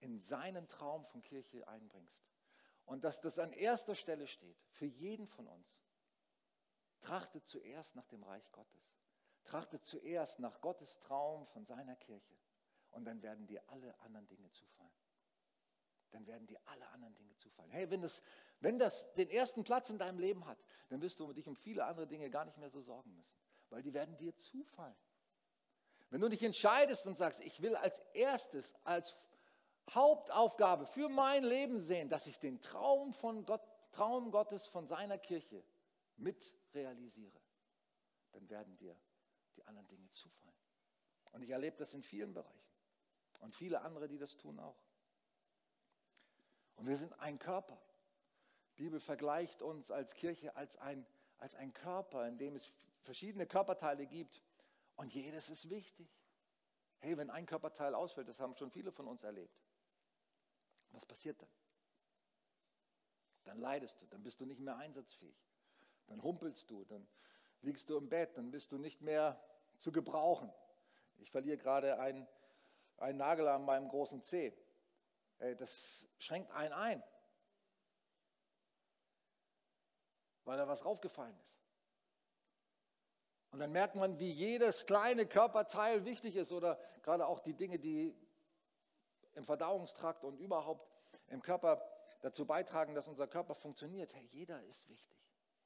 in 0.00 0.20
seinen 0.20 0.68
Traum 0.68 1.04
von 1.06 1.22
Kirche 1.22 1.66
einbringst. 1.66 2.24
Und 2.84 3.04
dass 3.04 3.20
das 3.20 3.38
an 3.38 3.52
erster 3.52 3.94
Stelle 3.94 4.26
steht, 4.26 4.56
für 4.70 4.86
jeden 4.86 5.26
von 5.26 5.46
uns. 5.46 5.82
Trachtet 7.00 7.46
zuerst 7.46 7.94
nach 7.96 8.06
dem 8.06 8.22
Reich 8.22 8.50
Gottes. 8.52 8.98
Trachtet 9.44 9.84
zuerst 9.84 10.38
nach 10.38 10.60
Gottes 10.60 10.98
Traum 10.98 11.46
von 11.46 11.64
seiner 11.64 11.96
Kirche. 11.96 12.34
Und 12.98 13.04
dann 13.04 13.22
werden 13.22 13.46
dir 13.46 13.62
alle 13.68 13.98
anderen 14.00 14.26
Dinge 14.28 14.50
zufallen. 14.50 14.92
Dann 16.10 16.26
werden 16.26 16.46
dir 16.46 16.60
alle 16.66 16.86
anderen 16.88 17.14
Dinge 17.14 17.36
zufallen. 17.36 17.70
Hey, 17.70 17.90
wenn 17.90 18.02
das, 18.02 18.22
wenn 18.60 18.78
das 18.78 19.12
den 19.14 19.30
ersten 19.30 19.64
Platz 19.64 19.90
in 19.90 19.98
deinem 19.98 20.18
Leben 20.18 20.46
hat, 20.46 20.58
dann 20.88 21.00
wirst 21.00 21.18
du 21.20 21.32
dich 21.32 21.48
um 21.48 21.56
viele 21.56 21.84
andere 21.84 22.06
Dinge 22.06 22.30
gar 22.30 22.44
nicht 22.44 22.58
mehr 22.58 22.70
so 22.70 22.80
sorgen 22.80 23.14
müssen 23.14 23.38
weil 23.70 23.82
die 23.82 23.94
werden 23.94 24.16
dir 24.16 24.36
zufallen. 24.36 24.96
Wenn 26.10 26.20
du 26.20 26.28
dich 26.28 26.42
entscheidest 26.42 27.06
und 27.06 27.16
sagst, 27.16 27.40
ich 27.40 27.60
will 27.60 27.76
als 27.76 27.98
erstes, 28.14 28.74
als 28.84 29.16
Hauptaufgabe 29.90 30.86
für 30.86 31.08
mein 31.08 31.44
Leben 31.44 31.80
sehen, 31.80 32.08
dass 32.08 32.26
ich 32.26 32.38
den 32.38 32.60
Traum, 32.60 33.12
von 33.12 33.44
Gott, 33.44 33.62
Traum 33.92 34.30
Gottes 34.30 34.66
von 34.66 34.86
seiner 34.86 35.18
Kirche 35.18 35.62
mit 36.16 36.54
realisiere, 36.74 37.40
dann 38.32 38.48
werden 38.48 38.76
dir 38.76 38.98
die 39.56 39.64
anderen 39.66 39.88
Dinge 39.88 40.08
zufallen. 40.10 40.56
Und 41.32 41.42
ich 41.42 41.50
erlebe 41.50 41.76
das 41.76 41.92
in 41.94 42.02
vielen 42.02 42.32
Bereichen. 42.32 42.67
Und 43.38 43.54
viele 43.54 43.82
andere, 43.82 44.08
die 44.08 44.18
das 44.18 44.36
tun 44.36 44.58
auch. 44.58 44.76
Und 46.76 46.86
wir 46.86 46.96
sind 46.96 47.12
ein 47.20 47.38
Körper. 47.38 47.78
Die 48.76 48.82
Bibel 48.84 49.00
vergleicht 49.00 49.62
uns 49.62 49.90
als 49.90 50.14
Kirche 50.14 50.54
als 50.56 50.76
ein, 50.76 51.04
als 51.38 51.54
ein 51.54 51.72
Körper, 51.72 52.26
in 52.28 52.38
dem 52.38 52.54
es 52.54 52.72
verschiedene 53.02 53.46
Körperteile 53.46 54.06
gibt 54.06 54.42
und 54.96 55.12
jedes 55.14 55.48
ist 55.48 55.70
wichtig. 55.70 56.08
Hey, 57.00 57.16
wenn 57.16 57.30
ein 57.30 57.46
Körperteil 57.46 57.94
ausfällt, 57.94 58.28
das 58.28 58.40
haben 58.40 58.54
schon 58.56 58.70
viele 58.70 58.92
von 58.92 59.06
uns 59.06 59.22
erlebt, 59.22 59.56
was 60.90 61.06
passiert 61.06 61.40
dann? 61.40 61.48
Dann 63.44 63.58
leidest 63.58 64.00
du, 64.00 64.06
dann 64.06 64.22
bist 64.22 64.40
du 64.40 64.46
nicht 64.46 64.60
mehr 64.60 64.76
einsatzfähig, 64.76 65.36
dann 66.06 66.22
humpelst 66.22 66.70
du, 66.70 66.84
dann 66.84 67.06
liegst 67.62 67.88
du 67.88 67.96
im 67.96 68.08
Bett, 68.08 68.36
dann 68.36 68.50
bist 68.50 68.72
du 68.72 68.78
nicht 68.78 69.00
mehr 69.00 69.42
zu 69.78 69.90
gebrauchen. 69.92 70.52
Ich 71.18 71.30
verliere 71.30 71.56
gerade 71.56 71.98
einen, 71.98 72.26
einen 72.98 73.18
Nagel 73.18 73.48
an 73.48 73.64
meinem 73.64 73.88
großen 73.88 74.22
Zeh. 74.22 74.52
Das 75.58 76.08
schränkt 76.18 76.50
einen 76.52 76.72
ein, 76.72 77.02
weil 80.44 80.58
da 80.58 80.66
was 80.66 80.84
raufgefallen 80.84 81.38
ist. 81.40 81.56
Und 83.50 83.60
dann 83.60 83.72
merkt 83.72 83.94
man, 83.94 84.18
wie 84.18 84.30
jedes 84.30 84.84
kleine 84.84 85.26
Körperteil 85.26 86.04
wichtig 86.04 86.36
ist 86.36 86.52
oder 86.52 86.78
gerade 87.02 87.26
auch 87.26 87.40
die 87.40 87.54
Dinge, 87.54 87.78
die 87.78 88.14
im 89.34 89.44
Verdauungstrakt 89.44 90.24
und 90.24 90.38
überhaupt 90.38 90.86
im 91.28 91.40
Körper 91.40 91.82
dazu 92.20 92.44
beitragen, 92.44 92.94
dass 92.94 93.06
unser 93.06 93.26
Körper 93.26 93.54
funktioniert. 93.54 94.12
Hey, 94.12 94.26
jeder 94.32 94.62
ist 94.64 94.88
wichtig. 94.88 95.16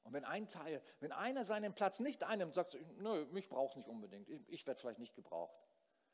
Und 0.03 0.13
wenn 0.13 0.23
ein 0.23 0.47
Teil, 0.47 0.81
wenn 0.99 1.11
einer 1.11 1.45
seinen 1.45 1.73
Platz 1.73 1.99
nicht 1.99 2.23
einnimmt, 2.23 2.53
sagst 2.53 2.75
du, 2.75 2.77
nö, 2.97 3.25
mich 3.31 3.49
braucht 3.49 3.75
nicht 3.75 3.89
unbedingt, 3.89 4.29
ich 4.29 4.67
werde 4.67 4.79
vielleicht 4.79 4.99
nicht 4.99 5.15
gebraucht. 5.15 5.57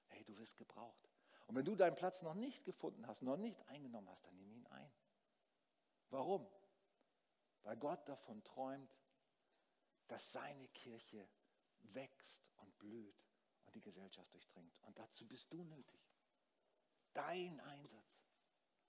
Hey, 0.07 0.23
du 0.23 0.37
wirst 0.37 0.57
gebraucht. 0.57 1.08
Und 1.49 1.55
wenn 1.55 1.65
du 1.65 1.75
deinen 1.75 1.95
Platz 1.95 2.21
noch 2.21 2.35
nicht 2.35 2.63
gefunden 2.63 3.07
hast, 3.07 3.23
noch 3.23 3.35
nicht 3.35 3.59
eingenommen 3.69 4.07
hast, 4.07 4.23
dann 4.23 4.37
nimm 4.37 4.51
ihn 4.51 4.67
ein. 4.67 4.91
Warum? 6.11 6.47
Weil 7.63 7.75
Gott 7.75 8.07
davon 8.07 8.43
träumt, 8.43 8.95
dass 10.07 10.31
seine 10.31 10.67
Kirche 10.67 11.27
wächst 11.93 12.47
und 12.57 12.77
blüht 12.77 13.25
und 13.65 13.73
die 13.73 13.81
Gesellschaft 13.81 14.31
durchdringt. 14.31 14.79
Und 14.83 14.99
dazu 14.99 15.25
bist 15.27 15.51
du 15.51 15.63
nötig. 15.63 15.99
Dein 17.13 17.59
Einsatz, 17.61 18.27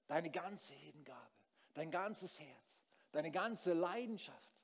deine 0.06 0.30
ganze 0.30 0.74
Hingabe, 0.74 1.32
dein 1.72 1.90
ganzes 1.90 2.38
Herz, 2.40 2.82
deine 3.10 3.30
ganze 3.30 3.72
Leidenschaft. 3.72 4.59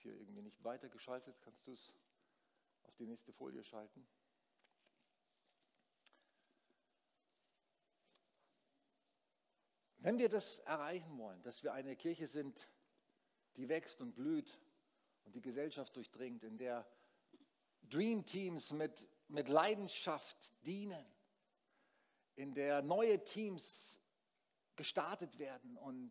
Jetzt 0.00 0.02
hier 0.02 0.18
irgendwie 0.18 0.42
nicht 0.42 0.64
weitergeschaltet. 0.64 1.40
Kannst 1.42 1.66
du 1.66 1.72
es 1.72 1.94
auf 2.84 2.96
die 2.96 3.06
nächste 3.06 3.32
Folie 3.32 3.62
schalten? 3.62 4.06
Wenn 9.98 10.18
wir 10.18 10.30
das 10.30 10.60
erreichen 10.60 11.18
wollen, 11.18 11.42
dass 11.42 11.62
wir 11.62 11.74
eine 11.74 11.94
Kirche 11.96 12.26
sind, 12.26 12.70
die 13.56 13.68
wächst 13.68 14.00
und 14.00 14.14
blüht 14.14 14.58
und 15.24 15.34
die 15.34 15.42
Gesellschaft 15.42 15.94
durchdringt, 15.94 16.42
in 16.44 16.56
der 16.56 16.90
Dream 17.82 18.24
Teams 18.24 18.72
mit, 18.72 19.06
mit 19.28 19.48
Leidenschaft 19.48 20.38
dienen, 20.66 21.04
in 22.36 22.54
der 22.54 22.80
neue 22.80 23.22
Teams 23.22 24.00
gestartet 24.76 25.38
werden 25.38 25.76
und 25.76 26.10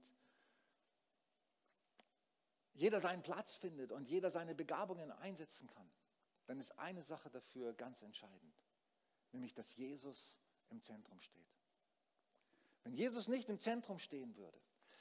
jeder 2.80 3.01
seinen 3.01 3.21
Platz 3.21 3.55
findet 3.55 3.91
und 3.91 4.07
jeder 4.07 4.32
seine 4.32 4.55
Begabungen 4.55 5.11
einsetzen 5.11 5.67
kann, 5.67 5.91
dann 6.45 6.59
ist 6.59 6.71
eine 6.80 7.03
Sache 7.03 7.30
dafür 7.30 7.73
ganz 7.73 8.01
entscheidend, 8.01 8.55
nämlich 9.34 9.53
dass 9.53 9.75
Jesus 9.75 10.38
im 10.69 10.82
Zentrum 10.82 11.19
steht. 11.19 11.45
Wenn 12.84 12.93
Jesus 12.93 13.27
nicht 13.27 13.49
im 13.49 13.59
Zentrum 13.59 13.99
stehen 13.99 14.36
würde, 14.38 14.57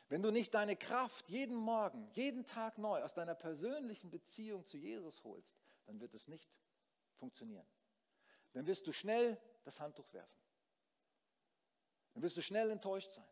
wenn 0.08 0.22
du 0.22 0.32
nicht 0.32 0.54
deine 0.54 0.74
Kraft 0.74 1.28
jeden 1.28 1.54
Morgen, 1.54 2.08
jeden 2.10 2.44
Tag 2.44 2.78
neu 2.78 3.02
aus 3.02 3.14
deiner 3.14 3.36
persönlichen 3.36 4.10
Beziehung 4.10 4.64
zu 4.64 4.76
Jesus 4.76 5.22
holst, 5.22 5.56
dann 5.86 6.00
wird 6.00 6.14
es 6.14 6.26
nicht 6.26 6.50
funktionieren. 7.14 7.66
Dann 8.54 8.66
wirst 8.66 8.86
du 8.88 8.92
schnell 8.92 9.40
das 9.62 9.78
Handtuch 9.78 10.12
werfen. 10.12 10.40
Dann 12.14 12.22
wirst 12.22 12.36
du 12.36 12.42
schnell 12.42 12.70
enttäuscht 12.70 13.12
sein. 13.12 13.28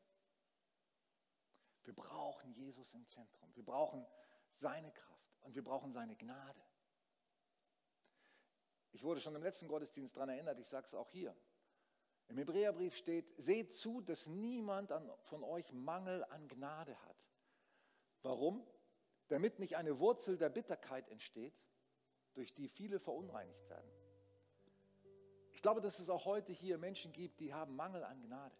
Wir 1.82 1.94
brauchen 1.94 2.52
Jesus 2.52 2.94
im 2.94 3.06
Zentrum. 3.06 3.54
Wir 3.56 3.64
brauchen 3.64 4.06
seine 4.58 4.90
Kraft 4.90 5.38
und 5.42 5.54
wir 5.54 5.62
brauchen 5.62 5.92
seine 5.92 6.16
Gnade. 6.16 6.60
Ich 8.92 9.02
wurde 9.02 9.20
schon 9.20 9.34
im 9.34 9.42
letzten 9.42 9.68
Gottesdienst 9.68 10.16
daran 10.16 10.30
erinnert, 10.30 10.58
ich 10.58 10.68
sage 10.68 10.86
es 10.86 10.94
auch 10.94 11.10
hier. 11.10 11.36
Im 12.28 12.38
Hebräerbrief 12.38 12.96
steht, 12.96 13.32
seht 13.36 13.74
zu, 13.74 14.00
dass 14.00 14.26
niemand 14.26 14.92
von 15.22 15.44
euch 15.44 15.72
Mangel 15.72 16.24
an 16.24 16.48
Gnade 16.48 16.96
hat. 17.04 17.16
Warum? 18.22 18.66
Damit 19.28 19.58
nicht 19.58 19.76
eine 19.76 19.98
Wurzel 20.00 20.36
der 20.38 20.48
Bitterkeit 20.48 21.08
entsteht, 21.08 21.54
durch 22.34 22.54
die 22.54 22.68
viele 22.68 22.98
verunreinigt 22.98 23.68
werden. 23.68 23.90
Ich 25.52 25.62
glaube, 25.62 25.80
dass 25.80 25.98
es 25.98 26.08
auch 26.08 26.24
heute 26.24 26.52
hier 26.52 26.78
Menschen 26.78 27.12
gibt, 27.12 27.40
die 27.40 27.52
haben 27.52 27.76
Mangel 27.76 28.02
an 28.02 28.20
Gnade. 28.22 28.56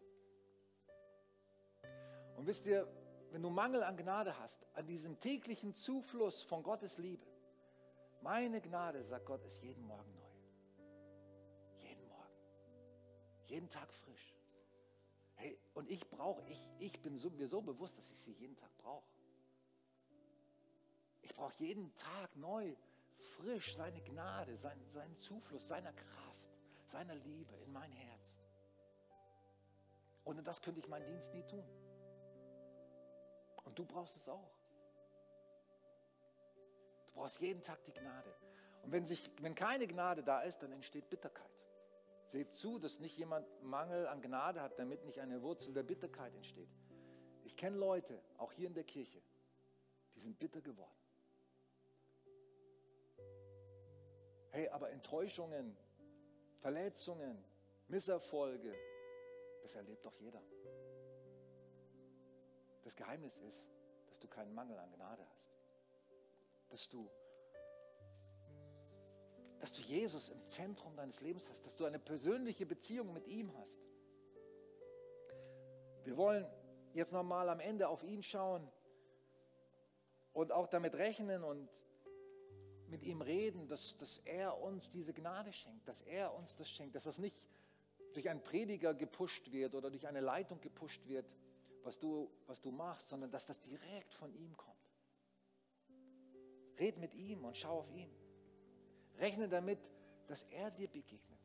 Und 2.37 2.47
wisst 2.47 2.67
ihr, 2.67 2.87
wenn 3.33 3.43
du 3.43 3.51
Mangel 3.51 3.83
an 3.83 3.97
Gnade 3.97 4.39
hast, 4.39 4.67
an 4.75 4.87
diesem 4.87 5.19
täglichen 5.21 5.75
Zufluss 5.75 6.43
von 6.43 6.63
Gottes 6.63 6.99
Liebe, 6.99 7.27
meine 8.23 8.61
Gnade, 8.61 9.03
sagt 9.03 9.27
Gott, 9.27 9.45
ist 9.45 9.63
jeden 9.63 9.85
Morgen 9.87 10.15
neu. 10.15 10.31
Jeden 11.81 12.07
Morgen. 12.09 12.35
Jeden 13.45 13.71
Tag 13.71 13.93
frisch. 13.93 14.35
Hey, 15.35 15.59
und 15.75 15.89
ich 15.91 16.09
brauche, 16.09 16.43
ich, 16.49 16.71
ich 16.79 17.03
bin 17.03 17.19
so, 17.19 17.31
mir 17.31 17.47
so 17.47 17.61
bewusst, 17.61 17.99
dass 17.99 18.11
ich 18.11 18.21
sie 18.21 18.33
jeden 18.33 18.57
Tag 18.57 18.71
brauche. 18.79 19.07
Ich 21.23 21.35
brauche 21.35 21.55
jeden 21.59 21.95
Tag 21.97 22.35
neu, 22.37 22.75
frisch 23.37 23.75
seine 23.75 24.01
Gnade, 24.01 24.57
sein, 24.57 24.81
seinen 24.93 25.17
Zufluss, 25.19 25.67
seiner 25.67 25.93
Kraft, 25.93 26.57
seiner 26.87 27.15
Liebe 27.15 27.55
in 27.57 27.73
mein 27.73 27.93
Herz. 27.93 28.41
Ohne 30.25 30.43
das 30.43 30.61
könnte 30.61 30.81
ich 30.81 30.89
meinen 30.89 31.07
Dienst 31.07 31.33
nie 31.35 31.45
tun. 31.45 31.65
Und 33.67 33.79
du 33.79 33.85
brauchst 33.85 34.17
es 34.17 34.29
auch. 34.29 34.57
Du 37.09 37.13
brauchst 37.15 37.41
jeden 37.41 37.63
Tag 37.63 37.85
die 37.85 37.93
Gnade. 37.93 38.35
Und 38.83 38.93
wenn, 38.93 39.05
sich, 39.05 39.31
wenn 39.43 39.55
keine 39.55 39.87
Gnade 39.87 40.23
da 40.23 40.41
ist, 40.43 40.63
dann 40.63 40.73
entsteht 40.73 41.11
Bitterkeit. 41.11 41.51
Seht 42.27 42.55
zu, 42.55 42.79
dass 42.79 43.01
nicht 43.01 43.17
jemand 43.19 43.47
Mangel 43.63 44.07
an 44.07 44.23
Gnade 44.23 44.63
hat, 44.63 44.79
damit 44.79 45.05
nicht 45.05 45.21
eine 45.21 45.43
Wurzel 45.43 45.75
der 45.75 45.83
Bitterkeit 45.83 46.35
entsteht. 46.35 46.69
Ich 47.45 47.57
kenne 47.57 47.77
Leute, 47.77 48.21
auch 48.39 48.53
hier 48.53 48.69
in 48.69 48.75
der 48.75 48.85
Kirche, 48.85 49.21
die 50.15 50.21
sind 50.21 50.39
bitter 50.39 50.61
geworden. 50.61 50.91
Hey, 54.51 54.69
aber 54.69 54.91
Enttäuschungen, 54.91 55.77
Verletzungen, 56.61 57.45
Misserfolge, 57.89 58.75
das 59.63 59.75
erlebt 59.75 60.05
doch 60.07 60.17
jeder. 60.19 60.43
Das 62.87 62.95
Geheimnis 62.95 63.37
ist, 63.39 63.67
dass 64.07 64.21
du 64.21 64.29
keinen 64.29 64.55
Mangel 64.55 64.79
an 64.79 64.93
Gnade 64.93 65.27
hast. 65.29 65.51
Dass 66.69 66.89
du, 66.89 67.11
dass 69.59 69.73
du 69.73 69.83
Jesus 69.83 70.29
im 70.29 70.47
Zentrum 70.47 70.95
deines 70.95 71.21
Lebens 71.21 71.49
hast, 71.49 71.67
dass 71.67 71.77
du 71.77 71.85
eine 71.85 71.99
persönliche 71.99 72.65
Beziehung 72.65 73.13
mit 73.13 73.27
ihm 73.27 73.53
hast. 73.57 73.75
Wir 76.05 76.17
wollen 76.17 76.47
jetzt 76.95 77.13
nochmal 77.13 77.49
am 77.49 77.59
Ende 77.59 77.89
auf 77.89 78.05
ihn 78.05 78.23
schauen 78.23 78.71
und 80.33 80.53
auch 80.53 80.69
damit 80.69 80.95
rechnen 80.95 81.43
und 81.43 81.69
mit 82.87 83.03
ihm 83.03 83.21
reden, 83.21 83.67
dass, 83.67 83.97
dass 83.97 84.19
er 84.19 84.63
uns 84.63 84.93
diese 84.93 85.13
Gnade 85.13 85.53
schenkt, 85.53 85.89
dass 85.89 86.03
er 86.03 86.33
uns 86.35 86.55
das 86.55 86.71
schenkt, 86.71 86.95
dass 86.95 87.03
das 87.03 87.19
nicht 87.19 87.43
durch 88.15 88.29
einen 88.29 88.45
Prediger 88.45 88.95
gepusht 88.95 89.51
wird 89.51 89.75
oder 89.75 89.91
durch 89.91 90.07
eine 90.07 90.21
Leitung 90.21 90.61
gepusht 90.61 91.05
wird, 91.09 91.27
was 91.87 91.99
du, 92.01 92.29
was 92.47 92.61
du 92.61 92.73
machst, 92.73 93.09
sondern 93.09 93.31
dass 93.31 93.47
das 93.47 93.61
direkt 93.61 94.13
von 94.13 94.35
ihm 94.35 94.57
kommt. 94.57 94.77
Red 96.79 96.99
mit 96.99 97.15
ihm 97.15 97.45
und 97.45 97.57
schau 97.57 97.79
auf 97.79 97.91
ihn. 97.91 98.11
Rechne 99.19 99.49
damit, 99.49 99.79
dass 100.27 100.43
er 100.45 100.71
dir 100.73 100.89
begegnet. 100.89 101.41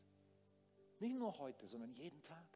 Nicht 0.99 1.15
nur 1.15 1.37
heute, 1.37 1.67
sondern 1.67 1.93
jeden 1.93 2.21
Tag. 2.23 2.47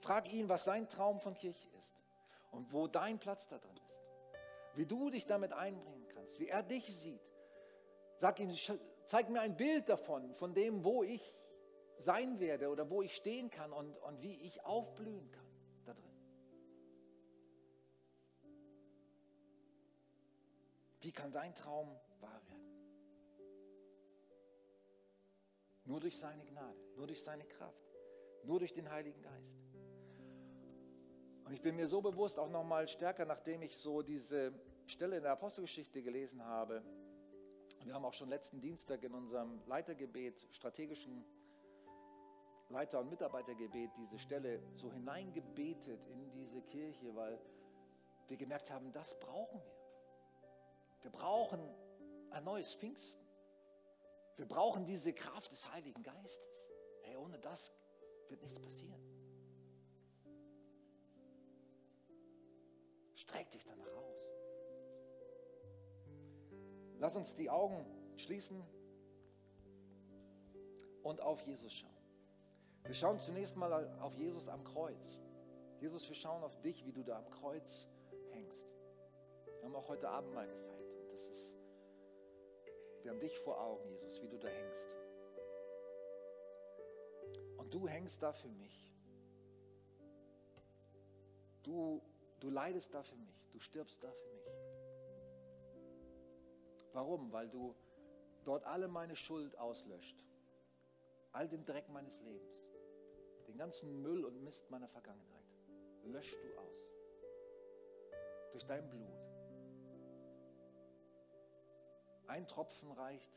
Frag 0.00 0.32
ihn, 0.32 0.48
was 0.48 0.64
sein 0.64 0.88
Traum 0.88 1.18
von 1.18 1.34
Kirche 1.34 1.68
ist 1.78 2.02
und 2.50 2.72
wo 2.72 2.86
dein 2.86 3.18
Platz 3.18 3.48
da 3.48 3.58
drin 3.58 3.74
ist. 3.74 4.76
Wie 4.76 4.86
du 4.86 5.10
dich 5.10 5.24
damit 5.24 5.52
einbringen 5.52 6.08
kannst, 6.08 6.38
wie 6.38 6.48
er 6.48 6.62
dich 6.62 6.86
sieht. 6.94 7.20
Sag 8.18 8.38
ihm, 8.38 8.54
zeig 9.06 9.30
mir 9.30 9.40
ein 9.40 9.56
Bild 9.56 9.88
davon, 9.88 10.34
von 10.34 10.54
dem, 10.54 10.84
wo 10.84 11.02
ich 11.02 11.39
sein 12.02 12.40
werde 12.40 12.68
oder 12.68 12.88
wo 12.90 13.02
ich 13.02 13.14
stehen 13.14 13.50
kann 13.50 13.72
und, 13.72 13.96
und 13.98 14.22
wie 14.22 14.34
ich 14.42 14.64
aufblühen 14.64 15.30
kann 15.30 15.46
da 15.84 15.94
drin. 15.94 16.10
Wie 21.00 21.12
kann 21.12 21.32
dein 21.32 21.54
Traum 21.54 21.88
wahr 22.20 22.42
werden? 22.48 22.60
Nur 25.84 26.00
durch 26.00 26.18
seine 26.18 26.44
Gnade, 26.44 26.78
nur 26.96 27.06
durch 27.06 27.22
seine 27.22 27.44
Kraft, 27.44 27.96
nur 28.44 28.58
durch 28.58 28.72
den 28.72 28.90
Heiligen 28.90 29.20
Geist. 29.22 29.56
Und 31.44 31.54
ich 31.54 31.62
bin 31.62 31.74
mir 31.74 31.88
so 31.88 32.00
bewusst, 32.00 32.38
auch 32.38 32.48
nochmal 32.48 32.86
stärker, 32.86 33.24
nachdem 33.24 33.62
ich 33.62 33.76
so 33.76 34.02
diese 34.02 34.52
Stelle 34.86 35.16
in 35.16 35.22
der 35.24 35.32
Apostelgeschichte 35.32 36.00
gelesen 36.00 36.44
habe. 36.44 36.82
Wir 37.82 37.94
haben 37.94 38.04
auch 38.04 38.12
schon 38.12 38.28
letzten 38.28 38.60
Dienstag 38.60 39.02
in 39.02 39.14
unserem 39.14 39.60
Leitergebet, 39.66 40.46
strategischen 40.52 41.24
Leiter- 42.70 43.00
und 43.00 43.10
Mitarbeitergebet 43.10 43.90
diese 43.96 44.18
Stelle 44.18 44.62
so 44.74 44.92
hineingebetet 44.92 46.06
in 46.06 46.30
diese 46.30 46.62
Kirche, 46.62 47.14
weil 47.14 47.38
wir 48.28 48.36
gemerkt 48.36 48.70
haben, 48.70 48.92
das 48.92 49.18
brauchen 49.18 49.60
wir. 49.60 49.80
Wir 51.02 51.10
brauchen 51.10 51.60
ein 52.30 52.44
neues 52.44 52.72
Pfingsten. 52.74 53.26
Wir 54.36 54.46
brauchen 54.46 54.86
diese 54.86 55.12
Kraft 55.12 55.50
des 55.50 55.70
Heiligen 55.72 56.02
Geistes. 56.02 56.70
Hey, 57.02 57.16
ohne 57.16 57.38
das 57.38 57.72
wird 58.28 58.40
nichts 58.42 58.58
passieren. 58.60 59.02
Streck 63.14 63.50
dich 63.50 63.64
danach 63.64 63.92
aus. 63.94 64.30
Lass 66.98 67.16
uns 67.16 67.34
die 67.34 67.50
Augen 67.50 67.84
schließen 68.16 68.62
und 71.02 71.20
auf 71.20 71.40
Jesus 71.42 71.72
schauen. 71.72 71.99
Wir 72.84 72.94
schauen 72.94 73.18
zunächst 73.18 73.56
mal 73.56 73.72
auf 74.00 74.14
Jesus 74.14 74.48
am 74.48 74.64
Kreuz. 74.64 75.18
Jesus, 75.80 76.08
wir 76.08 76.16
schauen 76.16 76.42
auf 76.42 76.60
dich, 76.60 76.84
wie 76.84 76.92
du 76.92 77.02
da 77.02 77.18
am 77.18 77.30
Kreuz 77.30 77.88
hängst. 78.32 78.68
Wir 79.58 79.64
haben 79.64 79.74
auch 79.74 79.88
heute 79.88 80.08
Abend 80.08 80.34
mal 80.34 80.46
gefeiert. 80.46 80.94
Und 81.00 81.12
das 81.12 81.26
ist, 81.26 81.54
wir 83.02 83.10
haben 83.10 83.20
dich 83.20 83.38
vor 83.38 83.60
Augen, 83.60 83.88
Jesus, 83.88 84.22
wie 84.22 84.28
du 84.28 84.38
da 84.38 84.48
hängst. 84.48 84.90
Und 87.56 87.72
du 87.72 87.88
hängst 87.88 88.22
da 88.22 88.32
für 88.32 88.48
mich. 88.48 88.92
Du, 91.62 92.02
du 92.40 92.50
leidest 92.50 92.92
da 92.94 93.02
für 93.02 93.16
mich. 93.16 93.48
Du 93.52 93.58
stirbst 93.58 94.02
da 94.02 94.10
für 94.10 94.28
mich. 94.28 94.44
Warum? 96.92 97.32
Weil 97.32 97.48
du 97.48 97.74
dort 98.44 98.64
alle 98.64 98.88
meine 98.88 99.16
Schuld 99.16 99.56
auslöscht. 99.58 100.24
All 101.32 101.48
den 101.48 101.64
Dreck 101.64 101.88
meines 101.88 102.20
Lebens. 102.22 102.69
Den 103.50 103.58
ganzen 103.58 104.00
Müll 104.00 104.24
und 104.24 104.44
Mist 104.44 104.70
meiner 104.70 104.86
Vergangenheit 104.86 105.44
löschst 106.04 106.38
du 106.40 106.56
aus. 106.56 106.88
Durch 108.52 108.64
dein 108.64 108.88
Blut. 108.88 109.10
Ein 112.28 112.46
Tropfen 112.46 112.92
reicht 112.92 113.32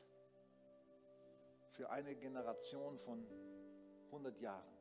für 1.71 1.89
eine 1.89 2.15
Generation 2.15 2.99
von 2.99 3.25
100 4.05 4.39
Jahren. 4.39 4.77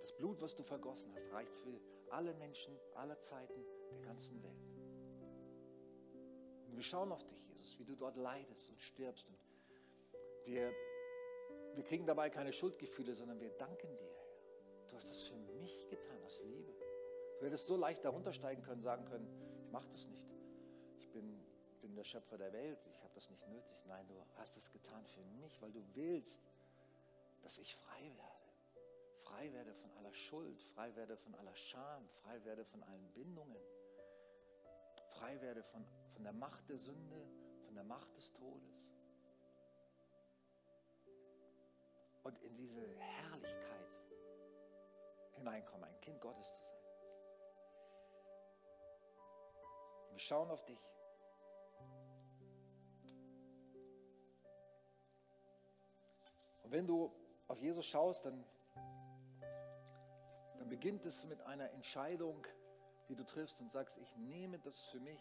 Das 0.00 0.12
Blut, 0.16 0.42
was 0.42 0.56
du 0.56 0.64
vergossen 0.64 1.12
hast, 1.14 1.30
reicht 1.32 1.54
für 1.58 1.80
alle 2.10 2.34
Menschen 2.34 2.76
aller 2.96 3.20
Zeiten 3.20 3.64
der 3.92 4.00
ganzen 4.00 4.42
Welt. 4.42 4.74
Und 6.66 6.74
wir 6.74 6.82
schauen 6.82 7.12
auf 7.12 7.22
dich, 7.22 7.46
Jesus, 7.46 7.78
wie 7.78 7.84
du 7.84 7.94
dort 7.94 8.16
leidest 8.16 8.68
und 8.68 8.80
stirbst. 8.80 9.28
Und 9.28 9.38
wir 10.46 10.72
wir 11.76 11.84
kriegen 11.84 12.06
dabei 12.06 12.30
keine 12.30 12.52
Schuldgefühle, 12.52 13.14
sondern 13.14 13.40
wir 13.40 13.50
danken 13.50 13.96
dir, 13.96 14.10
Herr. 14.10 14.24
Du 14.88 14.96
hast 14.96 15.10
es 15.10 15.22
für 15.24 15.36
mich 15.36 15.88
getan, 15.88 16.22
aus 16.24 16.40
Liebe. 16.42 16.72
Du 17.38 17.46
hättest 17.46 17.66
so 17.66 17.76
leicht 17.76 18.04
darunter 18.04 18.32
steigen 18.32 18.62
können, 18.62 18.80
sagen 18.80 19.04
können, 19.06 19.28
ich 19.58 19.70
mache 19.70 19.88
das 19.88 20.06
nicht. 20.06 20.30
Ich 20.98 21.10
bin, 21.10 21.44
bin 21.80 21.94
der 21.94 22.04
Schöpfer 22.04 22.38
der 22.38 22.52
Welt, 22.52 22.78
ich 22.90 23.02
habe 23.02 23.12
das 23.14 23.28
nicht 23.28 23.46
nötig. 23.48 23.84
Nein, 23.86 24.06
du 24.06 24.14
hast 24.36 24.56
es 24.56 24.70
getan 24.70 25.04
für 25.06 25.24
mich, 25.40 25.60
weil 25.60 25.72
du 25.72 25.82
willst, 25.94 26.40
dass 27.42 27.58
ich 27.58 27.76
frei 27.76 28.02
werde. 28.02 28.44
Frei 29.24 29.52
werde 29.52 29.74
von 29.74 29.90
aller 29.98 30.14
Schuld, 30.14 30.62
frei 30.74 30.94
werde 30.96 31.16
von 31.16 31.34
aller 31.34 31.54
Scham, 31.54 32.08
frei 32.22 32.44
werde 32.44 32.64
von 32.64 32.82
allen 32.84 33.10
Bindungen. 33.12 33.62
Frei 35.08 35.40
werde 35.40 35.62
von, 35.62 35.84
von 36.12 36.22
der 36.22 36.32
Macht 36.32 36.68
der 36.68 36.78
Sünde, 36.78 37.26
von 37.64 37.74
der 37.74 37.84
Macht 37.84 38.14
des 38.16 38.32
Todes. 38.32 38.94
und 42.24 42.38
in 42.42 42.56
diese 42.56 42.80
Herrlichkeit 42.98 43.88
hineinkommen, 45.36 45.84
ein 45.88 46.00
Kind 46.00 46.20
Gottes 46.20 46.52
zu 46.54 46.62
sein. 46.62 46.80
Wir 50.10 50.18
schauen 50.18 50.50
auf 50.50 50.64
dich. 50.64 50.80
Und 56.62 56.72
wenn 56.72 56.86
du 56.86 57.12
auf 57.46 57.60
Jesus 57.60 57.84
schaust, 57.84 58.24
dann, 58.24 58.44
dann 60.58 60.68
beginnt 60.68 61.04
es 61.04 61.26
mit 61.26 61.42
einer 61.42 61.70
Entscheidung, 61.72 62.46
die 63.08 63.14
du 63.14 63.24
triffst 63.24 63.60
und 63.60 63.70
sagst, 63.70 63.98
ich 63.98 64.16
nehme 64.16 64.58
das 64.58 64.80
für 64.86 65.00
mich 65.00 65.20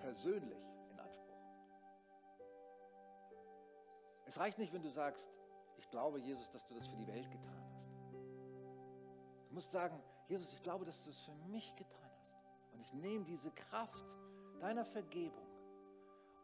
persönlich 0.00 0.58
in 0.90 0.98
Anspruch. 0.98 1.38
Es 4.26 4.40
reicht 4.40 4.58
nicht, 4.58 4.72
wenn 4.72 4.82
du 4.82 4.90
sagst, 4.90 5.30
ich 5.78 5.88
glaube, 5.90 6.18
Jesus, 6.20 6.50
dass 6.50 6.64
du 6.66 6.74
das 6.74 6.86
für 6.86 6.96
die 6.96 7.06
Welt 7.06 7.30
getan 7.30 7.62
hast. 7.64 7.84
Du 9.48 9.54
musst 9.54 9.70
sagen, 9.70 10.02
Jesus, 10.28 10.52
ich 10.52 10.62
glaube, 10.62 10.84
dass 10.84 11.02
du 11.04 11.10
es 11.10 11.20
für 11.20 11.34
mich 11.48 11.74
getan 11.76 12.10
hast. 12.26 12.72
Und 12.72 12.80
ich 12.80 12.92
nehme 12.94 13.24
diese 13.24 13.50
Kraft 13.50 14.04
deiner 14.60 14.84
Vergebung 14.84 15.46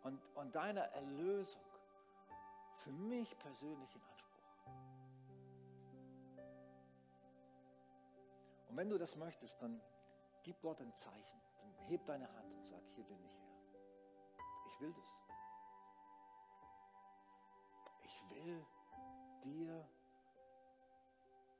und, 0.02 0.20
und 0.34 0.54
deiner 0.54 0.82
Erlösung 0.82 1.62
für 2.76 2.92
mich 2.92 3.36
persönlich 3.38 3.94
in 3.94 4.02
Anspruch. 4.02 4.40
Und 8.68 8.76
wenn 8.76 8.88
du 8.88 8.98
das 8.98 9.16
möchtest, 9.16 9.60
dann 9.60 9.80
gib 10.42 10.60
Gott 10.60 10.80
ein 10.80 10.94
Zeichen. 10.94 11.40
Dann 11.60 11.86
heb 11.88 12.04
deine 12.06 12.32
Hand 12.32 12.54
und 12.54 12.66
sag, 12.66 12.80
hier 12.94 13.04
bin 13.04 13.22
ich 13.24 13.36
Herr. 13.36 13.50
Ich 14.66 14.80
will 14.80 14.92
das. 14.92 15.18
Ich 18.04 18.30
will 18.30 18.64
dir, 19.44 19.88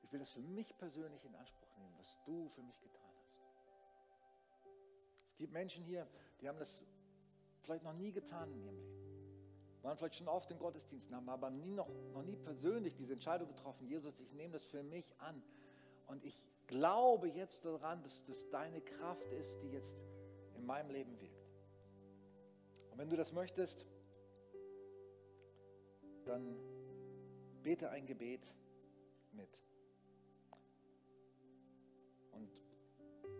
ich 0.03 0.11
will 0.11 0.19
das 0.19 0.31
für 0.31 0.41
mich 0.41 0.77
persönlich 0.77 1.23
in 1.25 1.35
Anspruch 1.35 1.75
nehmen, 1.77 1.93
was 1.97 2.17
du 2.25 2.49
für 2.49 2.63
mich 2.63 2.79
getan 2.81 3.09
hast. 3.25 3.41
Es 5.31 5.37
gibt 5.37 5.53
Menschen 5.53 5.83
hier, 5.83 6.07
die 6.41 6.49
haben 6.49 6.59
das 6.59 6.85
vielleicht 7.61 7.83
noch 7.83 7.93
nie 7.93 8.11
getan 8.11 8.51
in 8.51 8.63
ihrem 8.63 8.77
Leben. 8.77 9.81
Waren 9.81 9.97
vielleicht 9.97 10.15
schon 10.15 10.27
oft 10.27 10.51
in 10.51 10.59
Gottesdiensten, 10.59 11.15
haben 11.15 11.29
aber 11.29 11.49
nie 11.49 11.73
noch, 11.73 11.89
noch 12.13 12.23
nie 12.23 12.35
persönlich 12.35 12.95
diese 12.95 13.13
Entscheidung 13.13 13.47
getroffen, 13.47 13.87
Jesus, 13.87 14.19
ich 14.19 14.33
nehme 14.33 14.53
das 14.53 14.63
für 14.63 14.83
mich 14.83 15.15
an. 15.19 15.41
Und 16.07 16.23
ich 16.23 16.39
glaube 16.67 17.29
jetzt 17.29 17.65
daran, 17.65 18.03
dass 18.03 18.23
das 18.23 18.49
deine 18.49 18.81
Kraft 18.81 19.31
ist, 19.33 19.61
die 19.61 19.69
jetzt 19.69 19.95
in 20.55 20.65
meinem 20.65 20.91
Leben 20.91 21.19
wirkt. 21.19 21.47
Und 22.91 22.97
wenn 22.97 23.09
du 23.09 23.15
das 23.15 23.31
möchtest, 23.31 23.85
dann 26.25 26.55
bete 27.61 27.89
ein 27.89 28.05
Gebet 28.05 28.53
mit. 29.33 29.63
Und 32.31 32.49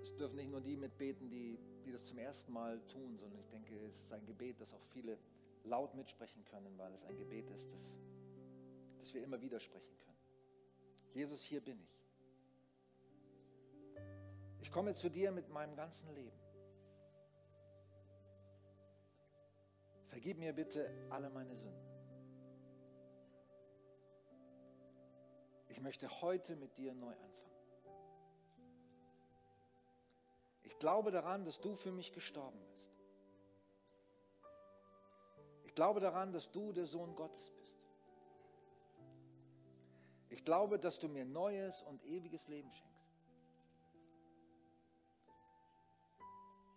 es 0.03 0.15
dürfen 0.15 0.35
nicht 0.35 0.49
nur 0.49 0.61
die 0.61 0.77
mitbeten, 0.77 1.29
die, 1.29 1.59
die 1.85 1.91
das 1.91 2.05
zum 2.05 2.17
ersten 2.17 2.51
Mal 2.51 2.79
tun, 2.87 3.17
sondern 3.17 3.39
ich 3.39 3.49
denke, 3.49 3.75
es 3.85 3.99
ist 3.99 4.11
ein 4.13 4.25
Gebet, 4.25 4.59
das 4.59 4.73
auch 4.73 4.83
viele 4.93 5.17
laut 5.63 5.93
mitsprechen 5.95 6.43
können, 6.45 6.77
weil 6.77 6.93
es 6.93 7.03
ein 7.03 7.17
Gebet 7.17 7.49
ist, 7.49 7.71
das, 7.71 7.93
das 8.99 9.13
wir 9.13 9.23
immer 9.23 9.41
wieder 9.41 9.59
sprechen 9.59 9.97
können. 9.99 10.17
Jesus, 11.13 11.43
hier 11.43 11.61
bin 11.61 11.79
ich. 11.81 12.01
Ich 14.61 14.71
komme 14.71 14.93
zu 14.93 15.09
dir 15.09 15.31
mit 15.31 15.49
meinem 15.49 15.75
ganzen 15.75 16.13
Leben. 16.15 16.39
Vergib 20.07 20.37
mir 20.37 20.53
bitte 20.53 20.89
alle 21.09 21.29
meine 21.29 21.55
Sünden. 21.55 21.90
Ich 25.81 25.83
möchte 25.83 26.21
heute 26.21 26.55
mit 26.57 26.77
dir 26.77 26.93
neu 26.93 27.11
anfangen. 27.11 27.65
Ich 30.61 30.77
glaube 30.77 31.09
daran, 31.09 31.43
dass 31.43 31.59
du 31.59 31.75
für 31.75 31.91
mich 31.91 32.13
gestorben 32.13 32.63
bist. 32.67 32.93
Ich 35.63 35.73
glaube 35.73 35.99
daran, 35.99 36.33
dass 36.33 36.51
du 36.51 36.71
der 36.71 36.85
Sohn 36.85 37.15
Gottes 37.15 37.49
bist. 37.49 37.81
Ich 40.29 40.45
glaube, 40.45 40.77
dass 40.77 40.99
du 40.99 41.07
mir 41.07 41.25
neues 41.25 41.81
und 41.81 42.05
ewiges 42.05 42.47
Leben 42.47 42.71
schenkst. 42.71 43.09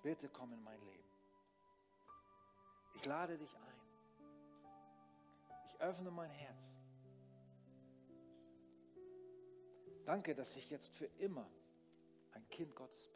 Bitte 0.02 0.30
komm 0.30 0.54
in 0.54 0.62
mein 0.62 0.80
Leben. 0.80 1.10
Ich 2.94 3.04
lade 3.04 3.36
dich 3.36 3.54
ein. 3.54 3.80
Ich 5.66 5.78
öffne 5.82 6.10
mein 6.10 6.30
Herz. 6.30 6.73
Danke, 10.04 10.34
dass 10.34 10.56
ich 10.56 10.70
jetzt 10.70 10.90
für 10.90 11.06
immer 11.18 11.48
ein 12.32 12.46
Kind 12.48 12.74
Gottes 12.74 13.08
bin. 13.08 13.13